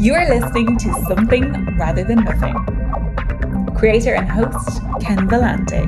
You 0.00 0.12
are 0.14 0.28
listening 0.28 0.76
to 0.78 0.92
Something 1.06 1.78
Rather 1.78 2.02
Than 2.02 2.24
Nothing. 2.24 2.54
Creator 3.76 4.14
and 4.14 4.28
host 4.28 4.80
Ken 5.00 5.28
Vellante. 5.28 5.84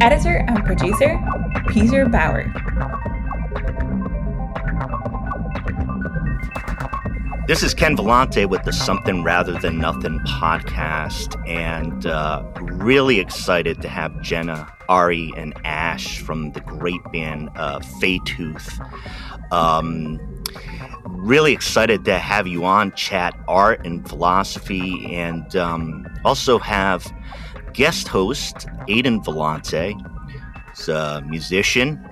Editor 0.00 0.38
and 0.48 0.64
producer 0.64 1.20
Peter 1.68 2.08
Bauer. 2.08 2.50
This 7.46 7.62
is 7.62 7.74
Ken 7.74 7.96
Vellante 7.96 8.48
with 8.48 8.62
the 8.62 8.72
Something 8.72 9.22
Rather 9.22 9.58
Than 9.58 9.76
Nothing 9.78 10.18
podcast, 10.20 11.36
and 11.46 12.06
uh, 12.06 12.42
really 12.62 13.20
excited 13.20 13.82
to 13.82 13.88
have 13.88 14.22
Jenna, 14.22 14.72
Ari, 14.88 15.32
and 15.36 15.52
Ash 15.64 16.18
from 16.20 16.52
the 16.52 16.60
great 16.60 17.02
band 17.12 17.50
uh, 17.56 17.80
Tooth. 18.24 18.80
Um, 19.50 20.18
really 21.22 21.52
excited 21.52 22.04
to 22.04 22.18
have 22.18 22.48
you 22.48 22.64
on 22.64 22.92
chat 22.92 23.32
art 23.46 23.86
and 23.86 24.06
philosophy, 24.08 25.14
and 25.14 25.54
um, 25.56 26.06
also 26.24 26.58
have 26.58 27.10
guest 27.72 28.08
host 28.08 28.66
Aiden 28.88 29.24
Vellante. 29.24 29.94
He's 30.76 30.88
a 30.88 31.22
musician 31.26 32.04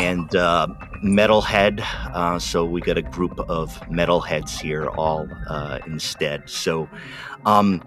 and 0.00 0.34
uh, 0.34 0.66
metalhead. 1.04 1.80
Uh, 2.14 2.38
so 2.38 2.64
we 2.64 2.80
got 2.80 2.96
a 2.96 3.02
group 3.02 3.38
of 3.50 3.78
metalheads 3.82 4.58
here, 4.58 4.88
all 4.88 5.28
uh, 5.48 5.78
instead. 5.86 6.48
So, 6.48 6.88
um, 7.44 7.82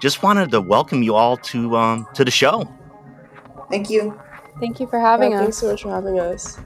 just 0.00 0.22
wanted 0.22 0.50
to 0.50 0.60
welcome 0.60 1.02
you 1.02 1.14
all 1.14 1.38
to 1.38 1.76
um, 1.76 2.06
to 2.14 2.24
the 2.24 2.30
show. 2.30 2.70
Thank 3.70 3.88
you. 3.88 4.20
Thank 4.60 4.78
you 4.78 4.86
for 4.86 5.00
having 5.00 5.32
yeah, 5.32 5.38
us. 5.38 5.42
Thanks 5.42 5.56
so 5.58 5.70
much 5.70 5.82
for 5.82 5.90
having 5.90 6.20
us. 6.20 6.58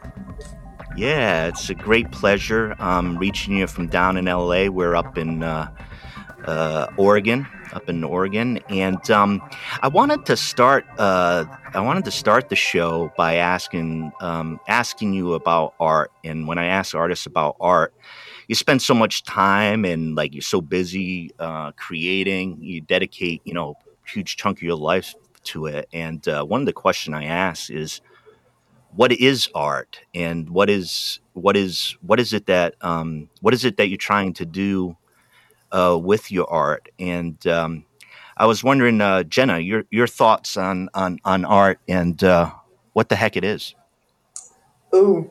Yeah, 0.97 1.49
it's 1.49 1.69
a 1.69 1.75
great 1.75 2.11
pleasure 2.11 2.75
um, 2.79 3.19
reaching 3.19 3.59
you 3.59 3.67
from 3.67 3.87
down 3.89 4.17
in 4.17 4.25
LA. 4.25 4.69
We're 4.69 4.97
up 4.97 5.19
in 5.19 5.43
uh, 5.43 5.71
uh, 6.47 6.87
Oregon, 6.97 7.47
up 7.75 7.91
in 7.91 8.03
Oregon, 8.03 8.61
and 8.71 9.11
um, 9.11 9.43
I 9.83 9.89
wanted 9.89 10.25
to 10.25 10.39
start. 10.39 10.87
Uh, 10.97 11.45
I 11.75 11.81
wanted 11.81 12.07
to 12.07 12.11
start 12.11 12.49
the 12.49 12.57
show 12.57 13.13
by 13.15 13.35
asking 13.35 14.11
um, 14.23 14.59
asking 14.69 15.13
you 15.13 15.35
about 15.35 15.75
art. 15.79 16.13
And 16.25 16.49
when 16.49 16.57
I 16.57 16.65
ask 16.65 16.95
artists 16.95 17.27
about 17.27 17.57
art, 17.61 17.93
you 18.49 18.55
spend 18.55 18.81
so 18.81 18.95
much 18.95 19.23
time 19.23 19.85
and 19.85 20.15
like 20.15 20.33
you're 20.33 20.41
so 20.41 20.63
busy 20.63 21.31
uh, 21.39 21.73
creating. 21.73 22.57
You 22.63 22.81
dedicate, 22.81 23.43
you 23.45 23.53
know, 23.53 23.75
huge 24.07 24.37
chunk 24.37 24.59
of 24.59 24.63
your 24.63 24.77
life 24.77 25.15
to 25.45 25.67
it. 25.67 25.91
And 25.93 26.27
uh, 26.27 26.45
one 26.45 26.61
of 26.61 26.67
the 26.67 26.73
questions 26.73 27.15
I 27.15 27.25
ask 27.25 27.71
is 27.71 28.01
what 28.97 29.13
is 29.13 29.49
art? 29.55 30.01
And 30.15 30.51
what 30.51 30.71
is 30.71 31.21
what 31.35 31.57
is 31.57 31.97
what 32.01 32.19
is 32.19 32.33
it 32.33 32.47
that 32.47 32.75
um, 32.81 33.29
what 33.41 33.55
is 33.55 33.65
it 33.65 33.77
that 33.77 33.89
you're 33.89 33.99
trying 33.99 34.33
to 34.35 34.47
do 34.47 34.97
uh, 35.71 35.99
with 36.01 36.33
your 36.33 36.51
art? 36.51 36.89
And 36.99 37.47
um, 37.47 37.85
I 38.37 38.47
was 38.47 38.65
wondering 38.65 39.01
uh, 39.01 39.23
Jenna 39.25 39.59
your 39.59 39.85
your 39.91 40.07
thoughts 40.07 40.57
on 40.57 40.89
on 40.95 41.19
on 41.25 41.45
art 41.45 41.79
and 41.87 42.23
uh, 42.25 42.53
what 42.95 43.11
the 43.11 43.17
heck 43.17 43.37
it 43.37 43.45
is? 43.45 43.75
Ooh, 44.95 45.31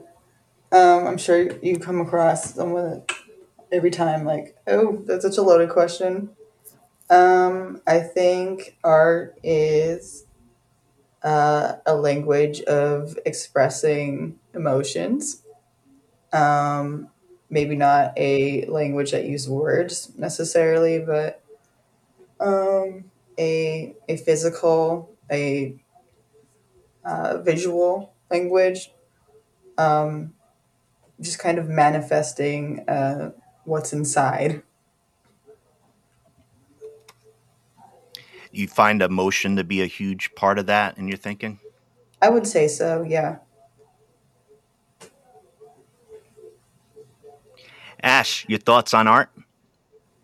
um, 0.72 1.08
I'm 1.08 1.18
sure 1.18 1.58
you 1.64 1.80
come 1.80 2.00
across 2.00 2.54
someone 2.54 3.04
every 3.72 3.90
time 3.90 4.26
like, 4.26 4.56
oh, 4.68 5.04
that's 5.06 5.26
such 5.26 5.38
a 5.38 5.42
loaded 5.42 5.70
question. 5.70 6.30
Um, 7.10 7.82
I 7.88 8.00
think 8.00 8.78
art 8.84 9.40
is 9.44 10.25
uh, 11.26 11.78
a 11.88 11.96
language 11.96 12.62
of 12.64 13.20
expressing 13.26 14.40
emotions. 14.56 15.44
Um, 16.34 17.10
maybe 17.50 17.76
not 17.76 18.14
a 18.18 18.66
language 18.68 19.12
that 19.12 19.26
uses 19.26 19.50
words 19.50 20.12
necessarily, 20.18 21.00
but 21.00 21.42
um, 22.40 23.06
a 23.40 23.96
a 24.10 24.18
physical, 24.18 25.10
a 25.32 25.76
uh, 27.04 27.38
visual 27.40 28.14
language, 28.32 28.92
um, 29.78 30.34
just 31.22 31.40
kind 31.40 31.60
of 31.60 31.70
manifesting 31.70 32.88
uh, 32.90 33.32
what's 33.66 33.94
inside. 33.94 34.64
You 38.56 38.68
find 38.68 39.02
emotion 39.02 39.56
to 39.58 39.64
be 39.64 39.82
a 39.82 39.88
huge 39.88 40.34
part 40.36 40.60
of 40.60 40.66
that 40.68 40.98
in 40.98 41.08
your 41.08 41.18
thinking 41.18 41.60
I 42.22 42.30
would 42.30 42.48
say 42.48 42.68
so, 42.68 43.04
yeah. 43.04 43.38
Ash 48.04 48.46
your 48.48 48.60
thoughts 48.60 48.94
on 48.94 49.08
art 49.08 49.30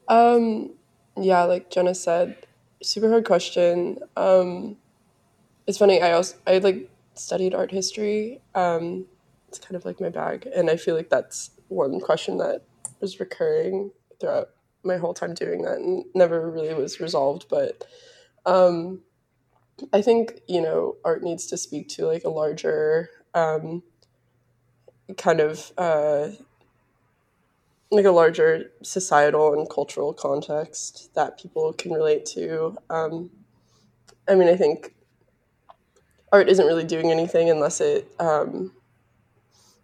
Um, 0.08 0.72
yeah, 1.18 1.44
like 1.44 1.70
Jenna 1.72 1.96
said, 1.96 2.38
super 2.84 3.10
hard 3.10 3.26
question. 3.26 4.00
Um, 4.18 4.78
it's 5.68 5.78
funny. 5.78 6.02
I 6.02 6.14
also 6.14 6.38
I 6.48 6.58
like 6.60 6.90
studied 7.16 7.54
art 7.56 7.72
history. 7.72 8.42
Um, 8.56 9.06
it's 9.48 9.60
kind 9.60 9.76
of 9.76 9.86
like 9.86 10.00
my 10.02 10.10
bag, 10.10 10.48
and 10.56 10.70
I 10.70 10.78
feel 10.78 10.96
like 10.96 11.10
that's 11.10 11.52
one 11.70 12.00
question 12.00 12.38
that 12.40 12.64
was 13.02 13.20
recurring 13.20 13.92
throughout 14.20 14.50
my 14.84 14.98
whole 14.98 15.14
time 15.14 15.34
doing 15.34 15.64
that, 15.64 15.78
and 15.80 16.06
never 16.14 16.50
really 16.50 16.74
was 16.74 17.00
resolved. 17.00 17.48
But 17.50 17.86
um, 18.46 19.02
I 19.94 20.02
think 20.02 20.42
you 20.48 20.62
know 20.62 20.98
art 21.04 21.24
needs 21.24 21.48
to 21.48 21.58
speak 21.58 21.90
to 21.90 22.06
like 22.08 22.24
a 22.24 22.30
larger 22.30 23.10
um, 23.34 23.84
kind 25.18 25.40
of 25.40 25.72
uh, 25.78 26.30
like 27.92 28.06
a 28.06 28.12
larger 28.12 28.72
societal 28.84 29.54
and 29.54 29.70
cultural 29.70 30.14
context 30.14 31.14
that 31.16 31.40
people 31.40 31.74
can 31.74 31.92
relate 31.92 32.26
to. 32.28 32.78
Um, 32.90 33.30
I 34.28 34.36
mean, 34.36 34.48
I 34.48 34.56
think 34.56 34.94
art 36.32 36.50
isn't 36.50 36.66
really 36.66 36.86
doing 36.86 37.12
anything 37.12 37.50
unless 37.50 37.82
it 37.82 38.08
um, 38.20 38.72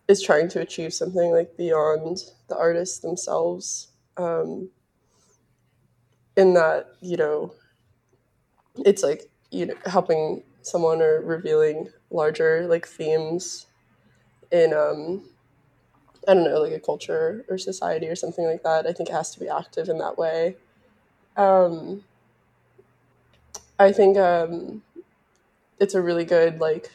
is 0.07 0.22
trying 0.22 0.47
to 0.50 0.62
achieve 0.62 0.94
something 0.94 1.31
like 1.31 1.57
beyond 1.57 2.19
the 2.47 2.57
artists 2.57 3.00
themselves. 3.00 3.90
Um, 4.16 4.69
in 6.35 6.53
that, 6.53 6.88
you 7.01 7.17
know, 7.17 7.53
it's 8.86 9.04
like 9.04 9.30
you 9.52 9.68
know 9.68 9.76
helping 9.86 10.44
someone 10.62 11.02
or 11.02 11.22
revealing 11.22 11.90
larger 12.12 12.68
like 12.68 12.88
themes 12.88 13.68
in 14.52 14.74
um 14.74 15.24
I 16.28 16.34
don't 16.34 16.44
know, 16.44 16.60
like 16.62 16.74
a 16.74 16.80
culture 16.80 17.46
or 17.50 17.58
society 17.58 18.08
or 18.08 18.16
something 18.16 18.46
like 18.46 18.64
that. 18.64 18.86
I 18.86 18.92
think 18.94 19.10
it 19.10 19.14
has 19.14 19.32
to 19.32 19.40
be 19.40 19.48
active 19.48 19.88
in 19.90 19.98
that 20.00 20.18
way. 20.18 20.58
Um, 21.38 22.04
I 23.80 23.92
think 23.92 24.18
um, 24.18 24.84
it's 25.80 25.96
a 25.96 26.02
really 26.02 26.26
good 26.26 26.59
like 26.59 26.92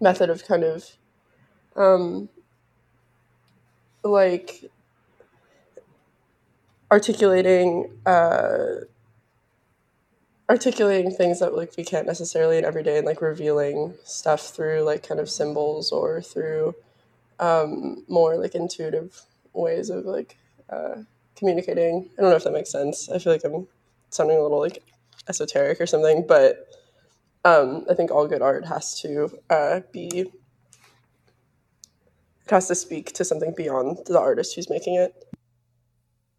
method 0.00 0.30
of 0.30 0.44
kind 0.46 0.64
of 0.64 0.96
um, 1.76 2.28
like 4.04 4.64
articulating 6.90 7.90
uh, 8.06 8.84
articulating 10.48 11.10
things 11.10 11.40
that 11.40 11.56
like 11.56 11.72
we 11.76 11.84
can't 11.84 12.06
necessarily 12.06 12.58
in 12.58 12.64
everyday 12.64 12.98
and 12.98 13.06
like 13.06 13.20
revealing 13.20 13.94
stuff 14.04 14.48
through 14.54 14.82
like 14.82 15.06
kind 15.06 15.20
of 15.20 15.28
symbols 15.28 15.90
or 15.90 16.22
through 16.22 16.74
um, 17.40 18.04
more 18.08 18.36
like 18.36 18.54
intuitive 18.54 19.22
ways 19.52 19.90
of 19.90 20.04
like 20.04 20.38
uh, 20.70 20.96
communicating. 21.36 22.08
I 22.18 22.22
don't 22.22 22.30
know 22.30 22.36
if 22.36 22.44
that 22.44 22.52
makes 22.52 22.70
sense. 22.70 23.08
I 23.08 23.18
feel 23.18 23.32
like 23.32 23.44
I'm 23.44 23.66
sounding 24.10 24.36
a 24.38 24.42
little 24.42 24.60
like 24.60 24.82
esoteric 25.28 25.80
or 25.80 25.86
something, 25.86 26.24
but 26.26 26.68
um, 27.44 27.84
I 27.90 27.94
think 27.94 28.10
all 28.10 28.26
good 28.26 28.42
art 28.42 28.66
has 28.66 29.00
to 29.00 29.38
uh, 29.50 29.80
be 29.92 30.30
it 32.46 32.50
has 32.50 32.68
to 32.68 32.76
speak 32.76 33.12
to 33.14 33.24
something 33.24 33.52
beyond 33.56 33.98
the 34.06 34.20
artist 34.20 34.54
who's 34.54 34.70
making 34.70 34.94
it. 34.94 35.25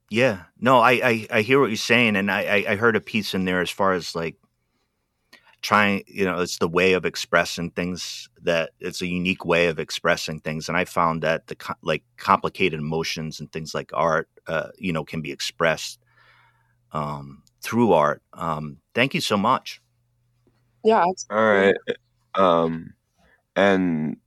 Yeah, 0.09 0.44
no, 0.59 0.80
I, 0.80 0.92
I, 0.92 1.27
I 1.31 1.42
hear 1.42 1.59
what 1.59 1.69
you're 1.69 1.75
saying, 1.75 2.15
and 2.15 2.31
I, 2.31 2.65
I 2.68 2.75
heard 2.77 2.95
a 2.95 3.01
piece 3.01 3.33
in 3.33 3.44
there 3.44 3.59
as 3.59 3.69
far 3.69 3.92
as 3.92 4.15
like 4.15 4.38
trying, 5.62 6.04
you 6.07 6.24
know, 6.24 6.39
it's 6.39 6.59
the 6.59 6.68
way 6.68 6.94
of 6.94 7.06
expressing 7.06 7.71
things 7.71 8.30
that 8.44 8.69
it's 8.80 9.01
a 9.01 9.07
unique 9.07 9.44
way 9.44 9.68
of 9.68 9.80
expressing 9.80 10.39
things, 10.39 10.69
and 10.69 10.77
I 10.77 10.86
found 10.86 11.24
that 11.24 11.48
the 11.48 11.57
like 11.81 12.04
complicated 12.15 12.80
emotions 12.80 13.42
and 13.42 13.51
things 13.51 13.75
like 13.75 13.92
art, 13.94 14.30
uh, 14.48 14.69
you 14.77 14.94
know, 14.94 15.04
can 15.04 15.21
be 15.21 15.31
expressed 15.31 16.00
um, 16.94 17.44
through 17.62 17.92
art. 17.92 18.21
Um, 18.31 18.77
thank 18.95 19.13
you 19.13 19.19
so 19.19 19.36
much. 19.36 19.81
Yeah. 20.86 21.04
All 21.30 21.44
right, 21.44 21.75
um, 22.36 22.94
and 23.57 24.18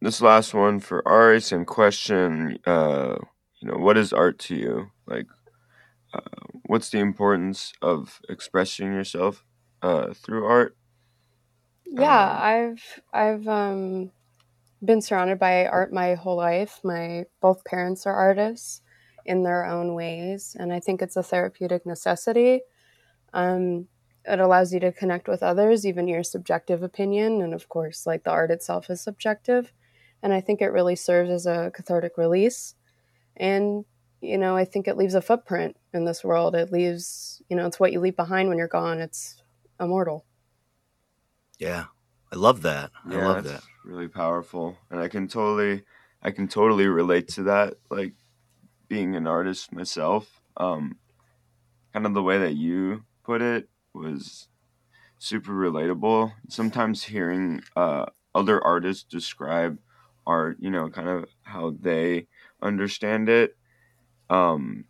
this 0.00 0.20
last 0.20 0.54
one 0.54 0.78
for 0.78 1.06
Ari, 1.08 1.40
same 1.40 1.64
question. 1.64 2.58
Uh, 2.64 3.16
you 3.60 3.68
know, 3.68 3.78
what 3.78 3.96
is 3.98 4.12
art 4.12 4.38
to 4.40 4.54
you? 4.54 4.90
Like, 5.06 5.26
uh, 6.14 6.20
what's 6.66 6.90
the 6.90 6.98
importance 7.00 7.72
of 7.82 8.20
expressing 8.28 8.88
yourself 8.92 9.44
uh, 9.82 10.14
through 10.14 10.46
art? 10.46 10.76
Yeah, 11.86 12.30
Um, 12.30 12.40
I've 12.40 13.00
I've 13.12 13.46
um, 13.48 14.10
been 14.84 15.02
surrounded 15.02 15.38
by 15.38 15.66
art 15.66 15.92
my 15.92 16.14
whole 16.14 16.36
life. 16.36 16.80
My 16.84 17.26
both 17.40 17.64
parents 17.64 18.06
are 18.06 18.14
artists, 18.14 18.82
in 19.26 19.42
their 19.42 19.66
own 19.66 19.94
ways. 19.94 20.56
And 20.58 20.72
I 20.72 20.80
think 20.80 21.02
it's 21.02 21.16
a 21.16 21.22
therapeutic 21.22 21.86
necessity. 21.86 22.62
Um, 23.34 23.88
it 24.26 24.40
allows 24.40 24.72
you 24.74 24.80
to 24.80 24.92
connect 24.92 25.28
with 25.28 25.42
others, 25.42 25.86
even 25.86 26.08
your 26.08 26.22
subjective 26.24 26.82
opinion. 26.82 27.42
And 27.42 27.54
of 27.54 27.68
course, 27.68 28.06
like 28.06 28.24
the 28.24 28.30
art 28.32 28.50
itself 28.50 28.90
is 28.90 29.00
subjective. 29.02 29.72
And 30.22 30.32
I 30.32 30.40
think 30.40 30.62
it 30.62 30.68
really 30.68 30.96
serves 30.96 31.30
as 31.30 31.46
a 31.46 31.72
cathartic 31.74 32.18
release. 32.18 32.76
And, 33.36 33.84
you 34.24 34.38
know, 34.38 34.56
I 34.56 34.64
think 34.64 34.88
it 34.88 34.96
leaves 34.96 35.14
a 35.14 35.22
footprint 35.22 35.76
in 35.92 36.04
this 36.04 36.24
world. 36.24 36.54
It 36.54 36.72
leaves, 36.72 37.42
you 37.48 37.56
know, 37.56 37.66
it's 37.66 37.78
what 37.78 37.92
you 37.92 38.00
leave 38.00 38.16
behind 38.16 38.48
when 38.48 38.58
you're 38.58 38.68
gone. 38.68 39.00
It's 39.00 39.42
immortal. 39.78 40.24
Yeah. 41.58 41.86
I 42.32 42.36
love 42.36 42.62
that. 42.62 42.90
I 43.06 43.14
love 43.14 43.44
that's 43.44 43.62
that. 43.62 43.70
really 43.84 44.08
powerful, 44.08 44.76
and 44.90 44.98
I 44.98 45.06
can 45.06 45.28
totally, 45.28 45.84
I 46.20 46.32
can 46.32 46.48
totally 46.48 46.88
relate 46.88 47.28
to 47.28 47.44
that. 47.44 47.74
Like 47.90 48.14
being 48.88 49.14
an 49.14 49.28
artist 49.28 49.72
myself, 49.72 50.40
um, 50.56 50.98
kind 51.92 52.06
of 52.06 52.14
the 52.14 52.24
way 52.24 52.38
that 52.38 52.54
you 52.54 53.04
put 53.22 53.40
it 53.40 53.68
was 53.94 54.48
super 55.16 55.52
relatable. 55.52 56.32
Sometimes 56.48 57.04
hearing 57.04 57.62
uh, 57.76 58.06
other 58.34 58.60
artists 58.60 59.04
describe 59.04 59.78
art, 60.26 60.56
you 60.58 60.70
know, 60.70 60.90
kind 60.90 61.08
of 61.08 61.26
how 61.42 61.76
they 61.78 62.26
understand 62.60 63.28
it. 63.28 63.56
Um, 64.30 64.84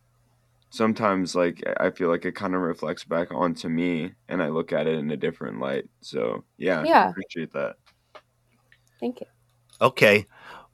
sometimes, 0.70 1.34
like 1.34 1.62
I 1.80 1.90
feel 1.90 2.08
like 2.08 2.24
it 2.24 2.34
kind 2.34 2.54
of 2.54 2.60
reflects 2.62 3.04
back 3.04 3.32
onto 3.32 3.68
me, 3.68 4.12
and 4.28 4.42
I 4.42 4.48
look 4.48 4.72
at 4.72 4.86
it 4.86 4.98
in 4.98 5.10
a 5.10 5.16
different 5.16 5.60
light. 5.60 5.84
So 6.02 6.44
yeah, 6.58 6.82
I 6.82 6.86
Yeah. 6.86 7.10
appreciate 7.10 7.52
that. 7.54 7.76
Thank 9.00 9.20
you. 9.20 9.26
Okay. 9.80 10.26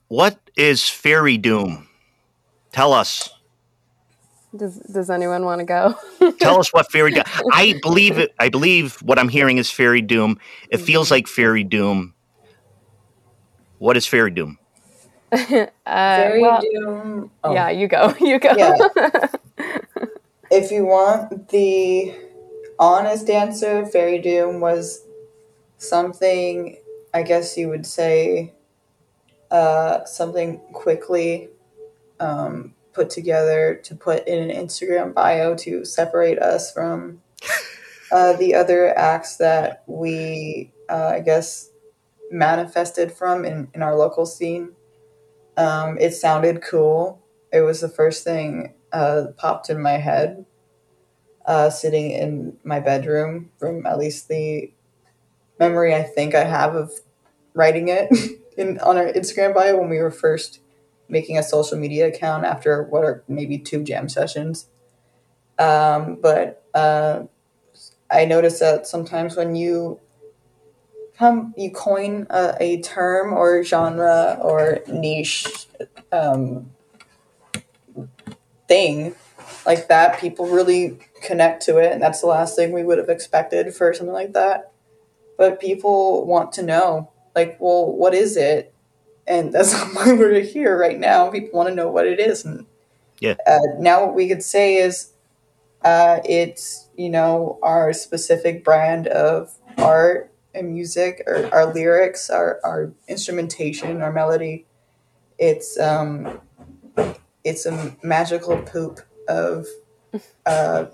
What 0.07 0.39
is 0.57 0.89
fairy 0.89 1.37
doom? 1.37 1.87
Tell 2.71 2.93
us. 2.93 3.29
Does, 4.55 4.77
does 4.79 5.09
anyone 5.09 5.45
want 5.45 5.59
to 5.59 5.65
go? 5.65 5.95
Tell 6.39 6.59
us 6.59 6.73
what 6.73 6.91
fairy 6.91 7.11
doom. 7.13 7.23
I 7.53 7.73
believe 7.81 8.17
it. 8.19 8.31
I 8.39 8.49
believe 8.49 8.95
what 9.01 9.19
I'm 9.19 9.29
hearing 9.29 9.57
is 9.57 9.71
fairy 9.71 10.01
doom. 10.01 10.39
It 10.69 10.77
feels 10.79 11.11
like 11.11 11.27
fairy 11.27 11.63
doom. 11.63 12.15
What 13.79 13.97
is 13.97 14.07
fairy 14.07 14.31
doom? 14.31 14.57
Uh, 15.85 16.31
well, 16.39 16.61
Doom. 16.61 17.31
oh. 17.43 17.53
Yeah, 17.53 17.69
you 17.69 17.87
go. 17.87 18.13
You 18.19 18.39
go. 18.39 18.53
Yeah. 18.55 18.77
if 20.51 20.71
you 20.71 20.85
want 20.85 21.49
the 21.49 22.15
honest 22.79 23.29
answer, 23.29 23.85
Fairy 23.85 24.19
Doom 24.19 24.61
was 24.61 25.05
something, 25.77 26.77
I 27.13 27.23
guess 27.23 27.57
you 27.57 27.69
would 27.69 27.85
say, 27.85 28.53
uh, 29.49 30.05
something 30.05 30.59
quickly 30.71 31.49
um, 32.19 32.73
put 32.93 33.09
together 33.09 33.79
to 33.83 33.95
put 33.95 34.27
in 34.27 34.49
an 34.49 34.65
Instagram 34.65 35.13
bio 35.13 35.55
to 35.55 35.83
separate 35.83 36.39
us 36.39 36.71
from 36.71 37.21
uh, 38.11 38.33
the 38.33 38.55
other 38.55 38.97
acts 38.97 39.37
that 39.37 39.83
we, 39.87 40.71
uh, 40.89 41.07
I 41.15 41.19
guess, 41.19 41.69
manifested 42.31 43.11
from 43.11 43.45
in, 43.45 43.69
in 43.73 43.81
our 43.81 43.95
local 43.95 44.25
scene. 44.25 44.73
Um, 45.61 45.99
it 45.99 46.15
sounded 46.15 46.63
cool. 46.63 47.21
It 47.53 47.61
was 47.61 47.81
the 47.81 47.89
first 47.89 48.23
thing 48.23 48.73
uh, 48.91 49.25
popped 49.37 49.69
in 49.69 49.79
my 49.79 49.97
head, 49.97 50.43
uh, 51.45 51.69
sitting 51.69 52.09
in 52.09 52.57
my 52.63 52.79
bedroom 52.79 53.51
from 53.59 53.85
at 53.85 53.99
least 53.99 54.27
the 54.27 54.73
memory 55.59 55.93
I 55.93 56.01
think 56.01 56.33
I 56.33 56.45
have 56.45 56.73
of 56.73 56.91
writing 57.53 57.89
it 57.89 58.09
in 58.57 58.79
on 58.79 58.97
our 58.97 59.13
Instagram 59.13 59.53
bio 59.53 59.79
when 59.79 59.89
we 59.89 59.99
were 59.99 60.09
first 60.09 60.61
making 61.07 61.37
a 61.37 61.43
social 61.43 61.77
media 61.77 62.07
account 62.07 62.43
after 62.43 62.83
what 62.83 63.03
are 63.03 63.23
maybe 63.27 63.59
two 63.59 63.83
jam 63.83 64.09
sessions. 64.09 64.67
Um, 65.59 66.17
but 66.19 66.65
uh, 66.73 67.23
I 68.09 68.25
noticed 68.25 68.61
that 68.61 68.87
sometimes 68.87 69.35
when 69.35 69.55
you 69.55 69.99
come, 71.21 71.53
you 71.55 71.69
coin 71.69 72.25
a, 72.31 72.55
a 72.59 72.81
term 72.81 73.31
or 73.31 73.63
genre 73.63 74.39
or 74.41 74.79
niche 74.87 75.67
um, 76.11 76.71
thing 78.67 79.13
like 79.67 79.87
that, 79.87 80.19
people 80.19 80.47
really 80.47 80.97
connect 81.21 81.61
to 81.63 81.77
it, 81.77 81.91
and 81.91 82.01
that's 82.01 82.21
the 82.21 82.27
last 82.27 82.55
thing 82.55 82.71
we 82.71 82.83
would 82.83 82.97
have 82.97 83.09
expected 83.09 83.73
for 83.75 83.93
something 83.93 84.13
like 84.13 84.33
that. 84.33 84.71
But 85.37 85.61
people 85.61 86.25
want 86.25 86.51
to 86.53 86.63
know, 86.63 87.11
like, 87.35 87.57
well, 87.59 87.85
what 87.91 88.15
is 88.15 88.35
it? 88.37 88.73
And 89.27 89.53
that's 89.53 89.79
why 89.93 90.13
we're 90.13 90.41
here 90.41 90.75
right 90.77 90.99
now. 90.99 91.29
People 91.29 91.57
want 91.57 91.69
to 91.69 91.75
know 91.75 91.89
what 91.91 92.07
it 92.07 92.19
is, 92.19 92.45
and 92.45 92.65
Yeah. 93.19 93.35
uh, 93.45 93.59
now 93.77 94.05
what 94.05 94.15
we 94.15 94.27
could 94.27 94.43
say 94.43 94.77
is, 94.77 95.11
uh, 95.83 96.19
it's 96.25 96.89
you 96.95 97.09
know 97.09 97.59
our 97.61 97.93
specific 97.93 98.63
brand 98.63 99.07
of 99.07 99.53
art 99.77 100.30
and 100.53 100.73
music, 100.73 101.23
or 101.27 101.49
our 101.53 101.73
lyrics, 101.73 102.29
our 102.29 102.59
our 102.63 102.91
instrumentation, 103.07 104.01
our 104.01 104.11
melody. 104.11 104.65
It's 105.37 105.79
um, 105.79 106.39
it's 107.43 107.65
a 107.65 107.95
magical 108.03 108.57
poop 108.61 108.99
of 109.27 109.65
uh, 110.45 110.85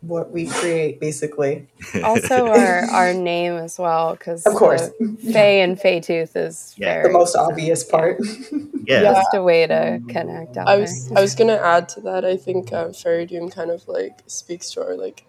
what 0.00 0.30
we 0.30 0.46
create, 0.46 1.00
basically. 1.00 1.66
also, 2.04 2.46
our 2.46 2.84
our 2.90 3.12
name 3.14 3.54
as 3.54 3.78
well, 3.78 4.12
because 4.12 4.46
Of 4.46 4.54
course, 4.54 4.90
Fae 5.32 5.60
and 5.62 5.78
Faetooth 5.78 6.36
is 6.36 6.74
Yeah. 6.78 7.02
the 7.02 7.10
most 7.10 7.36
obvious 7.36 7.84
part. 7.84 8.20
Yeah. 8.86 9.00
Yeah. 9.02 9.12
just 9.14 9.34
a 9.34 9.42
way 9.42 9.66
to 9.66 10.00
connect 10.08 10.56
out 10.58 10.68
I 10.68 10.72
there. 10.76 10.80
was 10.82 11.12
I 11.16 11.20
was 11.20 11.34
gonna 11.34 11.54
add 11.56 11.88
to 11.90 12.00
that. 12.02 12.24
I 12.24 12.36
think 12.36 12.72
uh, 12.72 12.90
Fairy 12.92 13.26
Doom 13.26 13.48
kind 13.50 13.70
of 13.70 13.88
like 13.88 14.20
speaks 14.26 14.70
to 14.72 14.84
our 14.84 14.94
like 14.94 15.24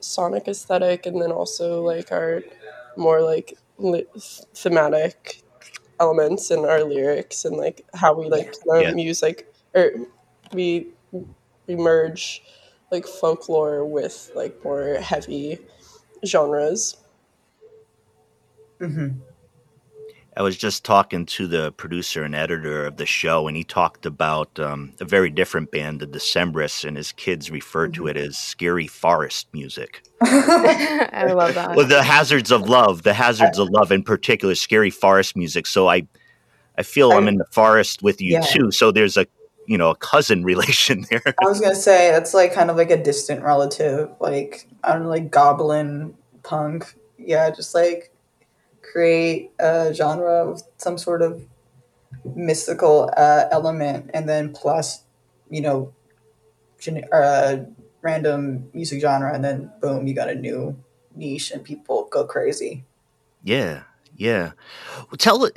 sonic 0.00 0.48
aesthetic, 0.48 1.04
and 1.06 1.20
then 1.20 1.30
also 1.30 1.82
like 1.82 2.10
our 2.10 2.42
more 2.96 3.22
like 3.22 3.54
li- 3.78 4.06
thematic 4.54 5.42
elements 6.00 6.50
in 6.50 6.60
our 6.64 6.84
lyrics, 6.84 7.44
and 7.44 7.56
like 7.56 7.84
how 7.94 8.14
we 8.14 8.28
like 8.28 8.54
kind 8.68 8.88
Yeah. 8.88 8.94
use 9.00 9.22
like 9.22 9.52
or 9.74 9.90
we 10.52 10.88
we 11.66 11.76
merge 11.76 12.42
like 12.90 13.06
folklore 13.06 13.84
with 13.84 14.30
like 14.34 14.62
more 14.64 14.96
heavy 14.96 15.58
genres. 16.24 16.96
hmm 18.80 19.20
I 20.36 20.42
was 20.42 20.56
just 20.56 20.84
talking 20.84 21.24
to 21.26 21.46
the 21.46 21.72
producer 21.72 22.22
and 22.22 22.34
editor 22.34 22.84
of 22.84 22.98
the 22.98 23.06
show, 23.06 23.48
and 23.48 23.56
he 23.56 23.64
talked 23.64 24.04
about 24.04 24.58
um, 24.60 24.92
a 25.00 25.04
very 25.06 25.30
different 25.30 25.70
band, 25.70 26.00
the 26.00 26.06
Decemberists, 26.06 26.84
and 26.86 26.94
his 26.96 27.10
kids 27.12 27.50
referred 27.50 27.94
to 27.94 28.06
it 28.06 28.18
as 28.18 28.36
scary 28.36 28.86
forest 28.86 29.48
music. 29.54 30.02
I 30.22 31.32
love 31.34 31.54
that. 31.54 31.74
Well, 31.74 31.86
the 31.86 32.02
hazards 32.02 32.50
of 32.50 32.68
love, 32.68 33.02
the 33.02 33.14
hazards 33.14 33.58
of 33.58 33.70
love 33.70 33.90
in 33.90 34.02
particular, 34.02 34.54
scary 34.54 34.90
forest 34.90 35.36
music. 35.36 35.66
So 35.66 35.88
I, 35.88 36.06
I 36.76 36.82
feel 36.82 37.12
I'm, 37.12 37.18
I'm- 37.20 37.28
in 37.28 37.36
the 37.38 37.46
forest 37.50 38.02
with 38.02 38.20
you 38.20 38.32
Yeah. 38.34 38.40
too. 38.42 38.70
So 38.70 38.92
there's 38.92 39.16
a, 39.16 39.26
you 39.66 39.78
know, 39.78 39.88
a 39.88 39.96
cousin 39.96 40.44
relation 40.52 41.06
there. 41.10 41.22
I 41.42 41.46
was 41.48 41.60
gonna 41.60 41.74
say 41.74 42.10
that's 42.10 42.34
like 42.34 42.52
kind 42.52 42.70
of 42.70 42.76
like 42.76 42.90
a 42.90 43.02
distant 43.02 43.42
relative, 43.42 44.10
like 44.20 44.68
I 44.84 44.92
don't 44.92 45.04
know, 45.04 45.08
like 45.08 45.30
goblin 45.30 46.14
punk. 46.42 46.94
Yeah, 47.18 47.48
just 47.50 47.74
like 47.74 48.12
create 48.90 49.50
a 49.58 49.92
genre 49.92 50.50
of 50.50 50.62
some 50.78 50.98
sort 50.98 51.22
of 51.22 51.42
mystical 52.34 53.10
uh, 53.16 53.44
element, 53.50 54.10
and 54.14 54.28
then 54.28 54.52
plus, 54.52 55.02
you 55.50 55.60
know, 55.60 55.92
gen- 56.78 57.04
uh, 57.12 57.58
random 58.02 58.70
music 58.72 59.00
genre, 59.00 59.32
and 59.32 59.44
then 59.44 59.70
boom, 59.80 60.06
you 60.06 60.14
got 60.14 60.28
a 60.28 60.34
new 60.34 60.76
niche, 61.14 61.50
and 61.50 61.64
people 61.64 62.08
go 62.10 62.24
crazy. 62.24 62.84
Yeah, 63.42 63.82
yeah. 64.16 64.52
Well, 64.96 65.18
tell, 65.18 65.48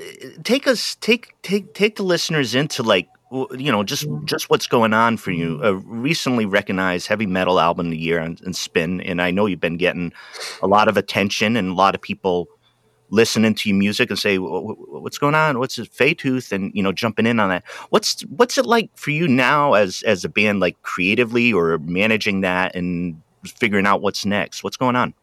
take 0.44 0.68
us, 0.68 0.96
take, 0.96 1.34
take, 1.42 1.74
take 1.74 1.96
the 1.96 2.04
listeners 2.04 2.56
into 2.56 2.84
like, 2.84 3.08
you 3.32 3.72
know, 3.72 3.84
just 3.84 4.08
just 4.26 4.50
what's 4.50 4.66
going 4.66 4.92
on 4.92 5.18
for 5.18 5.30
you. 5.32 5.62
A 5.64 5.76
recently 5.76 6.46
recognized 6.46 7.08
heavy 7.08 7.28
metal 7.28 7.60
album 7.60 7.88
of 7.88 7.92
the 7.92 7.98
year 7.98 8.18
and, 8.20 8.42
on 8.46 8.54
Spin, 8.54 9.02
and 9.02 9.22
I 9.22 9.30
know 9.30 9.46
you've 9.46 9.60
been 9.60 9.78
getting 9.78 10.14
a 10.64 10.68
lot 10.68 10.88
of 10.88 10.98
attention 10.98 11.56
and 11.56 11.70
a 11.70 11.74
lot 11.74 11.94
of 11.94 12.02
people 12.02 12.48
listening 13.10 13.56
to 13.56 13.70
your 13.70 13.78
music 13.78 14.10
and 14.10 14.20
say, 14.20 14.38
"Wh- 14.38 14.64
wh- 14.64 15.02
"What's 15.02 15.18
going 15.18 15.36
on? 15.36 15.60
What's 15.60 15.78
it, 15.78 16.18
Tooth?" 16.18 16.52
and 16.52 16.72
you 16.74 16.84
know, 16.84 16.92
jumping 16.92 17.26
in 17.26 17.40
on 17.40 17.50
that. 17.50 17.64
What's 17.90 18.22
what's 18.24 18.58
it 18.58 18.66
like 18.66 18.90
for 18.96 19.12
you 19.12 19.28
now 19.28 19.74
as 19.74 20.04
as 20.04 20.24
a 20.26 20.30
band, 20.30 20.60
like 20.60 20.82
creatively 20.82 21.54
or 21.54 21.78
managing 21.80 22.42
that 22.42 22.76
and 22.76 23.22
figuring 23.46 23.86
out 23.86 24.02
what's 24.02 24.26
next? 24.26 24.64
What's 24.64 24.78
going 24.78 24.96
on? 24.96 25.14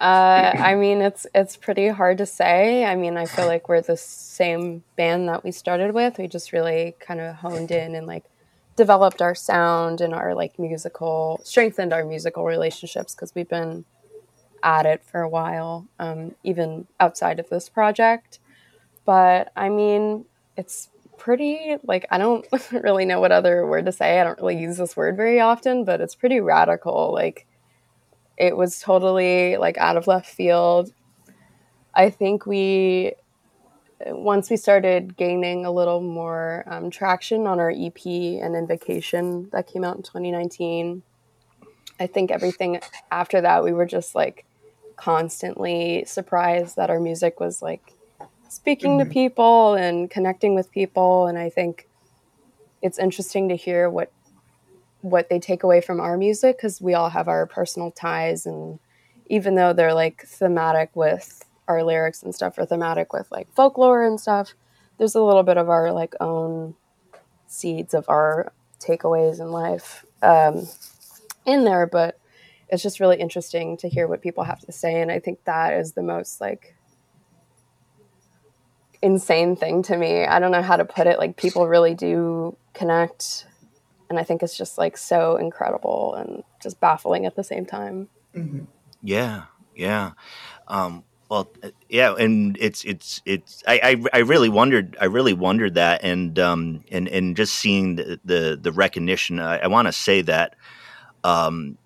Uh, 0.00 0.54
I 0.58 0.74
mean, 0.74 1.00
it's 1.00 1.26
it's 1.34 1.56
pretty 1.56 1.88
hard 1.88 2.18
to 2.18 2.26
say. 2.26 2.84
I 2.84 2.96
mean, 2.96 3.16
I 3.16 3.26
feel 3.26 3.46
like 3.46 3.68
we're 3.68 3.80
the 3.80 3.96
same 3.96 4.82
band 4.96 5.28
that 5.28 5.44
we 5.44 5.52
started 5.52 5.94
with. 5.94 6.18
We 6.18 6.26
just 6.26 6.52
really 6.52 6.96
kind 6.98 7.20
of 7.20 7.36
honed 7.36 7.70
in 7.70 7.94
and 7.94 8.06
like 8.06 8.24
developed 8.76 9.22
our 9.22 9.36
sound 9.36 10.00
and 10.00 10.12
our 10.12 10.34
like 10.34 10.58
musical, 10.58 11.40
strengthened 11.44 11.92
our 11.92 12.04
musical 12.04 12.44
relationships 12.44 13.14
because 13.14 13.32
we've 13.36 13.48
been 13.48 13.84
at 14.64 14.86
it 14.86 15.04
for 15.04 15.20
a 15.20 15.28
while, 15.28 15.86
um, 16.00 16.34
even 16.42 16.88
outside 16.98 17.38
of 17.38 17.48
this 17.50 17.68
project. 17.68 18.40
But 19.04 19.52
I 19.54 19.68
mean, 19.68 20.24
it's 20.56 20.88
pretty 21.18 21.76
like 21.84 22.06
I 22.10 22.18
don't 22.18 22.46
really 22.72 23.04
know 23.04 23.20
what 23.20 23.30
other 23.30 23.66
word 23.66 23.86
to 23.86 23.92
say. 23.92 24.18
I 24.18 24.24
don't 24.24 24.38
really 24.38 24.58
use 24.58 24.78
this 24.78 24.96
word 24.96 25.16
very 25.16 25.38
often, 25.38 25.84
but 25.84 26.00
it's 26.00 26.14
pretty 26.14 26.40
radical. 26.40 27.12
Like 27.12 27.46
it 28.36 28.56
was 28.56 28.80
totally 28.80 29.56
like 29.58 29.78
out 29.78 29.96
of 29.96 30.06
left 30.06 30.26
field. 30.26 30.92
I 31.94 32.10
think 32.10 32.46
we 32.46 33.12
once 34.06 34.50
we 34.50 34.56
started 34.56 35.16
gaining 35.16 35.64
a 35.64 35.70
little 35.70 36.00
more 36.00 36.64
um, 36.66 36.90
traction 36.90 37.46
on 37.46 37.60
our 37.60 37.70
EP 37.70 38.04
and 38.06 38.56
Invocation 38.56 39.48
that 39.52 39.66
came 39.66 39.84
out 39.84 39.96
in 39.96 40.02
2019, 40.02 41.02
I 42.00 42.06
think 42.06 42.30
everything 42.30 42.80
after 43.10 43.40
that 43.40 43.62
we 43.62 43.72
were 43.72 43.86
just 43.86 44.14
like 44.14 44.44
constantly 44.96 46.04
surprised 46.06 46.76
that 46.76 46.90
our 46.90 47.00
music 47.00 47.40
was 47.40 47.62
like 47.62 47.92
speaking 48.48 48.98
mm-hmm. 48.98 49.08
to 49.08 49.12
people 49.12 49.74
and 49.74 50.10
connecting 50.10 50.54
with 50.54 50.70
people 50.70 51.26
and 51.26 51.38
I 51.38 51.50
think 51.50 51.88
it's 52.82 52.98
interesting 52.98 53.48
to 53.48 53.56
hear 53.56 53.90
what 53.90 54.12
what 55.00 55.28
they 55.28 55.38
take 55.38 55.62
away 55.62 55.80
from 55.80 56.00
our 56.00 56.16
music 56.16 56.56
because 56.56 56.80
we 56.80 56.94
all 56.94 57.10
have 57.10 57.28
our 57.28 57.46
personal 57.46 57.90
ties 57.90 58.46
and 58.46 58.78
even 59.26 59.54
though 59.54 59.72
they're 59.72 59.94
like 59.94 60.24
thematic 60.26 60.90
with 60.94 61.44
our 61.68 61.82
lyrics 61.82 62.22
and 62.22 62.34
stuff 62.34 62.58
are 62.58 62.66
thematic 62.66 63.12
with 63.12 63.30
like 63.30 63.52
folklore 63.54 64.04
and 64.04 64.20
stuff 64.20 64.54
there's 64.98 65.14
a 65.14 65.22
little 65.22 65.42
bit 65.42 65.56
of 65.56 65.68
our 65.68 65.92
like 65.92 66.14
own 66.20 66.74
seeds 67.46 67.94
of 67.94 68.08
our 68.08 68.52
takeaways 68.78 69.40
in 69.40 69.50
life 69.50 70.04
um, 70.22 70.66
in 71.46 71.64
there 71.64 71.86
but 71.86 72.18
it's 72.68 72.82
just 72.82 73.00
really 73.00 73.18
interesting 73.20 73.76
to 73.76 73.88
hear 73.88 74.06
what 74.06 74.22
people 74.22 74.44
have 74.44 74.60
to 74.60 74.72
say 74.72 75.00
and 75.00 75.10
i 75.10 75.18
think 75.18 75.42
that 75.44 75.74
is 75.74 75.92
the 75.92 76.02
most 76.02 76.40
like 76.40 76.74
insane 79.04 79.54
thing 79.54 79.82
to 79.82 79.96
me. 79.98 80.24
I 80.24 80.38
don't 80.38 80.50
know 80.50 80.62
how 80.62 80.76
to 80.76 80.84
put 80.86 81.06
it 81.06 81.18
like 81.18 81.36
people 81.36 81.68
really 81.68 81.94
do 81.94 82.56
connect 82.72 83.46
and 84.10 84.18
i 84.18 84.24
think 84.24 84.42
it's 84.42 84.56
just 84.56 84.78
like 84.78 84.96
so 84.96 85.36
incredible 85.36 86.14
and 86.14 86.42
just 86.60 86.80
baffling 86.80 87.26
at 87.26 87.36
the 87.36 87.44
same 87.44 87.66
time. 87.66 88.08
Mm-hmm. 88.34 88.64
yeah 89.02 89.44
yeah. 89.76 90.12
Um, 90.68 91.04
well 91.28 91.52
yeah 91.88 92.14
and 92.14 92.56
it's 92.60 92.84
it's 92.84 93.20
it's 93.24 93.62
I, 93.66 93.80
I, 94.12 94.18
I 94.18 94.18
really 94.20 94.48
wondered 94.48 94.96
i 95.00 95.06
really 95.06 95.32
wondered 95.32 95.74
that 95.74 96.04
and 96.04 96.38
um 96.38 96.84
and 96.90 97.08
and 97.08 97.36
just 97.36 97.54
seeing 97.54 97.96
the 97.96 98.20
the, 98.24 98.58
the 98.60 98.72
recognition 98.72 99.40
i, 99.40 99.58
I 99.58 99.66
want 99.68 99.88
to 99.88 99.92
say 99.92 100.20
that 100.22 100.54
um 101.24 101.78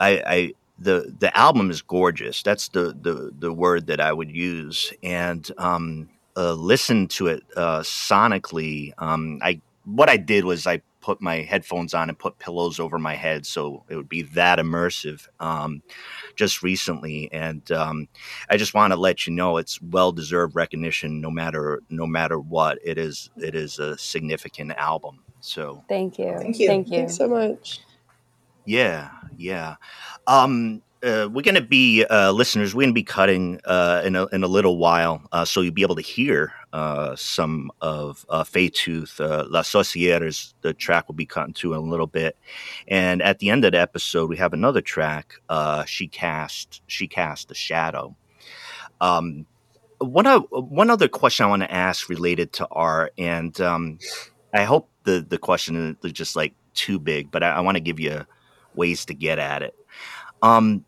I, 0.00 0.22
I 0.26 0.52
the 0.78 1.14
the 1.18 1.36
album 1.36 1.70
is 1.70 1.82
gorgeous. 1.82 2.42
That's 2.42 2.68
the 2.68 2.96
the 3.00 3.32
the 3.38 3.52
word 3.52 3.86
that 3.88 4.00
I 4.00 4.12
would 4.12 4.30
use. 4.30 4.92
And 5.02 5.48
um, 5.58 6.08
uh, 6.36 6.54
listen 6.54 7.08
to 7.08 7.28
it 7.28 7.42
uh, 7.56 7.80
sonically. 7.80 8.92
Um, 8.98 9.38
I 9.42 9.60
what 9.84 10.08
I 10.08 10.16
did 10.16 10.44
was 10.44 10.66
I 10.66 10.82
put 11.00 11.20
my 11.20 11.42
headphones 11.42 11.92
on 11.92 12.08
and 12.08 12.18
put 12.18 12.38
pillows 12.38 12.80
over 12.80 12.98
my 12.98 13.14
head 13.14 13.44
so 13.44 13.84
it 13.90 13.96
would 13.96 14.08
be 14.08 14.22
that 14.22 14.58
immersive. 14.58 15.28
Um, 15.38 15.82
just 16.34 16.62
recently, 16.62 17.30
and 17.32 17.70
um, 17.72 18.08
I 18.50 18.56
just 18.56 18.74
want 18.74 18.92
to 18.92 18.98
let 18.98 19.26
you 19.26 19.32
know 19.32 19.58
it's 19.58 19.80
well 19.82 20.12
deserved 20.12 20.56
recognition. 20.56 21.20
No 21.20 21.30
matter 21.30 21.82
no 21.90 22.06
matter 22.06 22.38
what, 22.38 22.78
it 22.84 22.98
is 22.98 23.30
it 23.36 23.54
is 23.54 23.78
a 23.78 23.96
significant 23.98 24.72
album. 24.72 25.20
So 25.40 25.84
thank 25.88 26.18
you, 26.18 26.34
thank 26.38 26.58
you, 26.58 26.66
thank 26.66 26.90
you 26.90 26.96
Thanks 26.98 27.16
so 27.16 27.28
much. 27.28 27.80
Yeah, 28.66 29.10
yeah. 29.36 29.76
Um, 30.26 30.82
uh, 31.02 31.28
we're 31.30 31.42
going 31.42 31.54
to 31.54 31.60
be 31.60 32.04
uh, 32.04 32.32
listeners. 32.32 32.74
We're 32.74 32.82
going 32.82 32.94
to 32.94 32.94
be 32.94 33.02
cutting 33.02 33.60
uh, 33.66 34.00
in 34.04 34.16
a 34.16 34.26
in 34.28 34.42
a 34.42 34.48
little 34.48 34.78
while, 34.78 35.22
uh, 35.32 35.44
so 35.44 35.60
you'll 35.60 35.74
be 35.74 35.82
able 35.82 35.96
to 35.96 36.02
hear 36.02 36.52
uh, 36.72 37.14
some 37.14 37.70
of 37.82 38.24
uh, 38.30 38.42
Tooth, 38.72 39.20
uh, 39.20 39.44
La 39.50 39.60
Sorcière. 39.60 40.54
The 40.62 40.72
track 40.72 41.06
will 41.06 41.14
be 41.14 41.26
cut 41.26 41.48
into 41.48 41.74
in 41.74 41.78
a 41.78 41.82
little 41.82 42.06
bit, 42.06 42.38
and 42.88 43.20
at 43.20 43.38
the 43.38 43.50
end 43.50 43.66
of 43.66 43.72
the 43.72 43.80
episode, 43.80 44.30
we 44.30 44.38
have 44.38 44.54
another 44.54 44.80
track. 44.80 45.34
She 45.86 46.08
cast 46.08 46.80
she 46.86 47.06
cast 47.06 47.48
the 47.48 47.54
shadow. 47.54 48.16
Um, 49.02 49.44
one 49.98 50.24
one 50.26 50.88
other 50.88 51.08
question 51.08 51.44
I 51.44 51.50
want 51.50 51.62
to 51.62 51.72
ask 51.72 52.08
related 52.08 52.54
to 52.54 52.68
art, 52.70 53.12
and 53.18 53.58
um, 53.60 53.98
I 54.54 54.64
hope 54.64 54.88
the 55.04 55.20
the 55.28 55.38
question 55.38 55.98
is 56.02 56.12
just 56.12 56.34
like 56.34 56.54
too 56.72 56.98
big, 56.98 57.30
but 57.30 57.42
I, 57.42 57.50
I 57.50 57.60
want 57.60 57.76
to 57.76 57.80
give 57.80 58.00
you 58.00 58.24
ways 58.76 59.04
to 59.06 59.14
get 59.14 59.38
at 59.38 59.62
it. 59.62 59.74
Um, 60.42 60.84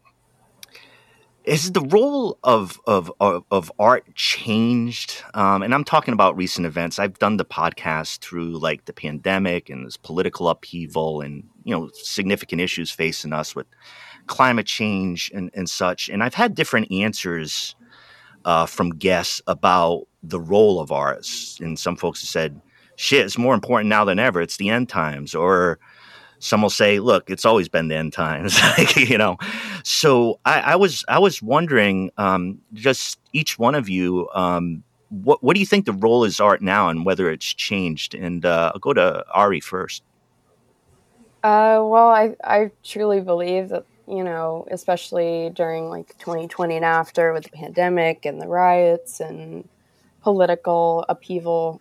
is 1.47 1.71
the 1.71 1.81
role 1.81 2.39
of, 2.43 2.81
of 2.89 3.13
of, 3.21 3.45
of 3.53 3.73
art 3.79 4.13
changed? 4.17 5.23
Um, 5.33 5.63
and 5.63 5.73
I'm 5.73 5.85
talking 5.85 6.13
about 6.13 6.37
recent 6.37 6.67
events. 6.67 6.99
I've 6.99 7.19
done 7.21 7.37
the 7.37 7.45
podcast 7.45 8.19
through 8.19 8.59
like 8.59 8.85
the 8.87 8.93
pandemic 8.93 9.71
and 9.71 9.87
this 9.87 9.97
political 9.97 10.49
upheaval 10.49 11.21
and 11.21 11.45
you 11.63 11.75
know 11.75 11.89
significant 11.95 12.61
issues 12.61 12.91
facing 12.91 13.33
us 13.33 13.55
with 13.55 13.69
climate 14.27 14.67
change 14.67 15.31
and, 15.33 15.51
and 15.55 15.71
such. 15.71 16.09
And 16.09 16.25
I've 16.25 16.35
had 16.35 16.57
different 16.57 16.91
answers 16.91 17.77
uh, 18.45 18.67
from 18.67 18.91
guests 18.91 19.41
about 19.47 20.07
the 20.25 20.41
role 20.41 20.81
of 20.81 20.91
arts. 20.91 21.59
And 21.61 21.79
some 21.79 21.97
folks 21.97 22.23
have 22.23 22.29
said, 22.29 22.61
"Shit, 22.97 23.25
it's 23.25 23.39
more 23.39 23.55
important 23.55 23.89
now 23.89 24.05
than 24.05 24.19
ever. 24.19 24.41
It's 24.41 24.57
the 24.57 24.71
end 24.71 24.89
times," 24.89 25.33
or 25.33 25.79
some 26.39 26.63
will 26.63 26.71
say, 26.71 26.99
"Look, 26.99 27.31
it's 27.31 27.45
always 27.45 27.69
been 27.69 27.89
the 27.89 27.97
end 27.97 28.13
times," 28.13 28.59
you 28.97 29.19
know. 29.19 29.37
So 29.83 30.41
I, 30.45 30.61
I, 30.61 30.77
was 30.77 31.05
I 31.09 31.19
was 31.19 31.43
wondering, 31.43 32.11
um, 32.19 32.61
just 32.73 33.19
each 33.33 33.59
one 33.59 33.75
of 33.75 33.89
you, 33.89 34.29
um, 34.35 34.83
what 35.09 35.43
what 35.43 35.55
do 35.55 35.61
you 35.61 35.67
think 35.67 35.87
the 35.87 35.93
role 35.93 36.25
is 36.25 36.41
art 36.41 36.63
now, 36.63 36.89
and 36.89 37.05
whether 37.05 37.31
it's 37.31 37.47
changed? 37.47 38.15
And 38.15 38.45
uh, 38.45 38.73
I'll 38.75 38.81
go 38.81 38.93
to 38.93 39.25
Ari 39.33 39.61
first. 39.61 40.03
Uh, 41.43 41.79
well, 41.85 42.09
I 42.09 42.35
I 42.43 42.71
truly 42.83 43.21
believe 43.21 43.69
that 43.71 43.85
you 44.09 44.23
know, 44.23 44.67
especially 44.71 45.51
during 45.55 45.89
like 45.91 46.17
2020 46.19 46.77
and 46.77 46.85
after 46.85 47.33
with 47.33 47.45
the 47.45 47.51
pandemic 47.51 48.25
and 48.25 48.41
the 48.41 48.47
riots 48.47 49.21
and 49.21 49.69
political 50.23 51.05
upheaval, 51.09 51.81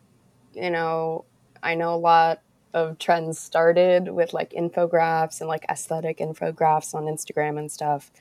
you 0.53 0.71
know, 0.71 1.25
I 1.61 1.75
know 1.75 1.93
a 1.93 1.97
lot 1.97 2.41
of 2.75 2.99
trends 2.99 3.39
started 3.39 4.09
with 4.09 4.33
like 4.33 4.51
infographics 4.51 5.39
and 5.39 5.47
like 5.47 5.65
aesthetic 5.69 6.19
infographics 6.19 6.93
on 6.93 7.05
Instagram 7.05 7.57
and 7.57 7.71
stuff. 7.71 8.11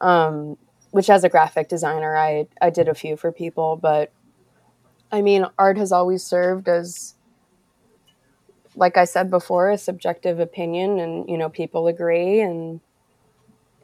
Um, 0.00 0.56
which 0.90 1.08
as 1.08 1.24
a 1.24 1.28
graphic 1.28 1.68
designer, 1.68 2.16
I 2.16 2.46
I 2.60 2.70
did 2.70 2.88
a 2.88 2.94
few 2.94 3.16
for 3.16 3.32
people, 3.32 3.76
but 3.76 4.12
I 5.10 5.22
mean, 5.22 5.46
art 5.58 5.78
has 5.78 5.92
always 5.92 6.22
served 6.22 6.68
as 6.68 7.14
like 8.76 8.96
I 8.96 9.04
said 9.04 9.30
before, 9.30 9.70
a 9.70 9.78
subjective 9.78 10.38
opinion 10.38 11.00
and 11.00 11.28
you 11.28 11.38
know, 11.38 11.48
people 11.48 11.86
agree 11.86 12.40
and 12.40 12.80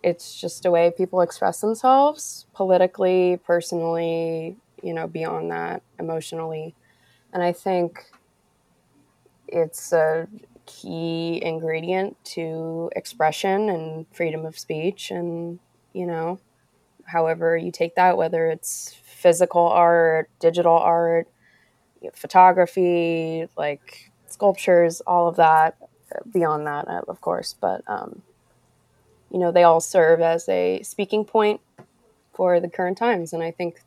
it's 0.03 0.39
just 0.39 0.67
a 0.67 0.71
way 0.71 0.93
people 0.95 1.23
express 1.23 1.61
themselves 1.61 2.47
politically, 2.55 3.41
personally, 3.47 4.57
you 4.83 4.93
know, 4.93 5.07
beyond 5.07 5.51
that, 5.51 5.83
emotionally. 5.99 6.75
And 7.33 7.43
I 7.43 7.53
think 7.53 8.05
it's 9.49 9.93
a 9.93 10.29
key 10.67 11.41
ingredient 11.43 12.17
to 12.25 12.91
expression 12.97 13.69
and 13.69 14.07
freedom 14.13 14.45
of 14.45 14.59
speech 14.59 15.11
and 15.11 15.59
you 15.93 16.05
know 16.07 16.41
however 17.05 17.57
you 17.57 17.71
take 17.71 17.95
that 17.95 18.17
whether 18.17 18.49
it's 18.49 18.95
physical 19.05 19.69
art 19.69 20.29
digital 20.41 20.77
art 20.77 21.29
photography 22.15 23.47
like 23.57 24.11
sculptures 24.27 25.01
all 25.07 25.29
of 25.29 25.37
that 25.37 25.77
beyond 26.33 26.67
that 26.67 26.87
of 27.09 27.21
course 27.21 27.55
but 27.61 27.83
um, 27.87 28.23
you 29.31 29.39
know 29.39 29.53
they 29.53 29.63
all 29.63 29.81
serve 29.81 30.21
as 30.21 30.49
a 30.49 30.83
speaking 30.83 31.25
point 31.25 31.61
for 32.33 32.61
the 32.61 32.69
current 32.69 32.99
times 32.99 33.33
and 33.33 33.43
i 33.43 33.51
think 33.51 33.81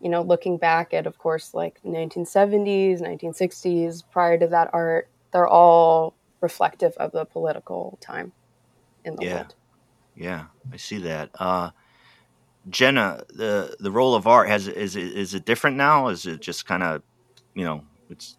you 0.00 0.08
know, 0.08 0.22
looking 0.22 0.56
back 0.56 0.94
at, 0.94 1.06
of 1.06 1.18
course, 1.18 1.54
like 1.54 1.80
1970s, 1.84 3.00
1960s, 3.00 4.02
prior 4.10 4.38
to 4.38 4.46
that 4.48 4.70
art, 4.72 5.08
they're 5.32 5.48
all 5.48 6.14
reflective 6.40 6.94
of 6.96 7.12
the 7.12 7.24
political 7.24 7.98
time 8.00 8.32
in 9.04 9.16
the 9.16 9.24
yeah. 9.24 9.34
world. 9.34 9.54
Yeah, 10.16 10.44
I 10.72 10.76
see 10.76 10.98
that. 10.98 11.30
Uh, 11.38 11.70
Jenna, 12.68 13.24
the 13.28 13.76
the 13.80 13.90
role 13.90 14.14
of 14.14 14.26
art 14.26 14.48
has 14.48 14.68
is 14.68 14.96
it, 14.96 15.12
is 15.16 15.34
it 15.34 15.44
different 15.44 15.76
now? 15.76 16.08
Is 16.08 16.26
it 16.26 16.40
just 16.40 16.66
kind 16.66 16.82
of, 16.82 17.02
you 17.54 17.64
know, 17.64 17.84
it's 18.10 18.36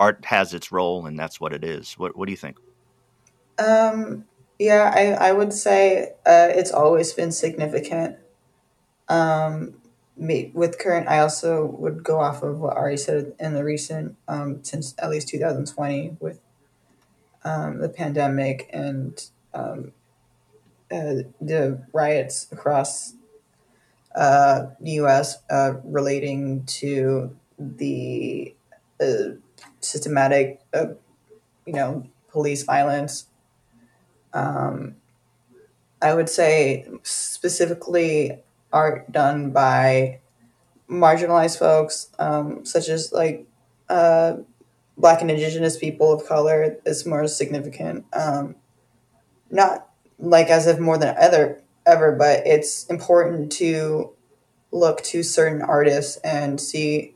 art 0.00 0.24
has 0.24 0.52
its 0.54 0.72
role 0.72 1.06
and 1.06 1.18
that's 1.18 1.40
what 1.40 1.52
it 1.52 1.64
is. 1.64 1.94
What 1.94 2.16
what 2.16 2.26
do 2.26 2.32
you 2.32 2.36
think? 2.36 2.58
Um, 3.58 4.24
yeah, 4.58 4.92
I 4.94 5.28
I 5.28 5.32
would 5.32 5.52
say 5.52 6.12
uh, 6.26 6.48
it's 6.50 6.72
always 6.72 7.12
been 7.12 7.32
significant. 7.32 8.16
Um, 9.08 9.74
me 9.84 9.85
with 10.16 10.78
current 10.78 11.08
i 11.08 11.18
also 11.18 11.64
would 11.64 12.02
go 12.02 12.20
off 12.20 12.42
of 12.42 12.58
what 12.58 12.76
ari 12.76 12.96
said 12.96 13.34
in 13.38 13.54
the 13.54 13.64
recent 13.64 14.16
um, 14.28 14.62
since 14.64 14.94
at 14.98 15.10
least 15.10 15.28
2020 15.28 16.16
with 16.20 16.40
um, 17.44 17.78
the 17.78 17.88
pandemic 17.88 18.68
and 18.72 19.28
um, 19.54 19.92
uh, 20.90 21.22
the 21.40 21.82
riots 21.92 22.50
across 22.50 23.14
uh, 24.16 24.66
the 24.80 24.92
us 24.92 25.36
uh, 25.50 25.74
relating 25.84 26.64
to 26.64 27.36
the 27.58 28.54
uh, 29.00 29.34
systematic, 29.80 30.60
uh, 30.72 30.86
you 31.66 31.72
know, 31.72 32.06
police 32.30 32.62
violence. 32.62 33.26
Um, 34.32 34.96
I 36.00 36.14
would 36.14 36.28
say 36.28 36.86
specifically 37.02 38.38
art 38.76 39.10
done 39.10 39.52
by 39.52 40.20
marginalized 40.88 41.58
folks, 41.58 42.10
um, 42.18 42.64
such 42.66 42.88
as 42.88 43.10
like 43.12 43.46
uh, 43.88 44.34
Black 44.98 45.22
and 45.22 45.30
Indigenous 45.30 45.78
people 45.78 46.12
of 46.12 46.26
color, 46.26 46.76
is 46.84 47.06
more 47.06 47.26
significant. 47.26 48.04
Um, 48.12 48.56
not 49.50 49.88
like 50.18 50.48
as 50.48 50.66
if 50.66 50.78
more 50.78 50.98
than 50.98 51.14
ever, 51.18 51.62
ever, 51.86 52.12
but 52.12 52.46
it's 52.46 52.86
important 52.86 53.52
to 53.52 54.12
look 54.72 55.02
to 55.04 55.22
certain 55.22 55.62
artists 55.62 56.18
and 56.18 56.60
see 56.60 57.14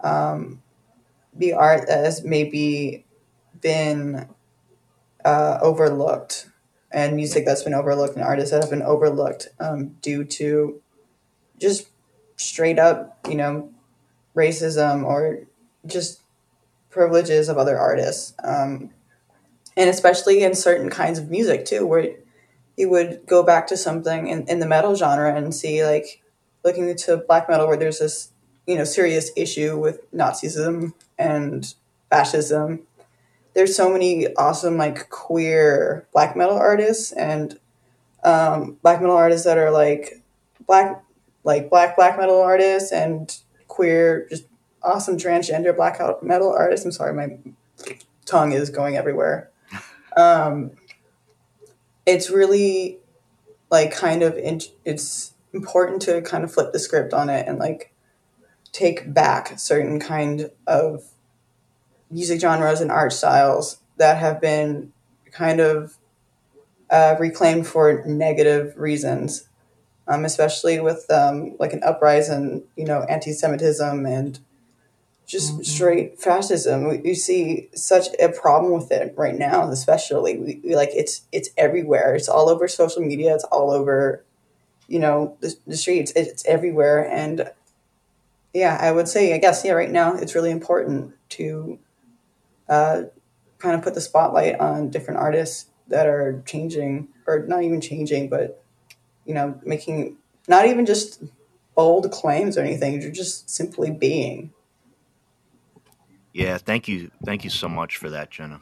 um, 0.00 0.62
the 1.34 1.54
art 1.54 1.86
that 1.86 2.04
has 2.04 2.22
maybe 2.22 3.06
been 3.60 4.28
uh, 5.24 5.58
overlooked 5.62 6.48
and 6.92 7.16
music 7.16 7.46
that's 7.46 7.62
been 7.62 7.74
overlooked 7.74 8.14
and 8.14 8.24
artists 8.24 8.50
that 8.50 8.60
have 8.60 8.70
been 8.70 8.82
overlooked 8.82 9.48
um, 9.60 9.88
due 10.02 10.24
to 10.24 10.81
just 11.62 11.88
straight 12.36 12.78
up, 12.78 13.18
you 13.28 13.36
know, 13.36 13.70
racism 14.36 15.04
or 15.04 15.40
just 15.86 16.20
privileges 16.90 17.48
of 17.48 17.58
other 17.58 17.78
artists. 17.78 18.34
Um, 18.44 18.90
and 19.76 19.88
especially 19.88 20.42
in 20.42 20.54
certain 20.54 20.90
kinds 20.90 21.18
of 21.18 21.30
music 21.30 21.64
too, 21.64 21.86
where 21.86 22.14
you 22.76 22.90
would 22.90 23.26
go 23.26 23.42
back 23.42 23.66
to 23.68 23.76
something 23.76 24.26
in, 24.26 24.46
in 24.48 24.58
the 24.58 24.66
metal 24.66 24.94
genre 24.94 25.34
and 25.34 25.54
see 25.54 25.84
like 25.84 26.22
looking 26.64 26.94
to 26.94 27.16
black 27.16 27.48
metal 27.48 27.66
where 27.66 27.76
there's 27.76 27.98
this, 27.98 28.30
you 28.66 28.76
know, 28.76 28.84
serious 28.84 29.30
issue 29.36 29.78
with 29.78 30.10
Nazism 30.12 30.92
and 31.18 31.74
fascism. 32.10 32.80
There's 33.54 33.76
so 33.76 33.90
many 33.90 34.34
awesome 34.36 34.76
like 34.76 35.08
queer 35.10 36.06
black 36.12 36.36
metal 36.36 36.56
artists 36.56 37.12
and 37.12 37.58
um, 38.24 38.78
black 38.82 39.00
metal 39.00 39.16
artists 39.16 39.44
that 39.44 39.58
are 39.58 39.70
like 39.70 40.22
black 40.66 41.02
like 41.44 41.70
black 41.70 41.96
black 41.96 42.18
metal 42.18 42.40
artists 42.40 42.92
and 42.92 43.36
queer 43.68 44.26
just 44.28 44.44
awesome 44.82 45.16
transgender 45.16 45.74
black 45.74 46.00
metal 46.22 46.52
artists. 46.52 46.84
I'm 46.84 46.92
sorry, 46.92 47.14
my 47.14 47.38
tongue 48.26 48.52
is 48.52 48.70
going 48.70 48.96
everywhere. 48.96 49.50
Um, 50.14 50.72
it's 52.04 52.28
really 52.28 52.98
like 53.70 53.92
kind 53.92 54.22
of 54.22 54.36
in, 54.36 54.60
it's 54.84 55.32
important 55.54 56.02
to 56.02 56.20
kind 56.20 56.44
of 56.44 56.52
flip 56.52 56.74
the 56.74 56.78
script 56.78 57.14
on 57.14 57.30
it 57.30 57.48
and 57.48 57.58
like 57.58 57.94
take 58.72 59.14
back 59.14 59.58
certain 59.58 59.98
kind 59.98 60.50
of 60.66 61.04
music 62.10 62.40
genres 62.40 62.82
and 62.82 62.92
art 62.92 63.14
styles 63.14 63.78
that 63.96 64.18
have 64.18 64.38
been 64.38 64.92
kind 65.30 65.60
of 65.60 65.96
uh, 66.90 67.16
reclaimed 67.18 67.66
for 67.66 68.04
negative 68.04 68.74
reasons 68.76 69.48
um, 70.08 70.24
especially 70.24 70.80
with 70.80 71.10
um, 71.10 71.56
like 71.58 71.72
an 71.72 71.82
uprising, 71.82 72.64
you 72.76 72.84
know, 72.84 73.02
anti-Semitism 73.02 74.06
and 74.06 74.40
just 75.26 75.52
mm-hmm. 75.52 75.62
straight 75.62 76.20
fascism. 76.20 76.88
We, 76.88 76.98
we, 76.98 77.14
see 77.14 77.68
such 77.74 78.08
a 78.20 78.28
problem 78.28 78.72
with 78.72 78.90
it 78.90 79.14
right 79.16 79.36
now, 79.36 79.68
especially. 79.70 80.36
We, 80.38 80.60
we, 80.64 80.76
like 80.76 80.90
it's 80.92 81.22
it's 81.30 81.50
everywhere. 81.56 82.14
It's 82.14 82.28
all 82.28 82.48
over 82.48 82.66
social 82.68 83.02
media. 83.02 83.34
It's 83.34 83.44
all 83.44 83.70
over, 83.70 84.24
you 84.88 84.98
know, 84.98 85.36
the, 85.40 85.54
the 85.66 85.76
streets. 85.76 86.12
It's 86.16 86.44
everywhere, 86.44 87.08
and 87.08 87.50
yeah, 88.52 88.76
I 88.80 88.92
would 88.92 89.08
say, 89.08 89.34
I 89.34 89.38
guess, 89.38 89.64
yeah, 89.64 89.72
right 89.72 89.90
now 89.90 90.14
it's 90.16 90.34
really 90.34 90.50
important 90.50 91.14
to 91.30 91.78
uh, 92.68 93.02
kind 93.58 93.74
of 93.74 93.82
put 93.82 93.94
the 93.94 94.00
spotlight 94.00 94.60
on 94.60 94.90
different 94.90 95.20
artists 95.20 95.66
that 95.88 96.06
are 96.06 96.42
changing, 96.46 97.08
or 97.26 97.46
not 97.46 97.62
even 97.62 97.80
changing, 97.80 98.28
but 98.28 98.61
you 99.24 99.34
know, 99.34 99.58
making 99.64 100.16
not 100.48 100.66
even 100.66 100.86
just 100.86 101.22
bold 101.74 102.10
claims 102.10 102.58
or 102.58 102.60
anything, 102.62 103.00
you're 103.00 103.10
just 103.10 103.48
simply 103.48 103.90
being. 103.90 104.52
Yeah, 106.32 106.58
thank 106.58 106.88
you. 106.88 107.10
Thank 107.24 107.44
you 107.44 107.50
so 107.50 107.68
much 107.68 107.96
for 107.96 108.10
that, 108.10 108.30
Jenna. 108.30 108.60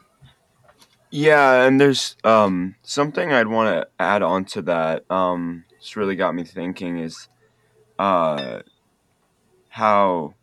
Yeah, 1.09 1.63
and 1.63 1.79
there's 1.79 2.15
um, 2.23 2.75
something 2.83 3.33
I'd 3.33 3.47
want 3.47 3.75
to 3.75 3.87
add 3.99 4.21
on 4.21 4.45
to 4.45 4.61
that. 4.63 5.09
Um, 5.11 5.65
it's 5.77 5.95
really 5.97 6.15
got 6.15 6.35
me 6.35 6.43
thinking 6.43 6.99
is 6.99 7.27
uh, 7.99 8.61
how 9.69 10.35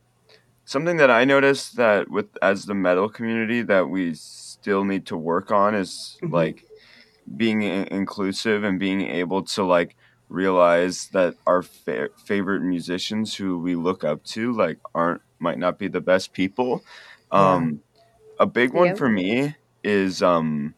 something 0.64 0.98
that 0.98 1.10
I 1.10 1.24
noticed 1.24 1.76
that 1.76 2.10
with 2.10 2.26
as 2.42 2.66
the 2.66 2.74
metal 2.74 3.08
community 3.08 3.62
that 3.62 3.88
we 3.88 4.12
still 4.14 4.84
need 4.84 5.06
to 5.06 5.16
work 5.16 5.50
on 5.50 5.74
is 5.74 6.18
mm-hmm. 6.22 6.34
like 6.34 6.66
being 7.36 7.62
inclusive 7.62 8.64
and 8.64 8.78
being 8.78 9.02
able 9.02 9.42
to 9.44 9.62
like 9.62 9.96
realize 10.28 11.08
that 11.08 11.34
our 11.46 11.62
fa- 11.62 12.10
favorite 12.24 12.60
musicians 12.60 13.34
who 13.34 13.58
we 13.58 13.74
look 13.74 14.04
up 14.04 14.22
to 14.24 14.52
like 14.52 14.78
aren't 14.94 15.22
might 15.38 15.58
not 15.58 15.78
be 15.78 15.88
the 15.88 16.00
best 16.00 16.32
people. 16.32 16.84
Um 17.30 17.80
yeah. 17.94 18.02
a 18.40 18.46
big 18.46 18.72
one 18.72 18.96
for 18.96 19.08
me 19.08 19.54
is 19.82 20.22
um 20.22 20.74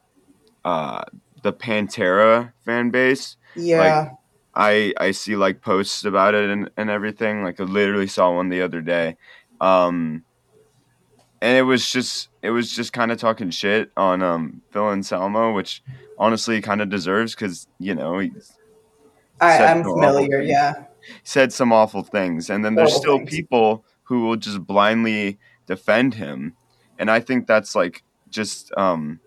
uh 0.65 1.03
the 1.43 1.53
pantera 1.53 2.53
fan 2.65 2.91
base. 2.91 3.37
Yeah. 3.57 4.01
Like, 4.01 4.13
i 4.53 4.93
i 4.99 5.11
see 5.13 5.37
like 5.37 5.63
posts 5.63 6.05
about 6.05 6.35
it 6.35 6.51
and, 6.51 6.71
and 6.77 6.91
everything. 6.91 7.45
Like 7.45 7.61
i 7.61 7.65
literally 7.65 8.09
saw 8.09 8.35
one 8.35 8.49
the 8.49 8.63
other 8.63 8.81
day. 8.81 9.17
Um 9.61 10.25
and 11.43 11.57
it 11.57 11.63
was 11.63 11.91
just 11.91 12.29
it 12.43 12.51
was 12.51 12.71
just 12.75 12.93
kind 12.93 13.11
of 13.11 13.19
talking 13.19 13.51
shit 13.51 13.91
on 13.97 14.23
um 14.23 14.63
Phil 14.71 14.91
Anselmo, 14.91 15.53
which 15.55 15.83
honestly 16.19 16.61
kind 16.61 16.81
of 16.81 16.91
deserves 16.91 17.35
because 17.35 17.67
you 17.79 17.95
know 17.95 18.19
he's 18.19 18.53
I, 19.40 19.57
am 19.57 19.83
familiar. 19.83 20.40
Yeah, 20.40 20.85
said 21.22 21.53
some 21.53 21.72
awful 21.72 22.03
things, 22.03 22.50
and 22.50 22.64
then 22.64 22.74
there's 22.74 22.94
still 22.94 23.18
things. 23.18 23.31
people 23.31 23.85
who 24.05 24.22
will 24.22 24.37
just 24.37 24.66
blindly 24.66 25.38
defend 25.66 26.14
him, 26.14 26.57
and 26.98 27.11
I 27.11 27.20
think 27.20 27.46
that's 27.46 27.74
like 27.74 28.03
just 28.29 28.72
um, 28.76 29.20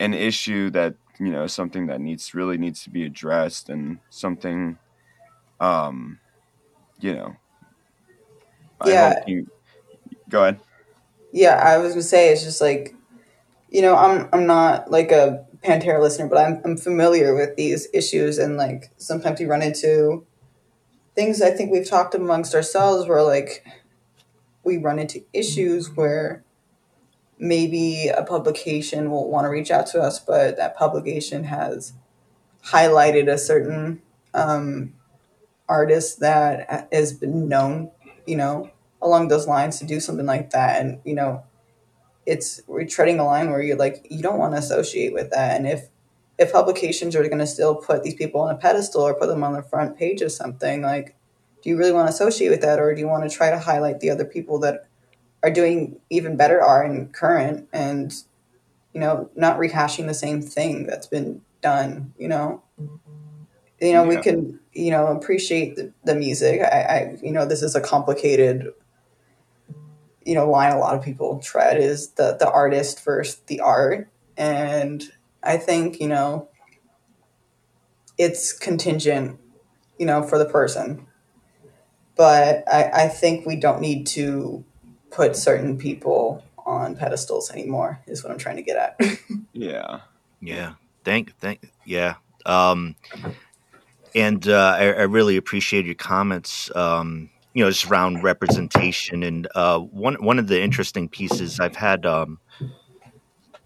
an 0.00 0.14
issue 0.14 0.70
that 0.70 0.94
you 1.18 1.30
know 1.30 1.46
something 1.46 1.86
that 1.86 2.00
needs 2.00 2.34
really 2.34 2.58
needs 2.58 2.82
to 2.84 2.90
be 2.90 3.04
addressed, 3.04 3.68
and 3.68 3.98
something, 4.10 4.78
um, 5.60 6.18
you 7.00 7.14
know. 7.14 7.36
Yeah. 8.86 9.24
You, 9.26 9.46
go 10.28 10.42
ahead. 10.42 10.60
Yeah, 11.32 11.56
I 11.56 11.78
was 11.78 11.92
gonna 11.92 12.02
say 12.02 12.30
it's 12.30 12.42
just 12.42 12.60
like, 12.60 12.94
you 13.70 13.82
know, 13.82 13.96
I'm 13.96 14.28
I'm 14.32 14.46
not 14.46 14.90
like 14.90 15.12
a 15.12 15.44
Pantera 15.64 16.00
listener, 16.00 16.28
but 16.28 16.38
I'm, 16.38 16.60
I'm 16.64 16.76
familiar 16.76 17.34
with 17.34 17.56
these 17.56 17.88
issues. 17.92 18.38
And 18.38 18.56
like 18.56 18.90
sometimes 18.96 19.40
we 19.40 19.46
run 19.46 19.62
into 19.62 20.24
things 21.14 21.42
I 21.42 21.50
think 21.50 21.72
we've 21.72 21.88
talked 21.88 22.14
amongst 22.14 22.54
ourselves 22.54 23.08
where 23.08 23.22
like 23.22 23.64
we 24.62 24.78
run 24.78 25.00
into 25.00 25.24
issues 25.32 25.96
where 25.96 26.44
maybe 27.38 28.08
a 28.08 28.22
publication 28.22 29.10
will 29.10 29.28
want 29.28 29.44
to 29.44 29.48
reach 29.48 29.70
out 29.70 29.86
to 29.88 30.00
us, 30.00 30.18
but 30.18 30.56
that 30.56 30.76
publication 30.76 31.44
has 31.44 31.92
highlighted 32.66 33.28
a 33.28 33.38
certain 33.38 34.02
um, 34.34 34.94
artist 35.68 36.20
that 36.20 36.88
has 36.92 37.12
been 37.12 37.48
known, 37.48 37.90
you 38.26 38.36
know, 38.36 38.70
along 39.00 39.28
those 39.28 39.46
lines 39.46 39.78
to 39.78 39.86
do 39.86 40.00
something 40.00 40.26
like 40.26 40.50
that. 40.50 40.80
And, 40.80 41.00
you 41.04 41.14
know, 41.14 41.44
it's 42.28 42.60
we're 42.66 42.84
treading 42.84 43.18
a 43.18 43.24
line 43.24 43.50
where 43.50 43.62
you're 43.62 43.76
like 43.76 44.06
you 44.10 44.22
don't 44.22 44.38
want 44.38 44.52
to 44.52 44.58
associate 44.58 45.14
with 45.14 45.30
that. 45.30 45.56
And 45.56 45.66
if 45.66 45.88
if 46.36 46.52
publications 46.52 47.16
are 47.16 47.26
going 47.26 47.38
to 47.38 47.46
still 47.46 47.74
put 47.74 48.02
these 48.02 48.14
people 48.14 48.42
on 48.42 48.54
a 48.54 48.58
pedestal 48.58 49.02
or 49.02 49.14
put 49.14 49.28
them 49.28 49.42
on 49.42 49.54
the 49.54 49.62
front 49.62 49.98
page 49.98 50.20
of 50.20 50.30
something 50.30 50.82
like 50.82 51.16
do 51.62 51.70
you 51.70 51.76
really 51.76 51.90
want 51.90 52.06
to 52.06 52.14
associate 52.14 52.50
with 52.50 52.60
that? 52.60 52.78
Or 52.78 52.94
do 52.94 53.00
you 53.00 53.08
want 53.08 53.28
to 53.28 53.34
try 53.34 53.50
to 53.50 53.58
highlight 53.58 53.98
the 53.98 54.10
other 54.10 54.24
people 54.24 54.60
that 54.60 54.86
are 55.42 55.50
doing 55.50 55.98
even 56.10 56.36
better 56.36 56.62
art 56.62 56.88
and 56.88 57.12
current 57.12 57.68
and 57.72 58.14
you 58.92 59.00
know 59.00 59.30
not 59.34 59.58
rehashing 59.58 60.06
the 60.06 60.14
same 60.14 60.42
thing 60.42 60.86
that's 60.86 61.06
been 61.06 61.40
done 61.62 62.12
you 62.18 62.28
know? 62.28 62.62
You 63.80 63.94
know 63.94 64.02
yeah. 64.02 64.08
we 64.08 64.16
can 64.18 64.60
you 64.74 64.90
know 64.90 65.06
appreciate 65.06 65.76
the, 65.76 65.92
the 66.04 66.14
music. 66.14 66.60
I, 66.60 66.80
I 66.82 67.16
you 67.22 67.32
know 67.32 67.46
this 67.46 67.62
is 67.62 67.74
a 67.74 67.80
complicated 67.80 68.72
you 70.28 70.34
know 70.34 70.48
line 70.48 70.72
a 70.72 70.78
lot 70.78 70.94
of 70.94 71.02
people 71.02 71.38
tread 71.38 71.78
is 71.78 72.10
the 72.10 72.36
the 72.38 72.50
artist 72.50 73.02
versus 73.02 73.40
the 73.46 73.60
art. 73.60 74.10
And 74.36 75.02
i 75.42 75.56
think 75.56 76.00
you 76.00 76.08
know 76.08 76.48
it's 78.18 78.52
contingent 78.52 79.40
you 79.98 80.04
know 80.04 80.22
for 80.22 80.38
the 80.38 80.44
person. 80.44 81.06
But 82.14 82.62
i 82.70 83.04
i 83.04 83.08
think 83.08 83.46
we 83.46 83.56
don't 83.56 83.80
need 83.80 84.06
to 84.08 84.64
put 85.10 85.34
certain 85.34 85.78
people 85.78 86.44
on 86.66 86.94
pedestals 86.94 87.50
anymore 87.50 88.02
is 88.06 88.22
what 88.22 88.30
i'm 88.30 88.38
trying 88.38 88.56
to 88.56 88.62
get 88.62 88.76
at. 88.76 89.00
Yeah. 89.54 90.00
Yeah. 90.40 90.74
Thank 91.04 91.36
thank 91.38 91.72
yeah. 91.84 92.16
Um 92.44 92.96
and 94.14 94.46
uh, 94.46 94.76
I, 94.78 94.84
I 94.84 95.02
really 95.02 95.36
appreciate 95.36 95.86
your 95.86 95.94
comments. 95.94 96.70
Um 96.76 97.30
you 97.58 97.64
know, 97.64 97.70
just 97.72 97.86
around 97.86 98.22
representation. 98.22 99.24
And 99.24 99.48
uh, 99.56 99.80
one 99.80 100.14
one 100.22 100.38
of 100.38 100.46
the 100.46 100.62
interesting 100.62 101.08
pieces 101.08 101.58
I've 101.58 101.74
had 101.74 102.06
um, 102.06 102.38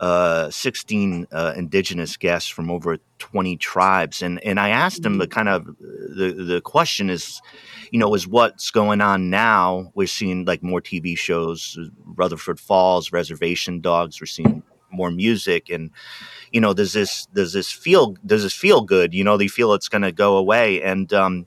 uh, 0.01 0.49
16 0.49 1.27
uh, 1.31 1.53
indigenous 1.59 2.17
guests 2.17 2.49
from 2.49 2.71
over 2.71 2.97
20 3.19 3.59
tribes, 3.59 4.23
and 4.23 4.43
and 4.47 4.59
I 4.59 4.71
asked 4.71 5.03
them 5.03 5.19
the 5.19 5.27
kind 5.27 5.51
of 5.51 5.67
the 5.67 6.35
the 6.39 6.63
question 6.63 7.11
is, 7.11 7.43
you 7.91 7.99
know, 7.99 8.15
is 8.15 8.27
what's 8.27 8.71
going 8.71 9.03
on 9.03 9.29
now? 9.29 9.93
We're 9.95 10.07
seeing 10.07 10.47
like 10.47 10.63
more 10.63 10.81
TV 10.81 11.15
shows, 11.19 11.79
Rutherford 12.07 12.59
Falls, 12.59 13.13
Reservation 13.13 13.83
Dogs. 13.83 14.23
We're 14.23 14.27
seeing 14.27 14.63
more 14.91 15.11
music 15.11 15.71
and 15.71 15.91
you 16.53 16.61
know 16.61 16.75
does 16.75 16.93
this 16.93 17.25
does 17.33 17.55
this 17.55 17.73
feel 17.73 18.15
does 18.27 18.43
this 18.43 18.53
feel 18.53 18.83
good 18.83 19.15
you 19.15 19.25
know 19.25 19.39
they 19.39 19.49
feel 19.49 19.73
it's 19.73 19.89
going 19.89 20.03
to 20.03 20.13
go 20.13 20.37
away 20.37 20.83
and 20.83 21.15
um, 21.15 21.47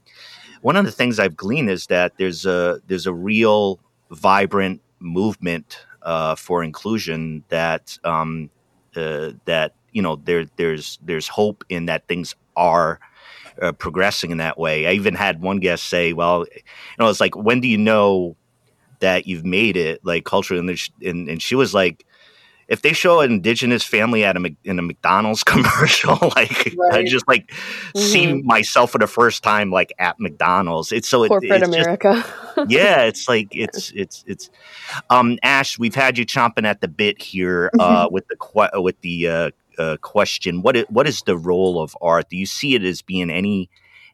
one 0.66 0.76
of 0.76 0.84
the 0.84 0.92
things 0.92 1.20
I've 1.20 1.38
gleaned 1.38 1.70
is 1.70 1.86
that 1.88 2.18
there's 2.18 2.44
a 2.48 2.82
there's 2.88 3.06
a 3.06 3.14
real 3.14 3.80
vibrant 4.10 4.82
movement 5.00 5.86
uh, 6.02 6.34
for 6.34 6.64
inclusion 6.64 7.44
that 7.50 8.00
um, 8.04 8.50
uh, 8.96 9.34
that 9.46 9.76
you 9.92 10.02
know 10.02 10.16
there 10.16 10.46
there's 10.56 10.98
there's 11.04 11.28
hope 11.28 11.64
in 11.70 11.86
that 11.86 12.08
things 12.08 12.34
are 12.56 13.00
uh, 13.62 13.74
progressing 13.74 14.32
in 14.32 14.40
that 14.40 14.58
way. 14.58 14.88
I 14.88 14.94
even 14.94 15.14
had 15.14 15.40
one 15.40 15.60
guest 15.60 15.84
say, 15.84 16.14
"Well, 16.14 16.48
you 16.56 16.64
know, 16.98 17.10
it's 17.10 17.22
like 17.22 17.36
when 17.36 17.62
do 17.62 17.68
you 17.68 17.78
know 17.78 18.36
that 19.02 19.28
you've 19.28 19.46
made 19.46 19.78
it 19.78 20.04
like 20.04 20.26
culturally?" 20.26 20.68
And, 20.68 20.80
and, 21.08 21.30
and 21.30 21.42
she 21.44 21.54
was 21.54 21.76
like, 21.76 22.08
if 22.68 22.82
they 22.82 22.94
show 22.94 23.20
an 23.20 23.32
indigenous 23.32 23.84
family 23.84 24.24
at 24.24 24.36
a 24.36 24.56
in 24.64 24.80
a 24.80 24.82
McDonald's 24.82 25.44
commercial, 25.46 26.18
like 26.36 26.76
right. 26.78 26.94
I 26.94 27.04
just 27.04 27.28
like 27.28 27.48
mm-hmm. 27.48 28.00
see 28.00 28.42
myself 28.42 28.92
for 28.92 28.98
the 28.98 29.08
first 29.08 29.44
time 29.44 29.72
like 29.72 29.94
at 30.00 30.20
McDonald's. 30.20 30.92
It's 30.92 31.08
so 31.08 31.28
corporate 31.28 31.52
it, 31.52 31.64
it's 31.64 31.68
America. 31.68 32.26
Just, 32.56 32.70
yeah, 32.70 33.04
it's 33.04 33.28
like 33.28 33.50
it's 33.52 33.92
it's 33.96 34.24
it's. 34.28 34.50
Um, 35.10 35.38
Ash, 35.44 35.78
we've 35.78 35.96
had 35.96 36.18
you 36.18 36.26
chomping 36.26 36.66
at 36.66 36.82
the 36.82 36.88
bit 36.88 37.22
here 37.22 37.70
uh, 37.80 38.06
mm-hmm. 38.06 38.14
with 38.14 38.26
the 38.28 38.82
with 38.82 39.00
the 39.02 39.28
uh, 39.28 39.52
uh, 39.78 39.98
question. 39.98 40.62
What 40.62 40.76
is, 40.76 40.86
what 40.90 41.08
is 41.08 41.22
the 41.26 41.38
role 41.38 41.82
of 41.82 41.96
art? 42.02 42.30
Do 42.30 42.38
you 42.38 42.46
see 42.46 42.76
it 42.76 42.84
as 42.84 43.02
being 43.02 43.30
any 43.30 43.70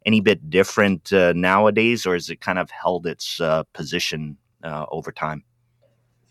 any 0.05 0.19
bit 0.19 0.49
different 0.49 1.13
uh, 1.13 1.33
nowadays, 1.33 2.05
or 2.05 2.13
has 2.13 2.29
it 2.29 2.41
kind 2.41 2.59
of 2.59 2.71
held 2.71 3.05
its 3.05 3.39
uh, 3.39 3.63
position 3.73 4.37
uh, 4.63 4.85
over 4.91 5.11
time? 5.11 5.43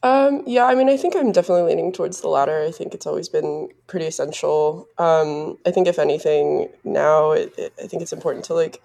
Um, 0.02 0.42
yeah, 0.46 0.64
I 0.64 0.74
mean, 0.74 0.88
I 0.88 0.96
think 0.96 1.14
I'm 1.14 1.30
definitely 1.30 1.64
leaning 1.74 1.92
towards 1.92 2.22
the 2.22 2.28
latter. 2.28 2.62
I 2.62 2.70
think 2.70 2.94
it's 2.94 3.06
always 3.06 3.28
been 3.28 3.68
pretty 3.86 4.06
essential. 4.06 4.88
Um, 4.96 5.58
I 5.66 5.70
think 5.72 5.88
if 5.88 5.98
anything, 5.98 6.70
now 6.84 7.32
it, 7.32 7.52
it, 7.58 7.74
I 7.82 7.86
think 7.86 8.00
it's 8.02 8.12
important 8.12 8.46
to 8.46 8.54
like 8.54 8.80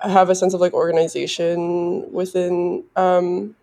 have 0.00 0.28
a 0.28 0.34
sense 0.34 0.54
of 0.54 0.60
like 0.60 0.74
organization 0.74 2.10
within 2.12 2.84
um, 2.96 3.56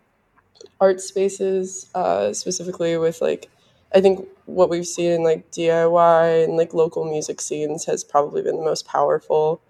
art 0.82 1.02
spaces, 1.02 1.90
uh, 1.96 2.34
specifically 2.34 2.98
with 2.98 3.22
like 3.22 3.50
I 3.96 4.02
think 4.02 4.28
what 4.46 4.70
we've 4.70 4.88
seen 4.88 5.12
in 5.12 5.24
like 5.24 5.52
DIY 5.52 6.46
and 6.46 6.58
like 6.58 6.74
local 6.74 7.06
music 7.06 7.42
scenes 7.42 7.86
has 7.86 8.04
probably 8.04 8.42
been 8.42 8.58
the 8.58 8.64
most 8.64 8.88
powerful 8.88 9.62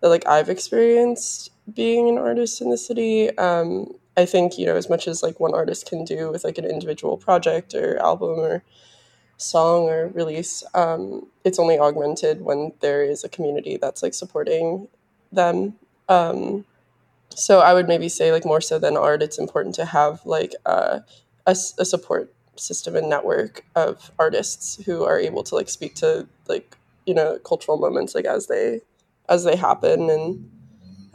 that 0.00 0.08
like 0.10 0.26
I've 0.26 0.50
experienced 0.50 1.50
being 1.74 2.08
an 2.08 2.18
artist 2.18 2.60
in 2.60 2.70
the 2.70 2.78
city. 2.78 3.36
Um, 3.38 3.94
I 4.16 4.26
think, 4.26 4.58
you 4.58 4.66
know, 4.66 4.76
as 4.76 4.90
much 4.90 5.06
as 5.08 5.22
like 5.22 5.40
one 5.40 5.54
artist 5.54 5.88
can 5.88 6.04
do 6.04 6.30
with 6.30 6.44
like 6.44 6.58
an 6.58 6.64
individual 6.64 7.16
project 7.16 7.74
or 7.74 7.98
album 7.98 8.38
or 8.38 8.62
song 9.36 9.84
or 9.84 10.08
release, 10.08 10.62
um, 10.74 11.26
it's 11.44 11.58
only 11.58 11.78
augmented 11.78 12.42
when 12.42 12.72
there 12.80 13.02
is 13.02 13.24
a 13.24 13.28
community 13.28 13.76
that's 13.76 14.02
like 14.02 14.14
supporting 14.14 14.88
them. 15.32 15.74
Um, 16.08 16.64
so 17.34 17.60
I 17.60 17.74
would 17.74 17.88
maybe 17.88 18.08
say 18.08 18.32
like 18.32 18.44
more 18.44 18.60
so 18.60 18.78
than 18.78 18.96
art, 18.96 19.22
it's 19.22 19.38
important 19.38 19.74
to 19.76 19.84
have 19.84 20.26
like 20.26 20.54
uh, 20.66 21.00
a, 21.46 21.50
a 21.50 21.84
support 21.84 22.34
system 22.56 22.96
and 22.96 23.08
network 23.08 23.64
of 23.74 24.10
artists 24.18 24.82
who 24.84 25.04
are 25.04 25.18
able 25.18 25.42
to 25.44 25.54
like 25.54 25.68
speak 25.68 25.94
to 25.94 26.28
like 26.48 26.76
you 27.06 27.14
know 27.14 27.38
cultural 27.38 27.78
moments 27.78 28.14
like 28.14 28.26
as 28.26 28.48
they 28.48 28.80
as 29.28 29.44
they 29.44 29.56
happen 29.56 30.10
and 30.10 30.50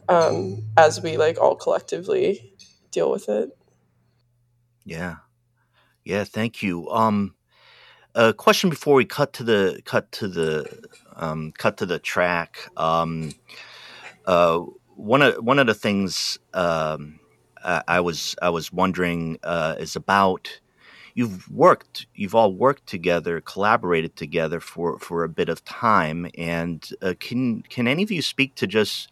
um, 0.07 0.63
as 0.77 1.01
we 1.01 1.17
like 1.17 1.39
all 1.39 1.55
collectively 1.55 2.53
deal 2.95 3.11
with 3.11 3.29
it. 3.29 3.49
Yeah. 4.85 5.17
Yeah, 6.03 6.23
thank 6.23 6.63
you. 6.63 6.89
Um 6.89 7.35
a 8.15 8.33
question 8.33 8.69
before 8.69 8.95
we 8.95 9.05
cut 9.05 9.33
to 9.33 9.43
the 9.43 9.81
cut 9.85 10.11
to 10.13 10.27
the 10.27 10.65
um, 11.17 11.51
cut 11.57 11.77
to 11.77 11.85
the 11.85 11.99
track. 11.99 12.57
Um, 12.77 13.33
uh, 14.25 14.59
one 14.95 15.21
of 15.21 15.35
one 15.43 15.59
of 15.59 15.67
the 15.67 15.73
things 15.73 16.39
um, 16.53 17.19
I, 17.63 17.83
I, 17.87 17.99
was 17.99 18.35
I 18.41 18.49
was 18.49 18.71
wondering 18.71 19.37
uh, 19.43 19.75
is 19.77 19.95
about 19.95 20.61
you've 21.13 21.49
worked 21.49 22.07
you've 22.15 22.35
all 22.35 22.53
worked 22.53 22.87
together 22.87 23.41
collaborated 23.41 24.15
together 24.15 24.59
for 24.59 24.97
for 24.99 25.23
a 25.23 25.29
bit 25.29 25.49
of 25.49 25.63
time 25.65 26.27
and 26.37 26.89
uh, 27.01 27.13
can 27.19 27.63
can 27.63 27.87
any 27.87 28.03
of 28.03 28.11
you 28.11 28.21
speak 28.21 28.55
to 28.55 28.67
just 28.67 29.09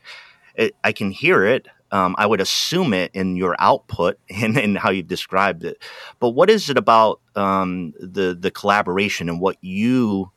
I 0.83 0.91
can 0.91 1.11
hear 1.11 1.45
it 1.45 1.67
um, 1.93 2.15
I 2.17 2.25
would 2.25 2.41
assume 2.41 2.91
it 2.91 3.11
in 3.13 3.37
your 3.37 3.55
output 3.59 4.17
and, 4.29 4.57
and 4.57 4.77
how 4.77 4.89
you've 4.89 5.07
described 5.07 5.63
it. 5.63 5.81
But 6.19 6.31
what 6.31 6.49
is 6.49 6.69
it 6.69 6.77
about 6.77 7.21
um, 7.35 7.93
the 7.99 8.35
the 8.37 8.51
collaboration 8.51 9.29
and 9.29 9.39
what 9.39 9.57
you 9.61 10.31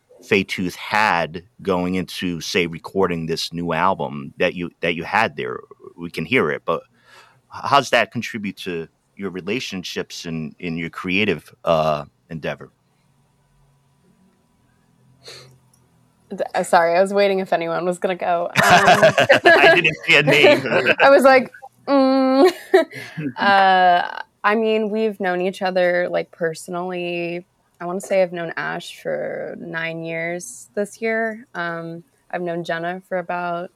Tooth 0.45 0.75
had 0.75 1.45
going 1.63 1.95
into 1.95 2.41
say 2.41 2.67
recording 2.67 3.27
this 3.27 3.53
new 3.53 3.73
album 3.73 4.35
that 4.39 4.55
you 4.55 4.71
that 4.81 4.95
you 4.95 5.05
had 5.05 5.37
there? 5.37 5.61
We 5.97 6.11
can 6.11 6.27
hear 6.27 6.51
it, 6.51 6.63
but 6.65 6.83
how 7.49 7.79
does 7.79 7.91
that 7.91 8.13
contribute 8.13 8.57
to 8.59 8.89
your 9.17 9.31
relationships 9.31 10.27
and 10.27 10.55
in 10.59 10.77
your 10.77 10.91
creative 10.91 11.55
uh, 11.65 12.05
endeavor? 12.29 12.71
Uh, 15.27 16.16
sorry, 16.65 16.97
I 16.97 17.01
was 17.01 17.13
waiting 17.13 17.39
if 17.39 17.53
anyone 17.53 17.85
was 17.85 17.99
going 17.99 18.17
to 18.17 18.25
go. 18.25 18.51
Um, 18.57 19.15
I 19.45 19.75
didn't 19.75 19.97
see 20.05 20.17
a 20.17 20.23
name. 20.23 20.95
I 21.01 21.11
was 21.11 21.23
like, 21.23 21.53
mm. 21.87 22.51
uh, 23.37 24.23
I 24.45 24.55
mean, 24.55 24.91
we've 24.91 25.19
known 25.21 25.41
each 25.41 25.63
other 25.63 26.09
like 26.09 26.31
personally. 26.31 27.45
I 27.81 27.87
want 27.87 28.01
to 28.01 28.07
say 28.07 28.23
I've 28.23 28.33
known 28.33 28.53
Ash 28.57 29.01
for 29.01 29.57
nine 29.59 30.03
years 30.03 30.69
this 30.75 31.01
year. 31.01 31.47
Um, 31.55 32.03
I've 32.31 32.43
known 32.43 32.65
Jenna 32.65 33.03
for 33.09 33.19
about 33.19 33.71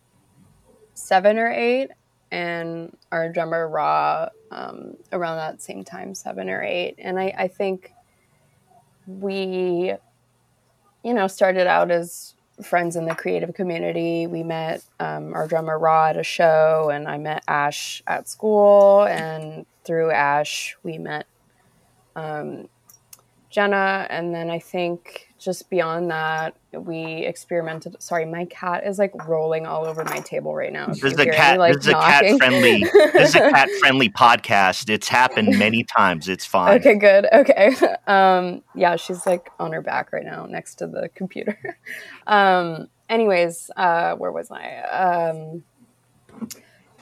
seven 0.95 1.39
or 1.39 1.51
eight, 1.51 1.91
and 2.31 2.97
our 3.13 3.29
drummer 3.29 3.69
Raw 3.69 4.29
um, 4.51 4.97
around 5.13 5.37
that 5.37 5.63
same 5.63 5.85
time, 5.85 6.15
seven 6.15 6.49
or 6.49 6.63
eight. 6.63 6.97
And 6.99 7.19
I, 7.19 7.35
I 7.37 7.49
think 7.49 7.93
we, 9.07 9.95
you 11.05 11.15
know, 11.15 11.27
started 11.27 11.67
out 11.67 11.91
as 11.91 12.35
friends 12.65 12.97
in 12.97 13.07
the 13.07 13.15
creative 13.15 13.55
community. 13.55 14.27
We 14.27 14.43
met 14.43 14.83
um, 14.99 15.35
our 15.35 15.47
drummer 15.47 15.79
Raw 15.79 16.07
at 16.07 16.17
a 16.17 16.23
show, 16.23 16.91
and 16.93 17.09
I 17.09 17.19
met 17.19 17.43
Ash 17.49 18.03
at 18.07 18.29
school. 18.29 19.05
And 19.05 19.67
through 19.85 20.11
Ash, 20.11 20.77
we 20.83 20.99
met 20.99 21.27
um, 22.17 22.69
Jenna. 23.51 24.07
And 24.11 24.35
then 24.35 24.51
I 24.51 24.59
think 24.59 25.30
just 25.41 25.71
beyond 25.71 26.11
that, 26.11 26.55
we 26.73 27.25
experimented. 27.25 28.01
Sorry, 28.01 28.27
my 28.27 28.45
cat 28.45 28.87
is 28.87 28.99
like 28.99 29.27
rolling 29.27 29.67
all 29.67 29.87
over 29.87 30.05
my 30.05 30.19
table 30.19 30.55
right 30.55 30.73
now. 30.73 30.89
This 30.89 31.03
is 31.03 31.19
a 31.19 31.27
cat. 31.27 31.59
like, 31.59 31.75
this 31.75 31.87
is 31.87 31.89
a 31.89 31.95
cat 31.95 32.37
friendly. 32.37 32.85
this 32.85 33.31
is 33.31 33.35
a 33.35 33.39
cat 33.51 33.71
friendly 33.81 34.11
podcast. 34.11 34.91
It's 34.91 35.09
happened 35.09 35.59
many 35.59 35.83
times. 35.97 36.29
It's 36.29 36.45
fine. 36.45 36.79
Okay, 36.79 36.95
good. 36.97 37.27
Okay, 37.33 37.75
um, 38.07 38.63
yeah, 38.75 38.97
she's 38.97 39.27
like 39.27 39.51
on 39.59 39.73
her 39.73 39.81
back 39.81 40.13
right 40.13 40.25
now, 40.25 40.45
next 40.45 40.75
to 40.77 40.87
the 40.87 41.09
computer. 41.15 41.79
um, 42.27 42.89
anyways, 43.09 43.71
uh, 43.77 44.15
where 44.17 44.33
was 44.33 44.51
I? 44.51 44.83
Um, 44.83 45.65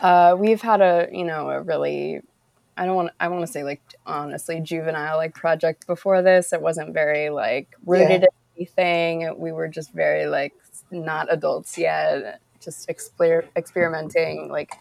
uh, 0.00 0.36
we've 0.38 0.62
had 0.62 0.80
a 0.80 1.08
you 1.10 1.24
know 1.24 1.50
a 1.50 1.60
really 1.60 2.20
I 2.76 2.86
don't 2.86 2.94
want 2.94 3.10
I 3.18 3.26
want 3.26 3.44
to 3.44 3.52
say 3.52 3.64
like 3.64 3.82
honestly 4.08 4.60
juvenile 4.60 5.16
like 5.16 5.34
project 5.34 5.86
before 5.86 6.22
this. 6.22 6.52
It 6.52 6.60
wasn't 6.60 6.94
very 6.94 7.30
like 7.30 7.68
rooted 7.86 8.22
yeah. 8.22 8.26
in 8.56 8.56
anything. 8.56 9.38
We 9.38 9.52
were 9.52 9.68
just 9.68 9.92
very 9.92 10.26
like 10.26 10.54
not 10.90 11.32
adults 11.32 11.78
yet, 11.78 12.40
just 12.60 12.88
exper- 12.88 13.48
experimenting 13.54 14.48
like 14.50 14.74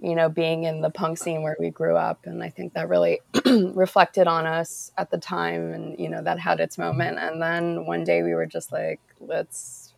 you 0.00 0.16
know 0.16 0.28
being 0.28 0.64
in 0.64 0.80
the 0.80 0.90
punk 0.90 1.18
scene 1.18 1.42
where 1.42 1.56
we 1.60 1.70
grew 1.70 1.96
up 1.96 2.26
and 2.26 2.42
I 2.42 2.48
think 2.48 2.74
that 2.74 2.88
really 2.88 3.20
reflected 3.46 4.26
on 4.26 4.46
us 4.46 4.90
at 4.98 5.12
the 5.12 5.18
time 5.18 5.72
and 5.72 5.96
you 5.98 6.08
know 6.08 6.22
that 6.24 6.40
had 6.40 6.58
its 6.58 6.76
moment 6.76 7.18
and 7.20 7.40
then 7.40 7.86
one 7.86 8.02
day 8.02 8.24
we 8.24 8.34
were 8.34 8.46
just 8.46 8.72
like 8.72 9.00
let's 9.20 9.94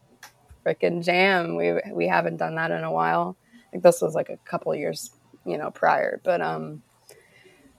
freaking 0.66 1.02
jam. 1.02 1.56
We 1.56 1.80
we 1.92 2.08
haven't 2.08 2.38
done 2.38 2.56
that 2.56 2.70
in 2.70 2.84
a 2.84 2.92
while. 2.92 3.36
Think 3.70 3.82
this 3.82 4.02
was 4.02 4.14
like 4.14 4.28
a 4.28 4.36
couple 4.38 4.74
years 4.74 5.10
you 5.46 5.58
know 5.58 5.70
prior 5.70 6.20
but 6.24 6.40
um 6.40 6.82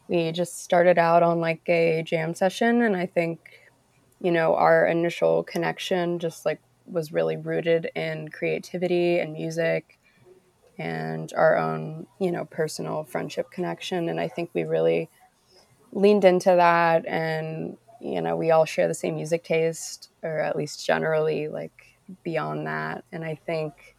we 0.08 0.32
just 0.32 0.64
started 0.64 0.98
out 0.98 1.24
on 1.24 1.40
like 1.40 1.68
a 1.68 2.04
jam 2.04 2.34
session 2.34 2.82
and 2.82 2.96
i 2.96 3.06
think 3.06 3.62
you 4.22 4.32
know 4.32 4.56
our 4.56 4.86
initial 4.86 5.44
connection 5.44 6.20
just 6.20 6.46
like 6.46 6.60
was 6.88 7.12
really 7.12 7.38
rooted 7.38 7.90
in 7.96 8.30
creativity 8.30 9.20
and 9.20 9.34
music 9.34 9.98
and 10.78 11.32
our 11.36 11.58
own, 11.58 12.08
you 12.20 12.32
know, 12.32 12.46
personal 12.46 13.04
friendship 13.04 13.50
connection. 13.52 14.10
And 14.10 14.20
I 14.20 14.28
think 14.28 14.50
we 14.54 14.64
really 14.64 15.10
leaned 15.92 16.26
into 16.26 16.50
that. 16.50 17.06
And, 17.06 17.78
you 18.02 18.22
know, 18.22 18.36
we 18.36 18.52
all 18.52 18.66
share 18.66 18.88
the 18.88 18.94
same 18.94 19.16
music 19.16 19.44
taste, 19.44 20.10
or 20.22 20.40
at 20.40 20.56
least 20.56 20.86
generally, 20.86 21.48
like 21.48 21.98
beyond 22.24 22.68
that. 22.68 23.04
And 23.12 23.24
I 23.24 23.36
think 23.46 23.95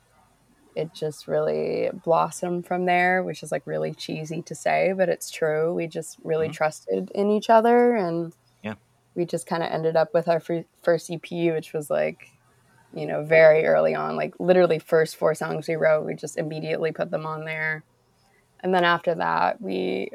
it 0.77 0.93
just 0.93 1.27
really 1.27 1.91
blossomed 2.05 2.67
from 2.67 2.85
there, 2.85 3.23
which 3.23 3.43
is 3.43 3.51
like 3.51 3.67
really 3.67 3.95
cheesy 3.95 4.43
to 4.43 4.55
say, 4.55 4.93
but 4.95 5.09
it's 5.09 5.31
true. 5.31 5.73
We 5.73 5.87
just 5.87 6.19
really 6.23 6.47
mm-hmm. 6.47 6.53
trusted 6.53 7.11
in 7.15 7.31
each 7.31 7.49
other. 7.49 7.97
And 7.97 8.35
yeah, 8.63 8.75
we 9.15 9.25
just 9.25 9.47
kind 9.47 9.63
of 9.63 9.71
ended 9.71 9.97
up 9.97 10.13
with 10.13 10.29
our 10.29 10.41
first 10.83 11.11
EP, 11.11 11.31
which 11.31 11.73
was 11.73 11.89
like, 11.89 12.29
you 12.95 13.07
know, 13.07 13.25
very 13.25 13.65
early 13.65 13.95
on, 13.95 14.17
like 14.17 14.35
literally 14.39 14.79
first 14.79 15.17
four 15.17 15.35
songs 15.35 15.67
we 15.67 15.77
wrote, 15.77 16.05
we 16.05 16.15
just 16.15 16.37
immediately 16.37 16.93
put 16.93 17.11
them 17.11 17.25
on 17.27 17.47
there. 17.47 17.83
And 18.61 18.75
then 18.75 18.85
after 18.85 19.15
that, 19.15 19.61
we, 19.61 20.11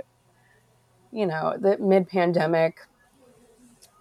you 1.12 1.26
know, 1.26 1.58
the 1.60 1.78
mid 1.80 2.08
pandemic, 2.08 2.80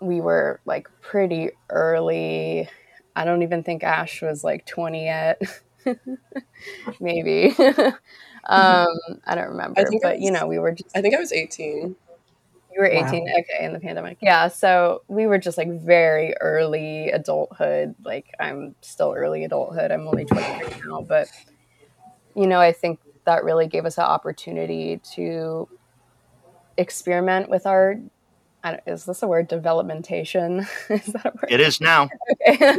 we 0.00 0.20
were 0.20 0.60
like 0.66 0.88
pretty 1.00 1.50
early. 1.70 2.68
I 3.16 3.24
don't 3.24 3.42
even 3.42 3.62
think 3.62 3.82
Ash 3.82 4.20
was 4.20 4.44
like 4.44 4.66
20 4.66 5.04
yet. 5.04 5.40
Maybe. 7.00 7.54
um, 8.46 8.86
I 9.24 9.34
don't 9.34 9.48
remember, 9.48 9.80
I 9.80 9.84
but 10.02 10.14
was, 10.14 10.22
you 10.22 10.30
know, 10.30 10.46
we 10.46 10.58
were 10.58 10.72
just. 10.72 10.96
I 10.96 11.02
think 11.02 11.14
I 11.14 11.18
was 11.18 11.32
18. 11.32 11.96
You 12.72 12.80
were 12.80 12.86
18, 12.86 13.02
wow. 13.02 13.32
okay, 13.40 13.64
in 13.64 13.72
the 13.72 13.80
pandemic. 13.80 14.18
Yeah, 14.20 14.46
so 14.48 15.02
we 15.08 15.26
were 15.26 15.38
just 15.38 15.58
like 15.58 15.68
very 15.80 16.34
early 16.40 17.10
adulthood. 17.10 17.96
Like 18.04 18.26
I'm 18.38 18.76
still 18.80 19.12
early 19.16 19.44
adulthood. 19.44 19.90
I'm 19.90 20.06
only 20.06 20.24
23 20.24 20.88
now, 20.88 21.02
but 21.02 21.28
you 22.36 22.46
know, 22.46 22.60
I 22.60 22.72
think 22.72 23.00
that 23.24 23.42
really 23.44 23.66
gave 23.66 23.86
us 23.86 23.98
an 23.98 24.04
opportunity 24.04 25.00
to 25.14 25.68
experiment 26.76 27.50
with 27.50 27.66
our 27.66 27.96
is 28.86 29.04
this 29.06 29.22
a 29.22 29.28
word 29.28 29.48
developmentation 29.48 30.60
is 30.90 31.06
that 31.06 31.26
a 31.26 31.30
word 31.30 31.48
it 31.48 31.60
is 31.60 31.80
now 31.80 32.08
okay 32.42 32.76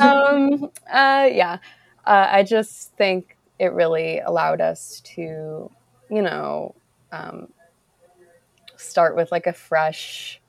um 0.00 0.70
uh 0.92 1.28
yeah 1.30 1.58
uh, 2.06 2.28
i 2.30 2.42
just 2.42 2.94
think 2.96 3.36
it 3.58 3.72
really 3.72 4.20
allowed 4.20 4.60
us 4.60 5.00
to 5.04 5.70
you 6.10 6.22
know 6.22 6.74
um, 7.12 7.48
start 8.76 9.16
with 9.16 9.30
like 9.30 9.46
a 9.46 9.52
fresh 9.52 10.40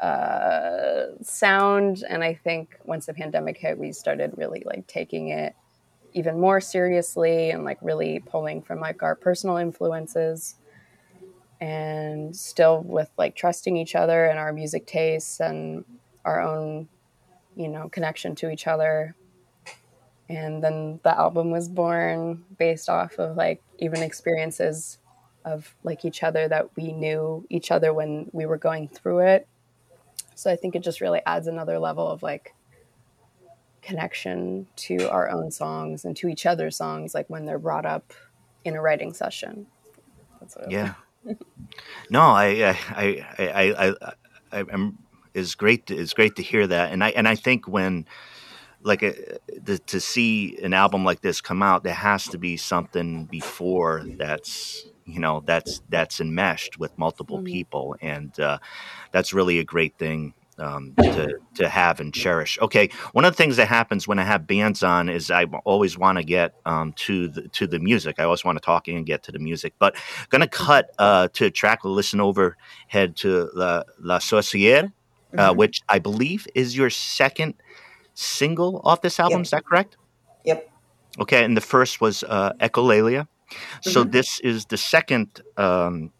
uh, 0.00 1.06
sound. 1.22 2.04
And 2.08 2.24
I 2.24 2.34
think 2.34 2.78
once 2.84 3.06
the 3.06 3.14
pandemic 3.14 3.58
hit, 3.58 3.78
we 3.78 3.92
started 3.92 4.32
really 4.36 4.62
like 4.64 4.86
taking 4.86 5.28
it 5.28 5.54
even 6.12 6.40
more 6.40 6.60
seriously 6.60 7.50
and 7.50 7.64
like 7.64 7.78
really 7.82 8.20
pulling 8.20 8.62
from 8.62 8.80
like 8.80 9.02
our 9.02 9.14
personal 9.14 9.58
influences 9.58 10.56
and 11.60 12.34
still 12.34 12.80
with 12.80 13.10
like 13.18 13.36
trusting 13.36 13.76
each 13.76 13.94
other 13.94 14.24
and 14.24 14.38
our 14.38 14.52
music 14.52 14.86
tastes 14.86 15.38
and 15.40 15.84
our 16.24 16.40
own 16.40 16.88
you 17.54 17.68
know 17.68 17.88
connection 17.90 18.34
to 18.34 18.50
each 18.50 18.66
other 18.66 19.14
and 20.30 20.62
then 20.62 21.00
the 21.02 21.16
album 21.16 21.50
was 21.50 21.68
born 21.68 22.44
based 22.56 22.88
off 22.88 23.18
of 23.18 23.36
like 23.36 23.60
even 23.78 24.02
experiences 24.02 24.98
of 25.44 25.74
like 25.82 26.04
each 26.04 26.22
other 26.22 26.46
that 26.46 26.76
we 26.76 26.92
knew 26.92 27.44
each 27.50 27.72
other 27.72 27.92
when 27.92 28.30
we 28.32 28.46
were 28.46 28.56
going 28.56 28.86
through 28.86 29.20
it. 29.20 29.48
So 30.36 30.50
I 30.50 30.56
think 30.56 30.76
it 30.76 30.82
just 30.82 31.00
really 31.00 31.20
adds 31.26 31.48
another 31.48 31.78
level 31.78 32.06
of 32.06 32.22
like 32.22 32.54
connection 33.82 34.68
to 34.76 35.10
our 35.10 35.28
own 35.28 35.50
songs 35.50 36.04
and 36.04 36.16
to 36.18 36.28
each 36.28 36.46
other's 36.46 36.76
songs, 36.76 37.12
like 37.12 37.28
when 37.28 37.44
they're 37.44 37.58
brought 37.58 37.86
up 37.86 38.12
in 38.64 38.76
a 38.76 38.80
writing 38.80 39.12
session. 39.12 39.66
yeah. 40.68 40.94
no, 42.10 42.20
I, 42.20 42.46
I, 42.46 42.78
I, 42.90 43.24
I, 43.38 43.88
I, 43.88 43.94
I, 44.52 44.64
am. 44.72 44.98
It's 45.34 45.54
great. 45.54 45.86
To, 45.86 45.96
it's 45.96 46.14
great 46.14 46.36
to 46.36 46.42
hear 46.42 46.66
that, 46.66 46.92
and 46.92 47.04
I, 47.04 47.10
and 47.10 47.28
I 47.28 47.34
think 47.34 47.68
when 47.68 48.06
like 48.82 49.02
a, 49.02 49.34
uh, 49.34 49.38
the, 49.62 49.78
to 49.78 50.00
see 50.00 50.58
an 50.62 50.72
album 50.72 51.04
like 51.04 51.20
this 51.20 51.40
come 51.40 51.62
out, 51.62 51.84
there 51.84 51.94
has 51.94 52.26
to 52.28 52.38
be 52.38 52.56
something 52.56 53.26
before 53.26 54.04
that's 54.16 54.86
you 55.04 55.18
know 55.18 55.42
that's 55.44 55.82
that's 55.88 56.20
enmeshed 56.20 56.78
with 56.78 56.96
multiple 56.98 57.38
mm-hmm. 57.38 57.46
people, 57.46 57.96
and 58.00 58.38
uh, 58.40 58.58
that's 59.12 59.32
really 59.32 59.58
a 59.58 59.64
great 59.64 59.98
thing 59.98 60.34
um, 60.60 60.94
to 61.02 61.38
to 61.54 61.68
have 61.68 62.00
and 62.00 62.14
cherish. 62.14 62.58
Okay, 62.60 62.90
one 63.12 63.24
of 63.24 63.32
the 63.32 63.36
things 63.36 63.56
that 63.56 63.68
happens 63.68 64.06
when 64.06 64.18
I 64.18 64.24
have 64.24 64.46
bands 64.46 64.82
on 64.82 65.08
is 65.08 65.30
I 65.30 65.44
always 65.64 65.98
want 65.98 66.18
to 66.18 66.24
get 66.24 66.54
um, 66.66 66.92
to 66.94 67.28
the 67.28 67.48
to 67.48 67.66
the 67.66 67.78
music. 67.78 68.16
I 68.18 68.24
always 68.24 68.44
want 68.44 68.56
to 68.56 68.64
talk 68.64 68.88
and 68.88 69.04
get 69.06 69.22
to 69.24 69.32
the 69.32 69.38
music. 69.38 69.74
But 69.78 69.96
going 70.28 70.42
to 70.42 70.48
cut 70.48 70.90
uh, 70.98 71.28
to 71.34 71.46
a 71.46 71.50
track. 71.50 71.84
We'll 71.84 71.94
listen 71.94 72.20
over 72.20 72.56
head 72.88 73.16
to 73.16 73.50
La 73.54 73.82
La 73.98 74.18
Sorcière, 74.18 74.92
uh, 75.36 75.48
mm-hmm. 75.48 75.58
which 75.58 75.82
I 75.88 75.98
believe 75.98 76.46
is 76.54 76.76
your 76.76 76.90
second 76.90 77.54
single 78.14 78.80
off 78.84 79.02
this 79.02 79.18
album. 79.20 79.40
Yep. 79.40 79.44
Is 79.44 79.50
that 79.50 79.64
correct? 79.64 79.96
Yep. 80.44 80.70
Okay, 81.20 81.44
and 81.44 81.56
the 81.56 81.60
first 81.60 82.00
was 82.00 82.22
uh, 82.24 82.52
Echolalia. 82.60 83.26
Mm-hmm. 83.26 83.90
So 83.90 84.04
this 84.04 84.40
is 84.40 84.66
the 84.66 84.76
second 84.76 85.42
um, 85.56 86.12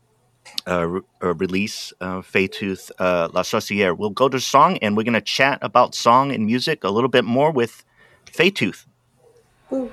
uh, 0.66 0.86
re- 0.86 1.00
uh, 1.22 1.34
release, 1.34 1.92
uh, 2.00 2.20
Faetooth 2.20 2.90
uh, 2.98 3.28
La 3.32 3.42
Sorcière. 3.42 3.96
We'll 3.96 4.10
go 4.10 4.28
to 4.28 4.40
song, 4.40 4.78
and 4.78 4.96
we're 4.96 5.04
going 5.04 5.14
to 5.14 5.20
chat 5.20 5.58
about 5.62 5.94
song 5.94 6.32
and 6.32 6.44
music 6.46 6.82
a 6.84 6.90
little 6.90 7.08
bit 7.08 7.24
more 7.24 7.52
with 7.52 7.84
Faetooth. 8.26 8.86
Ooh. 9.72 9.92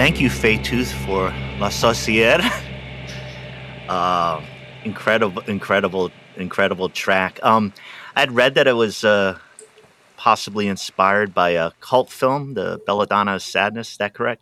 Thank 0.00 0.18
you, 0.18 0.30
Tooth, 0.30 0.92
for 1.04 1.24
La 1.58 1.68
Sorcière. 1.68 2.40
uh, 3.88 4.40
incredible, 4.82 5.42
incredible, 5.42 6.10
incredible 6.36 6.88
track. 6.88 7.38
Um, 7.42 7.74
I'd 8.16 8.32
read 8.32 8.54
that 8.54 8.66
it 8.66 8.72
was 8.72 9.04
uh, 9.04 9.38
possibly 10.16 10.68
inspired 10.68 11.34
by 11.34 11.50
a 11.50 11.72
cult 11.80 12.10
film, 12.10 12.54
the 12.54 12.80
Belladonna 12.86 13.34
of 13.34 13.42
Sadness. 13.42 13.90
Is 13.90 13.96
that 13.98 14.14
correct? 14.14 14.40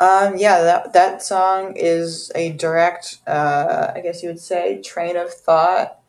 Um, 0.00 0.36
yeah, 0.36 0.60
that 0.62 0.92
that 0.94 1.22
song 1.22 1.74
is 1.76 2.32
a 2.34 2.50
direct, 2.50 3.18
uh, 3.24 3.92
I 3.94 4.00
guess 4.00 4.20
you 4.24 4.30
would 4.30 4.40
say, 4.40 4.82
train 4.82 5.16
of 5.16 5.32
thought 5.32 6.00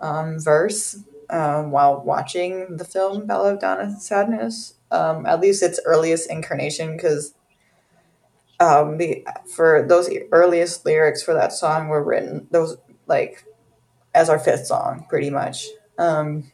um, 0.00 0.38
verse 0.38 1.00
um, 1.30 1.72
while 1.72 2.00
watching 2.00 2.76
the 2.76 2.84
film 2.84 3.26
Belladonna 3.26 3.96
Sadness. 3.98 4.74
Um, 4.92 5.26
at 5.26 5.40
least 5.40 5.64
its 5.64 5.80
earliest 5.84 6.30
incarnation, 6.30 6.96
because 6.96 7.34
um, 8.62 8.98
the 8.98 9.26
for 9.54 9.84
those 9.86 10.08
earliest 10.30 10.86
lyrics 10.86 11.22
for 11.22 11.34
that 11.34 11.52
song 11.52 11.88
were 11.88 12.02
written 12.02 12.46
those 12.52 12.76
like 13.08 13.44
as 14.14 14.28
our 14.28 14.38
fifth 14.38 14.66
song, 14.66 15.04
pretty 15.08 15.30
much. 15.30 15.66
Um, 15.98 16.52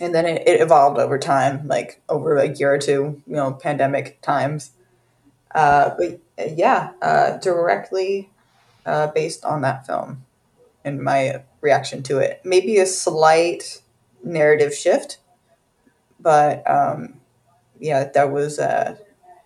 and 0.00 0.14
then 0.14 0.26
it, 0.26 0.46
it 0.46 0.60
evolved 0.60 0.98
over 0.98 1.18
time, 1.18 1.66
like 1.66 2.02
over 2.08 2.36
a 2.36 2.48
year 2.48 2.72
or 2.72 2.78
two, 2.78 3.22
you 3.26 3.34
know, 3.34 3.52
pandemic 3.52 4.20
times. 4.20 4.70
Uh, 5.54 5.90
but 5.98 6.20
yeah, 6.54 6.92
uh, 7.02 7.38
directly 7.38 8.30
uh, 8.84 9.08
based 9.08 9.44
on 9.44 9.62
that 9.62 9.86
film 9.86 10.24
and 10.84 11.02
my 11.02 11.42
reaction 11.62 12.02
to 12.04 12.18
it. 12.18 12.40
Maybe 12.44 12.78
a 12.78 12.86
slight 12.86 13.80
narrative 14.22 14.74
shift, 14.74 15.18
but 16.20 16.68
um, 16.70 17.20
yeah, 17.80 18.04
that 18.14 18.30
was 18.30 18.58
uh, 18.58 18.96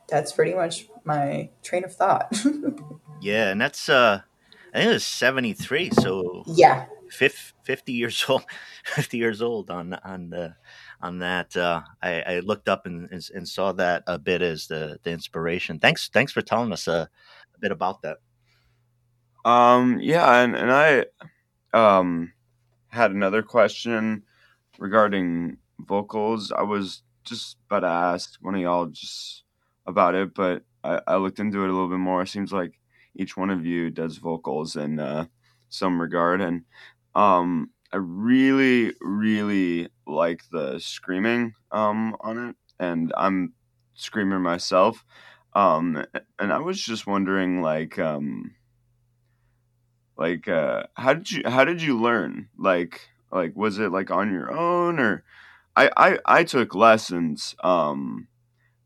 that's 0.09 0.33
pretty 0.33 0.55
much 0.55 0.90
my 1.05 1.51
train 1.63 1.85
of 1.85 1.95
thought. 1.95 2.35
yeah, 3.21 3.51
and 3.51 3.61
that's 3.61 3.89
uh, 3.89 4.21
I 4.75 4.79
think 4.79 4.91
it 4.91 4.95
was 4.95 5.05
seventy 5.05 5.53
three. 5.53 5.91
So 5.91 6.45
yeah, 6.47 6.87
50 7.11 7.93
years 7.93 8.25
old 8.29 8.45
50 8.85 9.19
years 9.19 9.43
old 9.43 9.71
on 9.71 9.95
on 10.05 10.31
the 10.31 10.55
on 11.03 11.19
that 11.21 11.57
uh, 11.57 11.81
I, 12.03 12.21
I, 12.21 12.41
looked 12.41 12.69
up 12.69 12.85
and, 12.85 13.09
and, 13.11 13.27
and, 13.35 13.49
saw 13.49 13.73
that 13.73 14.03
a 14.07 14.19
bit 14.19 14.43
as 14.43 14.67
the 14.67 14.99
the 15.03 15.11
inspiration 15.11 15.79
thanks 15.79 16.09
thanks 16.09 16.33
for 16.33 16.43
telling 16.43 16.73
us 16.73 16.87
a, 16.87 17.09
a 17.55 17.59
bit 17.59 17.73
about 17.73 18.03
that 18.03 18.19
um 19.45 19.99
yeah 20.01 20.43
and, 20.43 20.55
and 20.55 20.71
i 20.71 21.05
um 21.73 22.33
had 22.89 23.11
another 23.13 23.43
question 23.43 24.23
regarding 24.79 25.57
vocals 25.79 26.53
i 26.53 26.63
was 26.63 27.03
just 27.25 27.57
about 27.67 27.81
to 27.81 27.87
ask 27.87 28.35
one 28.41 28.55
of 28.55 28.61
y'all 28.61 28.87
just 28.87 29.45
about 29.87 30.15
it 30.15 30.35
but 30.35 30.63
i, 30.85 31.01
I 31.07 31.17
looked 31.17 31.39
into 31.39 31.63
it 31.63 31.71
a 31.71 31.73
little 31.73 31.89
bit 31.89 31.99
more 31.99 32.23
it 32.23 32.29
seems 32.29 32.53
like 32.53 32.79
each 33.15 33.37
one 33.37 33.51
of 33.51 33.67
you 33.67 33.91
does 33.91 34.19
vocals 34.19 34.77
in 34.77 34.99
uh, 35.01 35.27
some 35.69 36.01
regard 36.01 36.41
and 36.41 36.65
um, 37.15 37.71
I 37.93 37.97
really, 37.97 38.95
really 39.01 39.89
like 40.07 40.43
the 40.53 40.79
screaming 40.79 41.55
um, 41.73 42.17
on 42.21 42.51
it, 42.51 42.57
and 42.79 43.13
I'm 43.17 43.55
screamer 43.95 44.39
myself. 44.39 45.05
Um, 45.55 46.05
and 46.39 46.53
I 46.53 46.59
was 46.59 46.81
just 46.81 47.07
wondering, 47.07 47.63
like, 47.63 47.99
um, 47.99 48.55
like, 50.17 50.47
uh, 50.49 50.85
how 50.95 51.15
did 51.15 51.31
you 51.33 51.43
how 51.47 51.65
did 51.65 51.83
you 51.83 52.01
learn? 52.01 52.49
Like, 52.57 53.09
like 53.33 53.57
was 53.57 53.79
it 53.79 53.91
like 53.91 54.11
on 54.13 54.33
your 54.33 54.53
own, 54.53 55.01
or 55.01 55.25
I 55.75 55.91
I, 55.97 56.19
I 56.25 56.45
took 56.45 56.75
lessons, 56.77 57.57
um, 57.65 58.29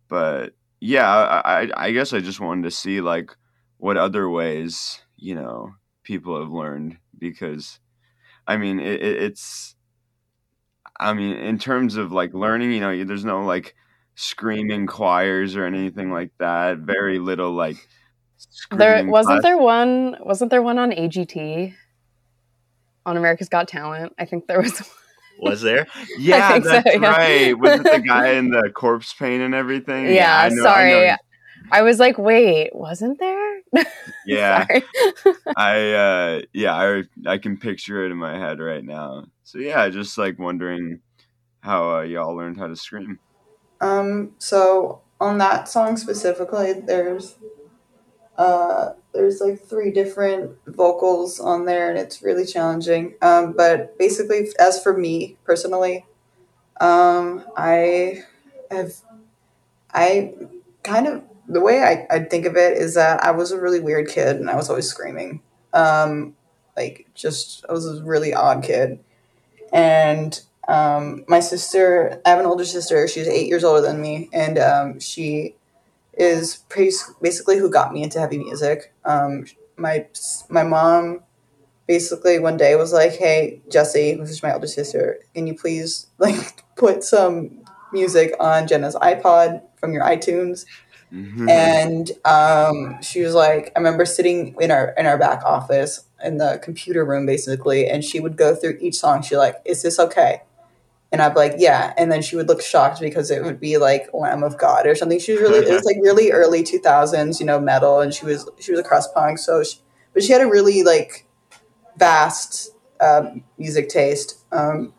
but 0.09 0.55
yeah, 0.85 1.09
I, 1.09 1.63
I 1.63 1.71
I 1.87 1.91
guess 1.93 2.13
I 2.13 2.21
just 2.21 2.41
wanted 2.41 2.65
to 2.65 2.71
see 2.71 3.01
like 3.01 3.31
what 3.79 3.97
other 3.97 4.29
ways 4.29 5.01
you 5.17 5.35
know 5.35 5.75
people 6.03 6.39
have 6.39 6.51
learned 6.51 6.99
because 7.19 7.81
I 8.47 8.57
mean, 8.57 8.81
it, 8.81 9.01
it's. 9.01 9.75
I 11.01 11.13
mean, 11.13 11.37
in 11.37 11.59
terms 11.59 11.97
of 11.97 12.13
like 12.13 12.35
learning, 12.35 12.73
you 12.73 12.81
know, 12.81 13.05
there's 13.05 13.25
no 13.25 13.45
like 13.45 13.75
screaming 14.15 14.87
choirs 14.87 15.57
or 15.57 15.65
anything 15.65 16.11
like 16.11 16.31
that. 16.39 16.79
Very 16.79 17.19
little 17.19 17.53
like. 17.53 17.77
There 18.71 19.05
wasn't 19.07 19.41
class. 19.41 19.43
there 19.43 19.59
one. 19.59 20.17
Wasn't 20.21 20.51
there 20.51 20.63
one 20.63 20.79
on 20.79 20.91
AGT? 20.91 21.75
On 23.07 23.17
America's 23.17 23.49
Got 23.49 23.69
Talent, 23.69 24.13
I 24.19 24.25
think 24.25 24.47
there 24.47 24.61
was. 24.61 24.83
Was 25.39 25.63
there? 25.63 25.87
Yeah, 26.19 26.59
that's 26.59 26.85
so, 26.87 26.93
yeah. 26.93 27.11
right. 27.11 27.59
Was 27.59 27.81
it 27.81 27.83
the 27.83 27.99
guy 28.07 28.33
in 28.33 28.51
the 28.51 28.71
corpse 28.71 29.13
paint 29.13 29.43
and 29.43 29.55
everything? 29.55 30.07
Yeah, 30.07 30.47
yeah 30.47 30.49
know, 30.55 30.63
sorry. 30.63 31.11
I, 31.11 31.19
I 31.71 31.83
was 31.83 31.99
like, 31.99 32.19
wait, 32.19 32.75
wasn't 32.75 33.19
there? 33.19 33.61
Yeah. 34.27 34.67
I 35.55 35.93
uh 35.93 36.43
yeah, 36.55 36.75
I 36.75 37.03
I 37.27 37.37
can 37.37 37.59
picture 37.59 38.07
it 38.07 38.11
in 38.11 38.17
my 38.17 38.39
head 38.39 38.59
right 38.59 38.83
now. 38.83 39.27
So 39.43 39.59
yeah, 39.59 39.87
just 39.91 40.17
like 40.17 40.39
wondering 40.39 41.01
how 41.61 41.99
uh, 41.99 42.03
y'all 42.03 42.35
learned 42.35 42.59
how 42.59 42.69
to 42.69 42.77
scream. 42.77 43.19
Um 43.83 44.33
so 44.39 45.03
on 45.21 45.39
that 45.39 45.69
song 45.69 45.99
specifically, 45.99 46.73
there's 46.73 47.37
uh 48.37 48.93
there's 49.13 49.41
like 49.41 49.61
three 49.61 49.93
different 49.93 50.57
vocals 50.67 51.39
on 51.39 51.67
there 51.67 51.89
and 51.91 51.99
it's 51.99 52.23
really 52.23 52.45
challenging. 52.45 53.15
Um 53.23 53.53
but 53.53 53.99
basically 53.99 54.49
as 54.59 54.83
for 54.83 54.97
me 54.97 55.37
personally, 55.45 56.07
um 56.81 57.45
I 57.57 58.25
have 58.71 58.95
I 59.93 60.35
kind 60.83 61.07
of 61.07 61.23
the 61.49 61.61
way 61.61 61.83
I, 61.83 62.07
I 62.15 62.19
think 62.21 62.47
of 62.47 62.57
it 62.57 62.77
is 62.77 62.95
that 62.95 63.23
I 63.23 63.31
was 63.31 63.53
a 63.53 63.61
really 63.61 63.81
weird 63.81 64.09
kid 64.09 64.37
and 64.37 64.51
I 64.51 64.57
was 64.57 64.71
always 64.71 64.89
screaming. 64.89 65.43
Um, 65.73 66.37
like, 66.77 67.07
just, 67.15 67.65
I 67.69 67.73
was 67.73 67.87
a 67.87 68.03
really 68.03 68.33
odd 68.33 68.63
kid. 68.63 68.99
And 69.73 70.41
um, 70.69 71.25
my 71.29 71.41
sister, 71.41 72.21
I 72.25 72.31
have 72.31 72.39
an 72.39 72.47
older 72.47 72.65
sister, 72.65 73.07
she's 73.09 73.29
eight 73.29 73.49
years 73.49 73.65
older 73.65 73.83
than 73.83 74.01
me, 74.01 74.31
and 74.33 74.59
um, 74.59 75.01
she 75.01 75.57
is 76.17 76.65
basically 77.21 77.59
who 77.59 77.71
got 77.71 77.93
me 77.93 78.03
into 78.03 78.21
heavy 78.21 78.39
music. 78.39 78.93
Um, 79.05 79.47
my 79.77 80.07
my 80.49 80.63
mom 80.63 81.21
basically 81.87 82.39
one 82.39 82.57
day 82.57 82.77
was 82.77 82.93
like, 82.93 83.13
"Hey, 83.13 83.63
Jesse, 83.71 84.17
which 84.17 84.31
is 84.31 84.43
my 84.43 84.53
older 84.53 84.67
sister, 84.67 85.19
can 85.35 85.47
you 85.47 85.55
please 85.55 86.07
like 86.19 86.65
put 86.77 87.05
some 87.05 87.65
music 87.93 88.35
on 88.41 88.67
Jenna's 88.67 88.97
iPod 88.97 89.63
from 89.77 89.93
your 89.93 90.03
iTunes?" 90.03 90.65
Mm-hmm. 91.13 91.49
And 91.49 92.11
um, 92.25 93.01
she 93.01 93.21
was 93.21 93.35
like, 93.35 93.71
I 93.77 93.79
remember 93.79 94.05
sitting 94.05 94.57
in 94.61 94.71
our 94.73 94.95
in 94.99 95.07
our 95.07 95.17
back 95.17 95.45
office 95.45 96.05
in 96.25 96.39
the 96.39 96.59
computer 96.63 97.05
room 97.05 97.25
basically, 97.27 97.89
and 97.89 98.03
she 98.03 98.19
would 98.19 98.37
go 98.37 98.55
through 98.55 98.79
each 98.81 98.97
song. 98.97 99.23
She 99.23 99.37
like, 99.37 99.57
is 99.65 99.83
this 99.83 100.01
okay? 100.01 100.43
And 101.15 101.23
I'd 101.23 101.33
be 101.33 101.39
like, 101.39 101.55
yeah. 101.59 101.95
And 101.97 102.11
then 102.11 102.23
she 102.23 102.35
would 102.35 102.49
look 102.49 102.61
shocked 102.61 102.99
because 102.99 103.31
it 103.31 103.45
would 103.45 103.61
be 103.61 103.79
like 103.79 104.13
Lamb 104.13 104.43
of 104.43 104.59
God 104.59 104.85
or 104.85 104.97
something. 104.97 105.21
She 105.21 105.31
was 105.31 105.43
really, 105.43 105.59
it 105.59 105.73
was 105.73 105.85
like 105.85 105.99
really 106.03 106.33
early 106.33 106.65
2000s, 106.65 107.39
you 107.39 107.47
know, 107.47 107.61
metal. 107.61 108.01
And 108.01 108.13
she 108.13 108.27
was, 108.27 108.51
she 108.59 108.73
was 108.73 108.81
a 108.81 108.83
crust 108.83 109.15
punk. 109.15 109.39
So, 109.39 109.63
she, 109.63 109.79
but 110.13 110.25
she 110.25 110.33
had 110.33 110.41
a 110.41 110.49
really 110.49 110.83
like 110.83 111.29
vast 111.97 112.71
uh, 112.99 113.27
music 113.59 113.91
taste. 113.91 114.45
Um, 114.51 114.93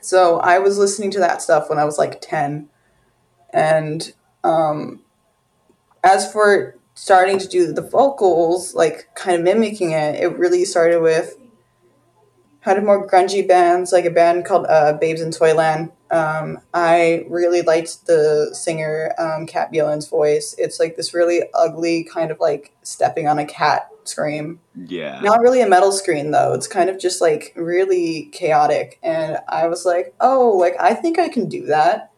so 0.00 0.38
I 0.38 0.60
was 0.60 0.78
listening 0.78 1.10
to 1.10 1.18
that 1.18 1.42
stuff 1.42 1.68
when 1.68 1.80
I 1.80 1.84
was 1.84 1.98
like 1.98 2.20
10. 2.20 2.68
And 3.52 4.12
um, 4.44 5.00
as 6.04 6.30
for 6.32 6.78
starting 6.94 7.40
to 7.40 7.48
do 7.48 7.72
the 7.72 7.82
vocals, 7.82 8.76
like 8.76 9.08
kind 9.16 9.34
of 9.34 9.42
mimicking 9.42 9.90
it, 9.90 10.22
it 10.22 10.38
really 10.38 10.64
started 10.64 11.02
with 11.02 11.36
had 12.66 12.84
more 12.84 13.06
grungy 13.06 13.46
bands, 13.46 13.92
like 13.92 14.04
a 14.04 14.10
band 14.10 14.44
called 14.44 14.66
uh, 14.68 14.92
Babes 14.94 15.20
in 15.20 15.30
Toyland. 15.30 15.92
Um, 16.10 16.58
I 16.74 17.24
really 17.28 17.62
liked 17.62 18.06
the 18.06 18.50
singer 18.52 19.14
um, 19.18 19.46
Kat 19.46 19.72
Bjelland's 19.72 20.08
voice. 20.08 20.54
It's 20.58 20.80
like 20.80 20.96
this 20.96 21.14
really 21.14 21.44
ugly 21.54 22.02
kind 22.04 22.32
of 22.32 22.40
like 22.40 22.74
stepping 22.82 23.28
on 23.28 23.38
a 23.38 23.46
cat 23.46 23.88
scream. 24.02 24.58
Yeah. 24.74 25.20
Not 25.20 25.40
really 25.40 25.60
a 25.60 25.68
metal 25.68 25.92
scream 25.92 26.32
though. 26.32 26.54
It's 26.54 26.66
kind 26.66 26.90
of 26.90 26.98
just 26.98 27.20
like 27.20 27.52
really 27.54 28.30
chaotic. 28.32 28.98
And 29.02 29.38
I 29.48 29.68
was 29.68 29.84
like, 29.84 30.14
oh, 30.20 30.50
like 30.50 30.74
I 30.80 30.94
think 30.94 31.20
I 31.20 31.28
can 31.28 31.48
do 31.48 31.66
that. 31.66 32.10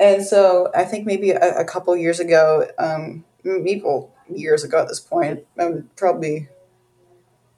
And 0.00 0.24
so 0.24 0.70
I 0.74 0.84
think 0.84 1.06
maybe 1.06 1.30
a, 1.30 1.60
a 1.60 1.64
couple 1.64 1.96
years 1.96 2.18
ago, 2.18 2.68
um, 2.76 3.24
maybe 3.44 3.82
years 4.28 4.64
ago 4.64 4.80
at 4.82 4.88
this 4.88 5.00
point, 5.00 5.46
um, 5.58 5.88
probably 5.96 6.48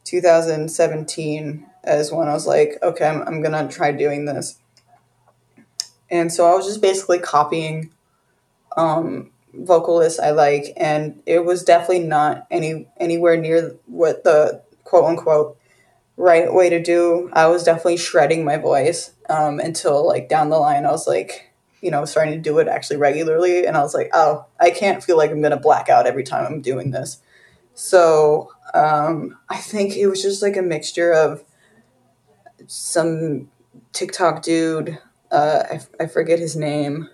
2017 0.05 1.68
as 1.89 2.12
when 2.12 2.28
I 2.28 2.32
was 2.32 2.47
like, 2.47 2.78
okay, 2.82 3.07
I'm, 3.07 3.22
I'm 3.22 3.43
gonna 3.43 3.68
try 3.68 3.93
doing 3.93 4.24
this. 4.26 4.59
And 6.11 6.32
so 6.32 6.47
I 6.51 6.55
was 6.55 6.66
just 6.66 6.80
basically 6.80 7.18
copying 7.18 7.91
um, 8.76 9.30
vocalists 9.55 10.20
I 10.20 10.30
like, 10.30 10.72
and 10.76 11.20
it 11.26 11.45
was 11.45 11.64
definitely 11.64 12.01
not 12.01 12.47
any 12.51 12.86
anywhere 12.99 13.36
near 13.36 13.76
what 13.86 14.24
the 14.24 14.62
quote 14.84 15.05
unquote 15.05 15.59
right 16.16 16.53
way 16.53 16.68
to 16.68 16.82
do. 16.82 17.30
I 17.32 17.47
was 17.47 17.64
definitely 17.64 17.97
shredding 17.97 18.45
my 18.45 18.57
voice 18.57 19.12
um, 19.28 19.61
until 19.61 20.07
like 20.07 20.28
down 20.28 20.51
the 20.51 20.59
line, 20.59 20.84
I 20.84 20.91
was 20.91 21.07
like, 21.07 21.53
you 21.80 21.91
know, 21.91 22.05
starting 22.05 22.34
to 22.34 22.41
do 22.41 22.59
it 22.59 22.68
actually 22.68 22.97
regularly. 22.97 23.66
And 23.66 23.76
I 23.76 23.82
was 23.82 23.95
like, 23.95 24.11
oh, 24.12 24.47
I 24.59 24.70
can't 24.70 25.03
feel 25.03 25.16
like 25.16 25.30
I'm 25.30 25.43
to 25.43 25.57
black 25.57 25.89
out 25.89 26.07
every 26.07 26.24
time 26.24 26.45
I'm 26.45 26.61
doing 26.61 26.91
this. 26.91 27.20
So 27.74 28.51
um, 28.74 29.39
I 29.49 29.59
think 29.59 29.97
it 29.97 30.09
was 30.09 30.20
just 30.20 30.43
like 30.43 30.57
a 30.57 30.62
mixture 30.62 31.12
of 31.12 31.45
some 32.69 33.49
TikTok 33.93 34.43
dude, 34.43 34.99
uh, 35.33 35.64
I, 35.71 35.81
I 36.05 36.07
forget 36.07 36.39
his 36.39 36.55
name, 36.55 37.09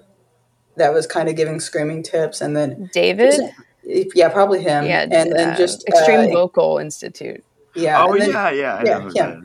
that 0.77 0.93
was 0.93 1.07
kind 1.07 1.29
of 1.29 1.37
giving 1.37 1.61
screaming 1.61 2.03
tips. 2.03 2.41
And 2.43 2.55
then 2.55 2.91
David? 2.93 3.41
Yeah, 3.85 4.29
probably 4.29 4.63
him. 4.63 4.85
Yeah, 4.85 5.03
and 5.03 5.33
then 5.33 5.51
uh, 5.51 5.57
just 5.57 5.87
Extreme 5.89 6.31
uh, 6.31 6.35
Vocal 6.35 6.79
Institute. 6.79 7.45
Yeah. 7.75 8.03
oh 8.03 8.19
then- 8.19 8.31
yeah, 8.31 8.51
yeah, 8.51 8.75
I 8.75 8.85
yeah, 8.85 8.99
know 8.99 9.11
yeah. 9.15 9.41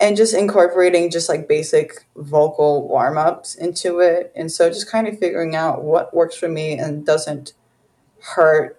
and 0.00 0.16
just 0.16 0.34
incorporating 0.34 1.10
just 1.10 1.28
like 1.28 1.48
basic 1.48 2.04
vocal 2.16 2.88
warm 2.88 3.16
ups 3.16 3.54
into 3.54 4.00
it. 4.00 4.32
And 4.36 4.50
so 4.50 4.68
just 4.68 4.90
kind 4.90 5.06
of 5.08 5.18
figuring 5.18 5.54
out 5.56 5.82
what 5.82 6.14
works 6.14 6.36
for 6.36 6.48
me 6.48 6.78
and 6.78 7.06
doesn't 7.06 7.54
hurt 8.20 8.78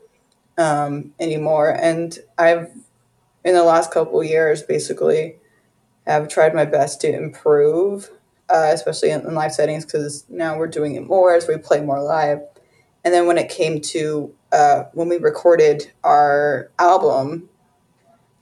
um, 0.57 1.13
anymore. 1.19 1.69
And 1.69 2.17
I've, 2.37 2.71
in 3.43 3.53
the 3.53 3.63
last 3.63 3.91
couple 3.91 4.21
of 4.21 4.27
years, 4.27 4.61
basically, 4.63 5.37
have 6.05 6.27
tried 6.27 6.53
my 6.53 6.65
best 6.65 7.01
to 7.01 7.13
improve, 7.13 8.09
uh, 8.49 8.69
especially 8.73 9.11
in, 9.11 9.21
in 9.21 9.33
live 9.35 9.53
settings, 9.53 9.85
because 9.85 10.25
now 10.29 10.57
we're 10.57 10.67
doing 10.67 10.95
it 10.95 11.07
more 11.07 11.33
as 11.33 11.47
we 11.47 11.57
play 11.57 11.81
more 11.81 12.01
live. 12.01 12.39
And 13.05 13.13
then 13.13 13.27
when 13.27 13.37
it 13.37 13.49
came 13.49 13.81
to 13.81 14.33
uh, 14.51 14.83
when 14.93 15.09
we 15.09 15.17
recorded 15.17 15.91
our 16.03 16.69
album, 16.79 17.49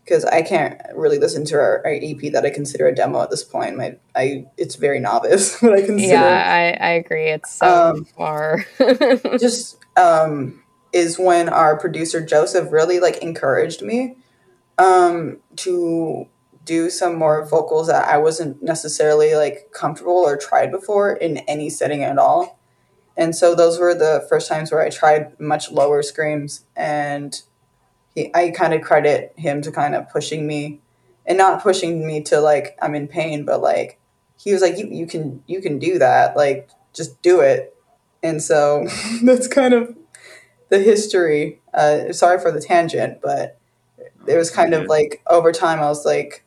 because 0.03 0.26
I 0.26 0.41
can't 0.41 0.80
really 0.93 1.20
listen 1.20 1.45
to 1.45 1.55
our, 1.55 1.82
our 1.86 1.93
EP 1.93 2.32
that 2.34 2.43
I 2.45 2.49
consider 2.49 2.88
a 2.88 2.93
demo 2.93 3.22
at 3.22 3.30
this 3.30 3.43
point. 3.43 3.78
My, 3.78 3.95
I, 4.16 4.45
it's 4.57 4.76
very 4.76 4.99
novice 4.99 5.57
what 5.62 5.74
I 5.74 5.82
consider. 5.82 6.14
Yeah, 6.14 6.78
I, 6.82 6.86
I 6.86 6.89
agree. 6.93 7.30
It's 7.30 7.53
so 7.53 7.93
Um, 7.95 8.05
far. 8.05 8.66
Just 9.39 9.78
um, 9.97 10.62
is 10.91 11.18
when 11.18 11.47
our 11.47 11.78
producer 11.80 12.20
Joseph 12.24 12.72
really 12.72 12.99
like 12.99 13.18
encouraged 13.18 13.82
me 13.82 14.16
um, 14.78 15.38
to 15.57 16.28
do 16.66 16.89
some 16.89 17.16
more 17.16 17.45
vocals 17.45 17.88
that 17.88 18.07
I 18.07 18.18
wasn't 18.18 18.62
necessarily 18.62 19.36
like 19.36 19.72
comfortable 19.74 20.14
or 20.14 20.38
tried 20.38 20.72
before 20.72 21.14
in 21.14 21.38
any 21.39 21.70
setting 21.70 22.03
at 22.03 22.18
all. 22.18 22.59
And 23.18 23.36
so 23.36 23.55
those 23.55 23.80
were 23.80 23.93
the 23.93 24.26
first 24.30 24.47
times 24.47 24.72
where 24.72 24.82
I 24.82 24.89
tried 24.89 25.39
much 25.39 25.72
lower 25.72 26.01
screams 26.01 26.66
and 26.76 27.41
he, 28.16 28.32
I 28.34 28.51
kind 28.51 28.74
of 28.74 28.82
credit 28.82 29.34
him 29.38 29.62
to 29.64 29.72
kind 29.72 29.95
of 29.95 30.09
pushing 30.09 30.47
me 30.47 30.82
and 31.26 31.38
not 31.38 31.62
pushing 31.62 32.05
me 32.05 32.22
to 32.24 32.39
like 32.39 32.78
I'm 32.82 32.95
in 32.95 33.07
pain, 33.07 33.45
but 33.45 33.62
like 33.62 33.99
he 34.38 34.53
was 34.53 34.62
like 34.62 34.78
you 34.78 34.88
you 34.88 35.07
can 35.07 35.43
you 35.47 35.62
can 35.62 35.80
do 35.80 35.99
that, 35.99 36.36
like 36.36 36.70
just 36.93 37.22
do 37.22 37.39
it. 37.41 37.76
And 38.24 38.41
so 38.41 38.88
that's 39.24 39.47
kind 39.47 39.74
of 39.74 39.95
the 40.70 40.80
history. 40.80 41.62
Uh, 41.74 42.12
sorry 42.14 42.39
for 42.39 42.51
the 42.51 42.62
tangent, 42.62 43.20
but 43.22 43.57
it 44.28 44.38
was 44.38 44.51
kind 44.51 44.74
of 44.74 44.88
like 44.88 45.22
over 45.28 45.51
time 45.51 45.80
I 45.80 45.88
was 45.88 46.05
like, 46.05 46.43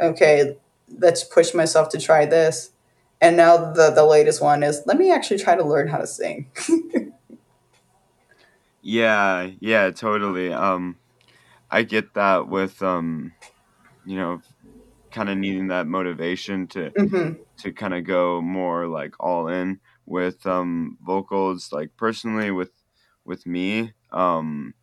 okay, 0.00 0.56
let's 0.98 1.24
push 1.24 1.54
myself 1.54 1.88
to 1.90 1.98
try 2.00 2.26
this. 2.26 2.72
And 3.20 3.36
now 3.36 3.72
the 3.72 3.90
the 3.90 4.04
latest 4.04 4.40
one 4.40 4.62
is 4.62 4.82
let 4.86 4.96
me 4.98 5.12
actually 5.12 5.38
try 5.38 5.56
to 5.56 5.64
learn 5.64 5.88
how 5.88 5.98
to 5.98 6.06
sing. 6.06 6.50
Yeah, 8.80 9.50
yeah, 9.60 9.90
totally. 9.90 10.52
Um, 10.52 10.98
I 11.70 11.82
get 11.82 12.14
that 12.14 12.48
with 12.48 12.82
um, 12.82 13.34
you 14.04 14.16
know, 14.16 14.40
kind 15.12 15.30
of 15.30 15.38
needing 15.38 15.68
that 15.68 15.86
motivation 15.86 16.68
to 16.68 16.94
hmm 16.96 17.32
to 17.58 17.72
kind 17.72 17.94
of 17.94 18.04
go 18.04 18.40
more 18.42 18.86
like 18.88 19.14
all 19.20 19.48
in 19.48 19.80
with 20.06 20.46
um 20.46 20.98
vocals. 21.02 21.70
Like 21.72 21.92
personally, 21.96 22.50
with 22.50 22.72
with 23.24 23.46
me, 23.46 23.94
um, 24.12 24.74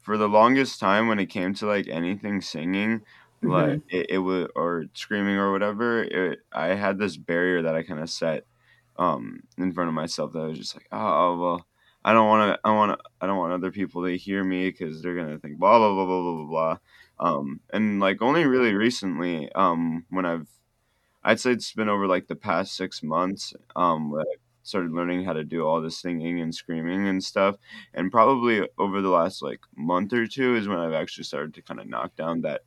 for 0.00 0.16
the 0.16 0.28
longest 0.28 0.80
time 0.80 1.08
when 1.08 1.18
it 1.18 1.26
came 1.26 1.54
to 1.54 1.66
like 1.66 1.88
anything 1.88 2.40
singing, 2.40 3.02
like 3.42 3.80
it, 3.88 4.06
it 4.10 4.18
would 4.18 4.50
or 4.54 4.86
screaming 4.94 5.36
or 5.36 5.52
whatever, 5.52 6.02
it, 6.02 6.40
I 6.52 6.68
had 6.68 6.98
this 6.98 7.16
barrier 7.16 7.62
that 7.62 7.74
I 7.74 7.82
kind 7.82 8.00
of 8.00 8.10
set 8.10 8.46
um 8.96 9.40
in 9.58 9.72
front 9.72 9.88
of 9.88 9.94
myself 9.94 10.32
that 10.32 10.40
I 10.40 10.46
was 10.46 10.58
just 10.58 10.74
like, 10.76 10.88
oh, 10.92 11.38
well. 11.38 11.66
I 12.02 12.14
don't 12.14 12.28
want 12.28 12.54
to. 12.54 12.60
I 12.64 12.72
want 12.72 12.98
to. 12.98 13.04
I 13.20 13.26
don't 13.26 13.36
want 13.36 13.52
other 13.52 13.70
people 13.70 14.04
to 14.04 14.16
hear 14.16 14.42
me 14.42 14.70
because 14.70 15.02
they're 15.02 15.14
gonna 15.14 15.38
think 15.38 15.58
blah 15.58 15.78
blah 15.78 15.92
blah 15.94 16.06
blah 16.06 16.22
blah 16.22 16.34
blah 16.36 16.46
blah. 16.46 16.78
Um, 17.18 17.60
and 17.72 18.00
like 18.00 18.22
only 18.22 18.46
really 18.46 18.72
recently, 18.74 19.52
um, 19.52 20.06
when 20.08 20.24
I've, 20.24 20.48
I'd 21.22 21.40
say 21.40 21.52
it's 21.52 21.72
been 21.74 21.88
over 21.90 22.06
like 22.06 22.26
the 22.28 22.36
past 22.36 22.74
six 22.76 23.02
months, 23.02 23.52
um, 23.76 24.12
that 24.16 24.26
I 24.26 24.36
started 24.62 24.92
learning 24.92 25.24
how 25.24 25.34
to 25.34 25.44
do 25.44 25.66
all 25.66 25.80
this 25.82 25.98
singing 26.00 26.40
and 26.40 26.54
screaming 26.54 27.06
and 27.08 27.22
stuff. 27.22 27.56
And 27.94 28.10
probably 28.10 28.66
over 28.78 29.02
the 29.02 29.10
last 29.10 29.42
like 29.42 29.60
month 29.76 30.12
or 30.14 30.26
two 30.26 30.56
is 30.56 30.68
when 30.68 30.78
I've 30.78 30.94
actually 30.94 31.24
started 31.24 31.54
to 31.54 31.62
kind 31.62 31.80
of 31.80 31.88
knock 31.88 32.16
down 32.16 32.40
that 32.42 32.62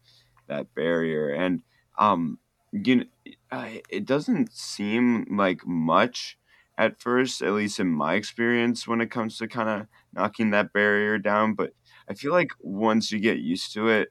that 0.54 0.74
barrier. 0.76 1.30
And 1.30 1.64
um, 1.98 2.40
you 2.72 2.96
know, 2.98 3.06
I- 3.52 3.84
it 3.90 4.06
doesn't 4.06 4.54
seem 4.54 5.38
like 5.38 5.66
much 5.66 6.38
at 6.78 7.00
first, 7.00 7.42
at 7.42 7.54
least 7.54 7.80
in 7.80 7.90
my 7.90 8.16
experience, 8.16 8.88
when 8.88 9.02
it 9.02 9.12
comes 9.12 9.38
to 9.38 9.48
kind 9.48 9.70
of 9.70 9.88
knocking 10.12 10.50
that 10.52 10.74
barrier 10.74 11.18
down. 11.20 11.54
But 11.56 11.74
I 12.10 12.16
feel 12.16 12.32
like 12.32 12.52
once 12.60 13.12
you 13.12 13.20
get 13.20 13.40
used 13.40 13.74
to 13.74 13.88
it 13.90 14.10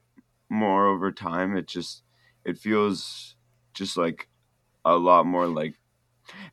more 0.49 0.87
over 0.87 1.11
time, 1.11 1.57
it 1.57 1.67
just 1.67 2.03
it 2.45 2.57
feels 2.57 3.35
just 3.73 3.97
like 3.97 4.29
a 4.85 4.95
lot 4.97 5.25
more 5.25 5.47
like 5.47 5.75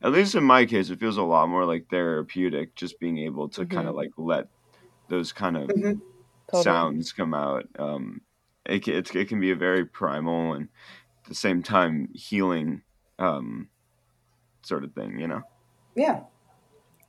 at 0.01 0.11
least 0.11 0.35
in 0.35 0.43
my 0.43 0.65
case, 0.65 0.89
it 0.89 0.99
feels 0.99 1.17
a 1.17 1.23
lot 1.23 1.49
more 1.49 1.65
like 1.65 1.87
therapeutic 1.89 2.75
just 2.75 2.99
being 2.99 3.17
able 3.19 3.49
to 3.49 3.65
kind 3.65 3.87
of 3.87 3.95
like 3.95 4.11
let 4.17 4.47
those 5.09 5.33
kind 5.33 5.57
of 5.57 5.73
hmm 5.73 5.99
Totally. 6.47 6.79
sounds 6.85 7.13
come 7.13 7.33
out. 7.33 7.65
Um, 7.79 8.21
it, 8.71 8.85
ca- 8.85 8.97
it's, 8.97 9.15
it 9.15 9.27
can 9.27 9.39
be 9.39 9.51
a 9.51 9.55
very 9.55 9.85
primal 9.85 10.53
and 10.53 10.69
at 11.23 11.29
the 11.29 11.35
same 11.35 11.61
time 11.61 12.09
healing 12.13 12.81
um, 13.19 13.69
sort 14.63 14.83
of 14.83 14.93
thing, 14.93 15.19
you 15.19 15.27
know? 15.27 15.41
Yeah. 15.95 16.21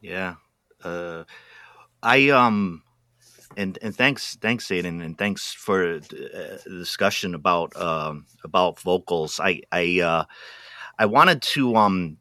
Yeah. 0.01 0.35
Uh, 0.83 1.25
I 2.03 2.31
um, 2.31 2.83
and 3.57 3.79
and 3.83 3.95
thanks 3.95 4.37
thanks 4.41 4.67
Aiden 4.69 5.03
and 5.05 5.17
thanks 5.17 5.53
for 5.53 5.95
uh, 5.95 6.01
the 6.01 6.61
discussion 6.67 7.35
about 7.35 7.77
um 7.77 8.27
about 8.43 8.81
vocals. 8.81 9.39
I 9.39 9.63
I 9.71 10.01
uh, 10.01 10.25
I 10.99 11.07
wanted 11.07 11.43
to 11.43 11.77
um 11.77 12.19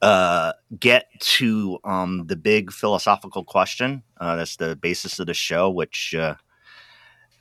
uh 0.00 0.52
get 0.78 1.06
to 1.20 1.78
um 1.84 2.26
the 2.26 2.36
big 2.36 2.72
philosophical 2.72 3.44
question. 3.44 4.02
Uh, 4.18 4.36
that's 4.36 4.56
the 4.56 4.76
basis 4.76 5.18
of 5.18 5.26
the 5.26 5.34
show, 5.34 5.68
which 5.68 6.14
uh, 6.14 6.36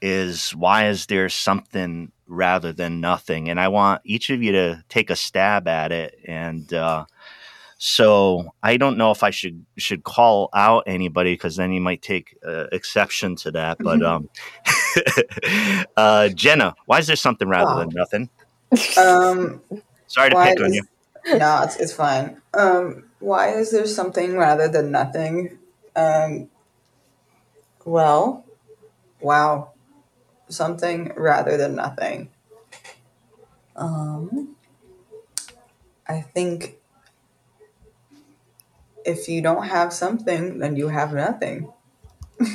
is 0.06 0.52
why 0.52 0.88
is 0.90 1.08
there 1.08 1.30
something 1.30 2.12
rather 2.28 2.72
than 2.72 3.02
nothing? 3.02 3.50
And 3.50 3.60
I 3.60 3.68
want 3.70 4.02
each 4.06 4.30
of 4.30 4.44
you 4.44 4.52
to 4.52 4.84
take 4.90 5.10
a 5.10 5.16
stab 5.16 5.68
at 5.68 5.92
it 5.92 6.20
and. 6.28 6.72
Uh, 6.74 7.06
so 7.78 8.54
I 8.64 8.78
don't 8.78 8.98
know 8.98 9.12
if 9.12 9.22
I 9.22 9.32
should 9.32 9.66
should 9.78 10.04
call 10.04 10.50
out 10.54 10.84
anybody 10.88 11.34
because 11.34 11.58
then 11.58 11.74
you 11.74 11.82
might 11.82 12.02
take 12.02 12.38
uh, 12.48 12.68
exception 12.72 13.36
to 13.44 13.52
that. 13.52 13.78
But 13.80 14.02
um, 14.02 14.30
uh, 15.98 16.30
Jenna, 16.30 16.74
why 16.86 17.00
is 17.00 17.08
there 17.08 17.18
something 17.18 17.48
rather 17.50 17.72
Oh. 17.74 17.80
than 17.80 17.90
nothing? 17.90 18.30
Um, 18.98 19.62
Sorry 20.08 20.30
to 20.30 20.44
pick 20.44 20.62
on 20.62 20.74
you. 20.74 20.84
no, 21.28 21.62
it's, 21.64 21.76
it's 21.76 21.94
fine. 21.94 22.42
Um, 22.54 23.04
why 23.20 23.50
is 23.50 23.72
there 23.72 23.86
something 23.86 24.38
rather 24.38 24.70
than 24.70 24.90
nothing? 24.92 25.58
Um, 25.98 26.50
well, 27.84 28.46
wow, 29.20 29.72
something 30.50 31.14
rather 31.16 31.58
than 31.58 31.76
nothing. 31.76 32.30
Um, 33.76 34.56
I 36.08 36.22
think 36.22 36.78
if 39.06 39.28
you 39.28 39.42
don't 39.42 39.68
have 39.68 39.94
something, 39.94 40.60
then 40.60 40.76
you 40.76 40.88
have 40.90 41.14
nothing. 41.14 41.72
There 42.40 42.50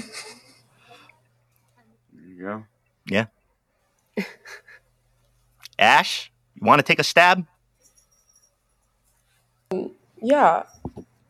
you 2.27 2.43
go. 2.43 2.65
Yeah. 3.07 3.27
Ash, 5.79 6.31
you 6.55 6.67
want 6.67 6.79
to 6.79 6.83
take 6.83 6.99
a 6.99 7.05
stab? 7.05 7.47
Yeah. 10.21 10.65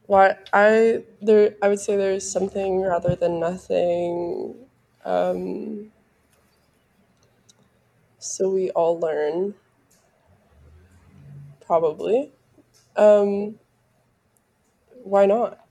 Why 0.06 0.36
I 0.52 1.04
there 1.22 1.54
I 1.62 1.68
would 1.68 1.78
say 1.78 1.96
there's 1.96 2.28
something 2.28 2.80
rather 2.80 3.14
than 3.14 3.38
nothing. 3.38 4.56
Um, 5.04 5.92
so 8.21 8.51
we 8.51 8.71
all 8.71 8.99
learn. 9.01 9.55
Probably. 11.66 12.31
Um, 12.97 13.57
why 15.03 15.27
not? 15.27 15.66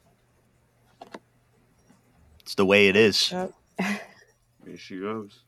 It's 2.41 2.55
the 2.55 2.65
way 2.65 2.89
it 2.89 2.95
is. 2.95 3.31
Yeah. 3.31 3.47
Here 4.65 4.77
she 4.77 4.99
goes. 4.99 5.43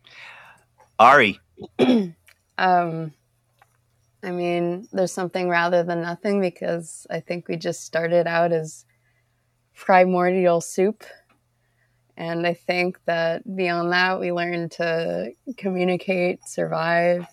Ari, 0.99 1.39
Um, 2.57 3.11
I 4.23 4.29
mean, 4.29 4.87
there's 4.91 5.11
something 5.11 5.49
rather 5.49 5.81
than 5.81 6.03
nothing 6.03 6.41
because 6.41 7.07
I 7.09 7.21
think 7.21 7.47
we 7.47 7.55
just 7.55 7.83
started 7.83 8.27
out 8.27 8.51
as 8.51 8.85
primordial 9.75 10.61
soup. 10.61 11.03
And 12.21 12.45
I 12.45 12.53
think 12.53 12.99
that 13.05 13.55
beyond 13.55 13.91
that, 13.93 14.19
we 14.19 14.31
learn 14.31 14.69
to 14.69 15.31
communicate, 15.57 16.47
survive, 16.47 17.25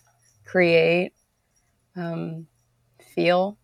create, 0.47 1.13
um, 1.95 2.47
feel. 3.15 3.59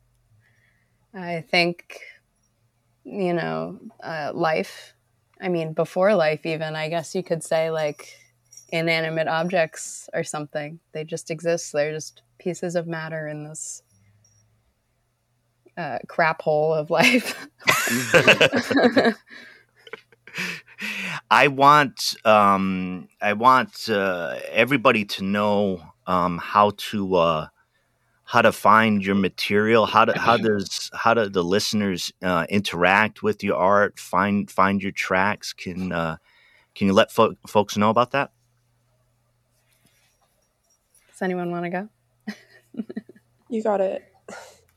I 1.14 1.40
think, 1.50 1.98
you 3.04 3.32
know, 3.32 3.80
uh, 4.02 4.32
life, 4.34 4.92
I 5.40 5.48
mean, 5.48 5.72
before 5.72 6.14
life, 6.14 6.44
even, 6.44 6.76
I 6.76 6.90
guess 6.90 7.14
you 7.14 7.22
could 7.22 7.42
say 7.42 7.70
like 7.70 8.06
inanimate 8.68 9.26
objects 9.26 10.10
or 10.12 10.24
something. 10.24 10.78
They 10.92 11.04
just 11.04 11.30
exist. 11.30 11.72
They're 11.72 11.92
just 11.92 12.20
pieces 12.38 12.76
of 12.76 12.86
matter 12.86 13.28
in 13.28 13.44
this 13.44 13.82
uh, 15.78 16.00
crap 16.06 16.42
hole 16.42 16.74
of 16.74 16.90
life. 16.90 17.48
I 21.34 21.48
want 21.48 22.14
um, 22.24 23.08
I 23.20 23.32
want 23.32 23.88
uh, 23.88 24.38
everybody 24.52 25.04
to 25.06 25.24
know 25.24 25.82
um, 26.06 26.38
how 26.38 26.70
to 26.76 27.16
uh, 27.16 27.48
how 28.22 28.40
to 28.40 28.52
find 28.52 29.04
your 29.04 29.16
material. 29.16 29.84
How 29.84 30.04
to 30.04 30.16
how 30.16 30.36
does 30.36 30.92
how 30.94 31.12
do 31.12 31.28
the 31.28 31.42
listeners 31.42 32.12
uh, 32.22 32.46
interact 32.48 33.24
with 33.24 33.42
your 33.42 33.56
art? 33.56 33.98
Find 33.98 34.48
find 34.48 34.80
your 34.80 34.92
tracks. 34.92 35.52
Can 35.52 35.90
uh, 35.90 36.18
can 36.76 36.86
you 36.86 36.92
let 36.92 37.10
fo- 37.10 37.34
folks 37.48 37.76
know 37.76 37.90
about 37.90 38.12
that? 38.12 38.30
Does 41.10 41.20
anyone 41.20 41.50
want 41.50 41.64
to 41.64 41.70
go? 41.70 41.88
You 43.48 43.62
got 43.62 43.80
it. 43.80 44.04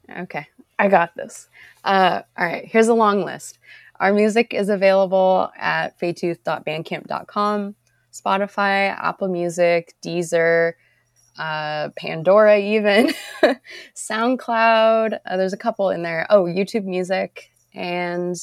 Okay, 0.09 0.45
I 0.77 0.87
got 0.87 1.15
this. 1.15 1.49
Uh, 1.83 2.21
all 2.37 2.45
right, 2.45 2.65
here's 2.65 2.89
a 2.89 2.93
long 2.93 3.23
list. 3.23 3.57
Our 3.99 4.13
music 4.13 4.53
is 4.53 4.69
available 4.69 5.49
at 5.57 5.99
faetooth.bandcamp.com, 5.99 7.75
Spotify, 8.13 8.95
Apple 8.95 9.27
Music, 9.27 9.93
Deezer, 10.05 10.73
uh, 11.39 11.89
Pandora, 11.97 12.59
even 12.59 13.11
SoundCloud. 13.95 15.19
Uh, 15.25 15.37
there's 15.37 15.53
a 15.53 15.57
couple 15.57 15.89
in 15.89 16.03
there. 16.03 16.27
Oh, 16.29 16.43
YouTube 16.43 16.85
Music. 16.85 17.49
And 17.73 18.35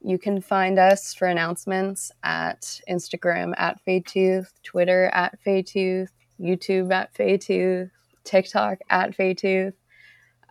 you 0.00 0.18
can 0.18 0.40
find 0.40 0.78
us 0.78 1.14
for 1.14 1.28
announcements 1.28 2.10
at 2.24 2.80
Instagram 2.88 3.52
at 3.56 3.80
Faetooth, 3.86 4.48
Twitter 4.64 5.10
at 5.14 5.38
Faetooth, 5.46 6.08
YouTube 6.40 6.92
at 6.92 7.14
Faetooth, 7.14 7.90
TikTok 8.24 8.78
at 8.90 9.16
Faetooth. 9.16 9.74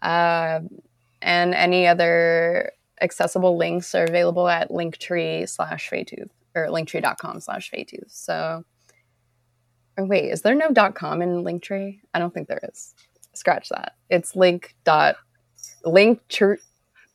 Uh, 0.01 0.61
and 1.21 1.53
any 1.53 1.85
other 1.85 2.71
accessible 3.01 3.57
links 3.57 3.93
are 3.95 4.03
available 4.03 4.47
at 4.47 4.69
linktree 4.69 5.47
slash 5.49 5.89
Faetooth 5.89 6.29
or 6.55 6.67
linktree.com 6.67 7.39
slash 7.39 7.71
Faetooth. 7.71 8.09
So, 8.09 8.63
or 9.97 10.05
wait, 10.05 10.31
is 10.31 10.41
there 10.41 10.55
no 10.55 10.71
dot 10.71 10.95
.com 10.95 11.21
in 11.21 11.43
Linktree? 11.43 11.99
I 12.13 12.19
don't 12.19 12.33
think 12.33 12.47
there 12.47 12.61
is. 12.63 12.93
Scratch 13.33 13.69
that. 13.69 13.95
It's 14.09 14.35
link 14.35 14.75
dot 14.83 15.15
linktree 15.85 16.57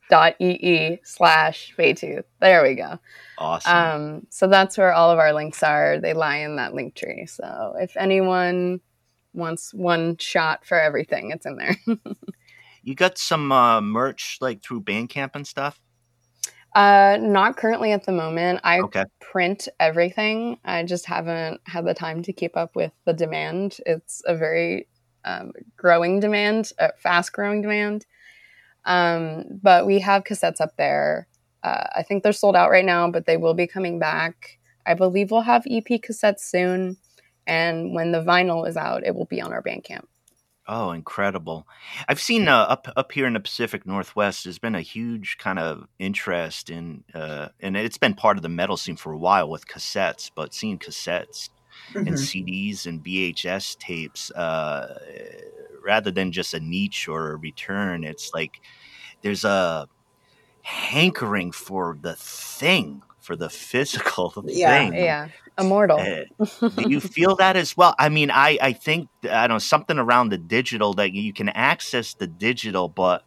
dot 0.08 0.34
ee 0.40 0.98
slash 1.02 1.74
Faetooth. 1.76 2.24
There 2.40 2.62
we 2.62 2.74
go. 2.74 2.98
Awesome. 3.38 3.72
Um, 3.76 4.26
so 4.30 4.46
that's 4.46 4.78
where 4.78 4.92
all 4.92 5.10
of 5.10 5.18
our 5.18 5.32
links 5.32 5.62
are. 5.62 5.98
They 6.00 6.14
lie 6.14 6.38
in 6.38 6.56
that 6.56 6.74
link 6.74 6.94
tree. 6.94 7.26
So 7.26 7.74
if 7.78 7.96
anyone 7.96 8.80
wants 9.34 9.74
one 9.74 10.16
shot 10.16 10.64
for 10.64 10.80
everything, 10.80 11.30
it's 11.30 11.46
in 11.46 11.56
there. 11.56 11.76
you 12.86 12.94
got 12.94 13.18
some 13.18 13.52
uh, 13.52 13.80
merch 13.82 14.38
like 14.40 14.62
through 14.62 14.80
Bandcamp 14.82 15.32
and 15.34 15.46
stuff. 15.46 15.78
uh, 16.74 17.16
not 17.20 17.56
currently 17.56 17.92
at 17.92 18.04
the 18.06 18.12
moment. 18.12 18.60
I 18.62 18.80
Okay. 18.80 19.04
print 19.20 19.66
everything. 19.80 20.58
I 20.64 20.82
just 20.84 21.06
haven't 21.06 21.60
had 21.66 21.84
the 21.86 21.94
time 21.94 22.22
to 22.24 22.32
keep 22.32 22.56
up 22.56 22.76
with 22.76 22.92
the 23.06 23.12
demand. 23.14 23.78
It's 23.86 24.22
a 24.26 24.34
very 24.36 24.86
um, 25.24 25.52
growing 25.76 26.20
demand, 26.20 26.72
a 26.78 26.92
fast 26.98 27.32
growing 27.32 27.62
demand. 27.62 28.06
Um, 28.84 29.44
but 29.62 29.86
we 29.86 29.98
have 30.00 30.24
cassettes 30.24 30.60
up 30.60 30.76
there. 30.76 31.26
Uh, 31.62 31.86
I 31.96 32.02
think 32.04 32.22
they're 32.22 32.32
sold 32.32 32.54
out 32.56 32.70
right 32.70 32.84
now, 32.84 33.10
but 33.10 33.26
they 33.26 33.36
will 33.38 33.54
be 33.54 33.66
coming 33.66 33.98
back. 33.98 34.58
I 34.86 34.94
believe 34.94 35.30
we'll 35.32 35.40
have 35.40 35.66
EP 35.68 35.84
cassettes 35.86 36.40
soon. 36.40 36.96
And 37.46 37.94
when 37.94 38.12
the 38.12 38.22
vinyl 38.22 38.68
is 38.68 38.76
out, 38.76 39.04
it 39.04 39.14
will 39.14 39.24
be 39.24 39.40
on 39.40 39.52
our 39.52 39.62
Bandcamp. 39.62 40.04
Oh, 40.68 40.90
incredible! 40.90 41.64
I've 42.08 42.20
seen 42.20 42.48
uh, 42.48 42.56
up 42.68 42.88
up 42.96 43.12
here 43.12 43.26
in 43.26 43.34
the 43.34 43.40
Pacific 43.40 43.86
Northwest. 43.86 44.42
There's 44.44 44.58
been 44.58 44.74
a 44.74 44.80
huge 44.80 45.36
kind 45.38 45.60
of 45.60 45.84
interest 46.00 46.70
in, 46.70 47.04
uh, 47.14 47.48
and 47.60 47.76
it's 47.76 47.98
been 47.98 48.14
part 48.14 48.36
of 48.36 48.42
the 48.42 48.48
metal 48.48 48.76
scene 48.76 48.96
for 48.96 49.12
a 49.12 49.18
while 49.18 49.48
with 49.48 49.68
cassettes. 49.68 50.28
But 50.34 50.52
seeing 50.54 50.78
cassettes 50.80 51.50
and 52.04 52.16
Mhm. 52.16 52.18
CDs 52.18 52.84
and 52.86 53.02
VHS 53.04 53.76
tapes, 53.76 54.30
uh, 54.32 54.98
rather 55.84 56.10
than 56.10 56.32
just 56.32 56.52
a 56.54 56.58
niche 56.60 57.06
or 57.08 57.30
a 57.32 57.36
return, 57.36 58.02
it's 58.02 58.30
like 58.34 58.60
there's 59.22 59.44
a 59.44 59.88
hankering 60.62 61.52
for 61.52 61.98
the 62.00 62.16
thing, 62.16 63.02
for 63.20 63.36
the 63.36 63.50
physical 63.50 64.30
Yeah. 64.42 64.90
thing. 64.90 64.92
Yeah, 64.94 65.30
immortal. 65.58 65.98
Uh, 65.98 66.68
do 66.68 66.90
you 66.90 67.00
feel 67.16 67.36
that 67.36 67.56
as 67.56 67.76
well? 67.76 67.94
I 67.98 68.08
mean, 68.08 68.30
I 68.30 68.58
I 68.60 68.72
think 68.72 69.08
I 69.24 69.46
don't 69.46 69.56
know 69.56 69.58
something 69.58 69.98
around 69.98 70.30
the 70.30 70.38
digital 70.38 70.94
that 70.94 71.12
you 71.12 71.32
can 71.32 71.48
access 71.50 72.14
the 72.14 72.26
digital, 72.26 72.88
but 72.88 73.24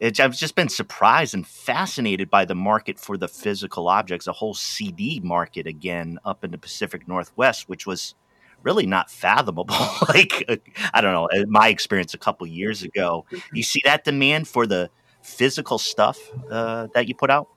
it, 0.00 0.20
I've 0.20 0.36
just 0.36 0.54
been 0.54 0.68
surprised 0.68 1.34
and 1.34 1.46
fascinated 1.46 2.30
by 2.30 2.44
the 2.44 2.54
market 2.54 2.98
for 2.98 3.16
the 3.16 3.28
physical 3.28 3.88
objects, 3.88 4.26
a 4.26 4.32
whole 4.32 4.54
CD 4.54 5.20
market 5.22 5.66
again 5.66 6.18
up 6.24 6.44
in 6.44 6.50
the 6.50 6.58
Pacific 6.58 7.08
Northwest, 7.08 7.68
which 7.68 7.86
was 7.86 8.14
really 8.62 8.86
not 8.86 9.10
fathomable. 9.10 9.74
like 10.08 10.44
uh, 10.48 10.56
I 10.92 11.00
don't 11.00 11.12
know, 11.12 11.28
my 11.48 11.68
experience 11.68 12.14
a 12.14 12.18
couple 12.18 12.46
years 12.46 12.82
ago. 12.82 13.24
You 13.52 13.62
see 13.62 13.82
that 13.84 14.04
demand 14.04 14.48
for 14.48 14.66
the 14.66 14.90
physical 15.22 15.78
stuff 15.78 16.18
uh, 16.50 16.88
that 16.94 17.08
you 17.08 17.14
put 17.14 17.30
out? 17.30 17.48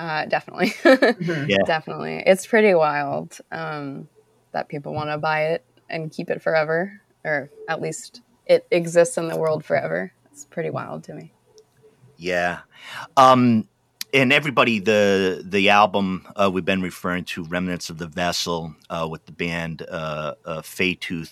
Uh, 0.00 0.24
definitely. 0.24 0.68
Mhm. 1.20 1.46
Yeah. 1.46 1.58
definitely. 1.66 2.22
It's 2.24 2.46
pretty 2.46 2.72
wild 2.72 3.36
um, 3.52 4.08
that 4.52 4.68
people 4.68 4.94
want 4.94 5.10
to 5.10 5.18
buy 5.18 5.48
it 5.48 5.64
and 5.90 6.10
keep 6.10 6.30
it 6.30 6.40
forever, 6.40 7.02
or 7.22 7.50
at 7.68 7.82
least 7.82 8.22
it 8.46 8.66
exists 8.70 9.18
in 9.18 9.28
the 9.28 9.36
world 9.36 9.62
forever. 9.62 10.10
It's 10.32 10.46
pretty 10.46 10.70
wild 10.70 11.04
to 11.04 11.14
me. 11.14 11.32
Yeah. 12.16 12.60
Um 13.18 13.68
and 14.12 14.32
everybody 14.32 14.78
the 14.78 15.42
the 15.44 15.68
album 15.68 16.26
uh, 16.36 16.50
we've 16.52 16.64
been 16.64 16.82
referring 16.82 17.24
to 17.24 17.44
remnants 17.44 17.90
of 17.90 17.98
the 17.98 18.06
vessel 18.06 18.74
uh, 18.88 19.06
with 19.10 19.24
the 19.26 19.32
band 19.32 19.82
uh, 19.88 20.34
uh, 20.44 20.62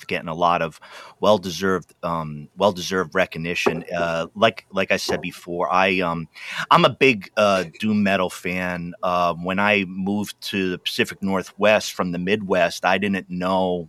getting 0.07 0.29
a 0.29 0.35
lot 0.35 0.63
of 0.63 0.81
well 1.21 1.39
deserved 1.39 1.95
um, 2.03 2.49
well 2.57 2.73
deserved 2.73 3.15
recognition. 3.15 3.85
Uh, 3.95 4.27
like 4.35 4.67
like 4.71 4.91
I 4.93 4.97
said 4.97 5.21
before, 5.21 5.73
I 5.73 6.01
um 6.01 6.29
I'm 6.71 6.85
a 6.85 6.91
big 6.91 7.31
uh, 7.37 7.65
doom 7.81 8.03
metal 8.03 8.31
fan. 8.31 8.95
Uh, 9.03 9.35
when 9.35 9.59
I 9.59 9.85
moved 9.85 10.41
to 10.43 10.71
the 10.71 10.79
Pacific 10.79 11.23
Northwest 11.23 11.93
from 11.93 12.13
the 12.13 12.19
Midwest, 12.19 12.85
I 12.85 12.99
didn't 12.99 13.29
know 13.29 13.89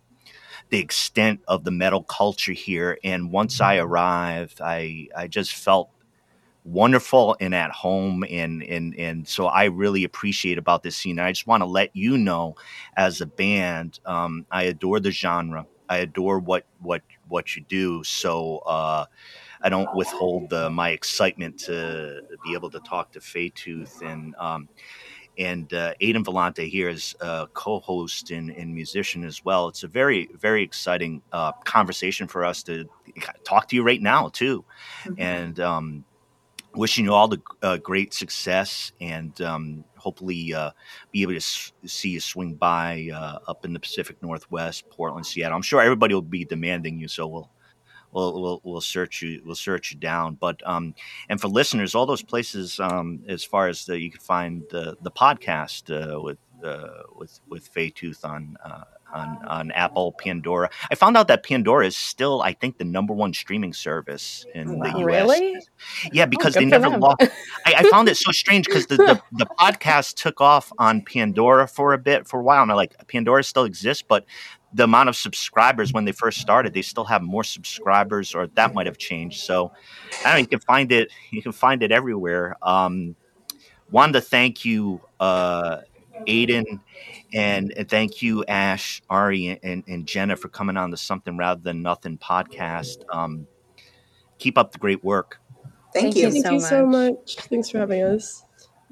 the 0.69 0.79
extent 0.79 1.41
of 1.47 1.63
the 1.63 1.71
metal 1.71 2.03
culture 2.03 2.53
here, 2.53 2.97
and 3.03 3.31
once 3.31 3.61
I 3.61 3.77
arrived, 3.77 4.61
I 4.61 5.07
I 5.15 5.27
just 5.27 5.53
felt 5.53 5.89
wonderful 6.69 7.35
and 7.39 7.55
at 7.55 7.71
home 7.71 8.23
and 8.29 8.63
and 8.63 8.95
and 8.97 9.27
so 9.27 9.47
I 9.47 9.65
really 9.65 10.03
appreciate 10.03 10.57
about 10.57 10.83
this 10.83 10.95
scene. 10.95 11.19
I 11.19 11.31
just 11.31 11.47
want 11.47 11.61
to 11.61 11.67
let 11.67 11.95
you 11.95 12.17
know 12.17 12.55
as 12.95 13.21
a 13.21 13.25
band, 13.25 13.99
um, 14.05 14.45
I 14.51 14.63
adore 14.63 14.99
the 14.99 15.11
genre. 15.11 15.65
I 15.89 15.97
adore 15.97 16.39
what 16.39 16.65
what 16.79 17.01
what 17.27 17.55
you 17.55 17.63
do. 17.63 18.03
So 18.03 18.59
uh, 18.59 19.05
I 19.61 19.69
don't 19.69 19.93
withhold 19.95 20.49
the, 20.49 20.69
my 20.69 20.89
excitement 20.89 21.59
to 21.61 22.21
be 22.43 22.53
able 22.53 22.69
to 22.71 22.79
talk 22.81 23.11
to 23.13 23.19
Faetooth 23.19 24.01
and 24.01 24.35
um, 24.35 24.69
and 25.37 25.73
uh, 25.73 25.93
Aidan 26.01 26.23
Vellante 26.23 26.69
here 26.69 26.89
is 26.89 27.15
a 27.21 27.47
co-host 27.53 28.29
and, 28.29 28.51
and 28.51 28.75
musician 28.75 29.23
as 29.23 29.43
well. 29.43 29.69
It's 29.69 29.83
a 29.83 29.87
very 29.87 30.29
very 30.37 30.63
exciting 30.63 31.21
uh, 31.31 31.53
conversation 31.63 32.27
for 32.27 32.45
us 32.45 32.61
to 32.63 32.87
talk 33.43 33.67
to 33.69 33.75
you 33.75 33.83
right 33.83 34.01
now 34.01 34.29
too, 34.29 34.63
and 35.17 35.59
um, 35.59 36.05
wishing 36.75 37.05
you 37.05 37.13
all 37.13 37.27
the 37.27 37.41
uh, 37.61 37.77
great 37.77 38.13
success 38.13 38.91
and 39.01 39.39
um, 39.41 39.83
hopefully 39.97 40.53
uh, 40.53 40.71
be 41.11 41.21
able 41.21 41.33
to 41.33 41.37
s- 41.37 41.71
see 41.85 42.09
you 42.09 42.19
swing 42.19 42.53
by 42.55 43.09
uh, 43.13 43.39
up 43.47 43.65
in 43.65 43.73
the 43.73 43.79
Pacific 43.79 44.21
Northwest, 44.21 44.89
Portland, 44.89 45.25
Seattle. 45.25 45.55
I'm 45.55 45.61
sure 45.61 45.81
everybody 45.81 46.13
will 46.13 46.21
be 46.21 46.45
demanding 46.45 46.99
you, 46.99 47.07
so 47.07 47.27
we'll. 47.27 47.49
We'll, 48.11 48.41
we'll, 48.41 48.61
we'll 48.63 48.81
search 48.81 49.21
you 49.21 49.39
we'll 49.45 49.53
search 49.53 49.91
you 49.91 49.99
down 49.99 50.33
but 50.41 50.59
um 50.67 50.95
and 51.29 51.39
for 51.39 51.47
listeners 51.47 51.93
all 51.93 52.07
those 52.07 52.23
places 52.23 52.79
um 52.79 53.21
as 53.27 53.43
far 53.43 53.67
as 53.67 53.85
the, 53.85 53.99
you 53.99 54.09
can 54.09 54.19
find 54.19 54.63
the 54.71 54.97
the 55.03 55.11
podcast 55.11 55.91
uh, 55.93 56.19
with 56.19 56.39
uh, 56.63 57.03
with 57.15 57.39
with 57.47 57.71
Faetooth 57.71 58.25
on 58.25 58.57
uh, 58.65 58.83
on 59.13 59.37
on 59.47 59.71
Apple, 59.71 60.13
Pandora. 60.13 60.69
I 60.91 60.95
found 60.95 61.17
out 61.17 61.27
that 61.27 61.43
Pandora 61.43 61.85
is 61.85 61.97
still, 61.97 62.41
I 62.41 62.53
think, 62.53 62.77
the 62.77 62.83
number 62.85 63.13
one 63.13 63.33
streaming 63.33 63.73
service 63.73 64.45
in 64.55 64.79
Wow. 64.79 64.83
the 64.91 64.99
U.S. 64.99 65.05
Really? 65.05 65.57
Yeah, 66.11 66.25
because 66.25 66.53
good 66.53 66.61
they 66.61 66.65
never 66.65 66.89
them. 66.89 66.99
lost. 67.01 67.21
I, 67.65 67.73
I 67.77 67.83
found 67.89 68.09
it 68.09 68.15
so 68.17 68.31
strange 68.33 68.65
because 68.65 68.87
the, 68.87 68.97
the 68.97 69.21
the 69.31 69.45
podcast 69.59 70.15
took 70.15 70.41
off 70.41 70.71
on 70.77 71.01
Pandora 71.01 71.67
for 71.67 71.93
a 71.93 71.97
bit 71.97 72.27
for 72.27 72.39
a 72.39 72.43
while, 72.43 72.61
and 72.63 72.71
I'm 72.71 72.77
like, 72.77 72.95
Pandora 73.07 73.43
still 73.43 73.63
exists, 73.65 74.03
but 74.07 74.25
the 74.71 74.83
amount 74.83 75.09
of 75.09 75.15
subscribers 75.15 75.91
when 75.93 76.05
they 76.05 76.11
first 76.11 76.39
started, 76.39 76.73
they 76.75 76.83
still 76.83 77.05
have 77.05 77.23
more 77.23 77.43
subscribers, 77.43 78.35
or 78.35 78.45
that 78.47 78.73
might 78.75 78.85
have 78.85 78.99
changed. 78.99 79.39
So, 79.41 79.71
I 80.23 80.23
don't 80.25 80.33
know, 80.33 80.37
you 80.39 80.47
can 80.47 80.59
find 80.59 80.91
it. 80.91 81.11
You 81.31 81.41
can 81.41 81.51
find 81.53 81.81
it 81.81 81.91
everywhere. 81.91 82.55
Um, 82.61 83.15
wanted 83.89 84.13
to 84.13 84.21
thank 84.21 84.65
you, 84.65 85.01
uh, 85.19 85.77
Aiden, 86.27 86.79
and, 87.33 87.71
and 87.75 87.89
thank 87.89 88.21
you, 88.21 88.43
Ash, 88.45 89.01
Ari, 89.09 89.59
and, 89.63 89.83
and 89.87 90.07
Jenna 90.07 90.35
for 90.35 90.49
coming 90.49 90.77
on 90.77 90.91
the 90.91 90.97
Something 90.97 91.37
Rather 91.37 91.61
Than 91.61 91.81
Nothing 91.81 92.17
podcast. 92.17 92.97
Um, 93.13 93.47
keep 94.37 94.57
up 94.57 94.71
the 94.71 94.79
great 94.79 95.03
work. 95.03 95.39
Thank, 95.93 96.13
Thank 96.13 96.15
you. 96.15 96.27
you 96.27 96.31
Thank 96.31 96.45
so 96.45 96.51
you 96.51 96.59
so 96.59 96.85
much. 96.85 97.11
much. 97.11 97.35
Thanks 97.47 97.69
for 97.69 97.79
having 97.79 98.03
us. 98.03 98.43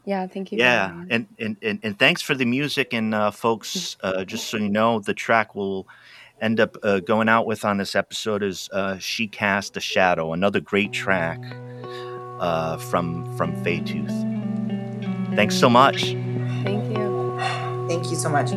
Yeah, 0.05 0.25
thank 0.25 0.51
you. 0.51 0.57
Yeah, 0.57 1.03
and, 1.09 1.27
and, 1.37 1.57
and, 1.61 1.79
and 1.83 1.99
thanks 1.99 2.21
for 2.21 2.33
the 2.33 2.45
music. 2.45 2.93
And 2.93 3.13
uh, 3.13 3.31
folks, 3.31 3.97
uh, 4.03 4.23
just 4.23 4.47
so 4.47 4.57
you 4.57 4.69
know, 4.69 4.99
the 4.99 5.13
track 5.13 5.53
we'll 5.53 5.87
end 6.39 6.59
up 6.59 6.77
uh, 6.83 6.99
going 6.99 7.27
out 7.27 7.45
with 7.45 7.65
on 7.65 7.77
this 7.77 7.95
episode 7.95 8.41
is 8.41 8.69
uh, 8.71 8.97
"She 8.99 9.27
Cast 9.27 9.75
a 9.75 9.81
Shadow," 9.81 10.33
another 10.33 10.59
great 10.59 10.93
track 10.93 11.39
uh, 12.39 12.77
from 12.77 13.35
from 13.35 13.61
Tooth. 13.63 14.25
Thanks 15.35 15.55
so 15.55 15.69
much. 15.69 16.13
Thank 16.63 16.89
you. 16.89 16.96
Thank 17.87 18.11
you 18.11 18.17
so 18.17 18.29
much. 18.29 18.51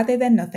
Rather 0.00 0.16
than 0.16 0.36
nothing. 0.36 0.49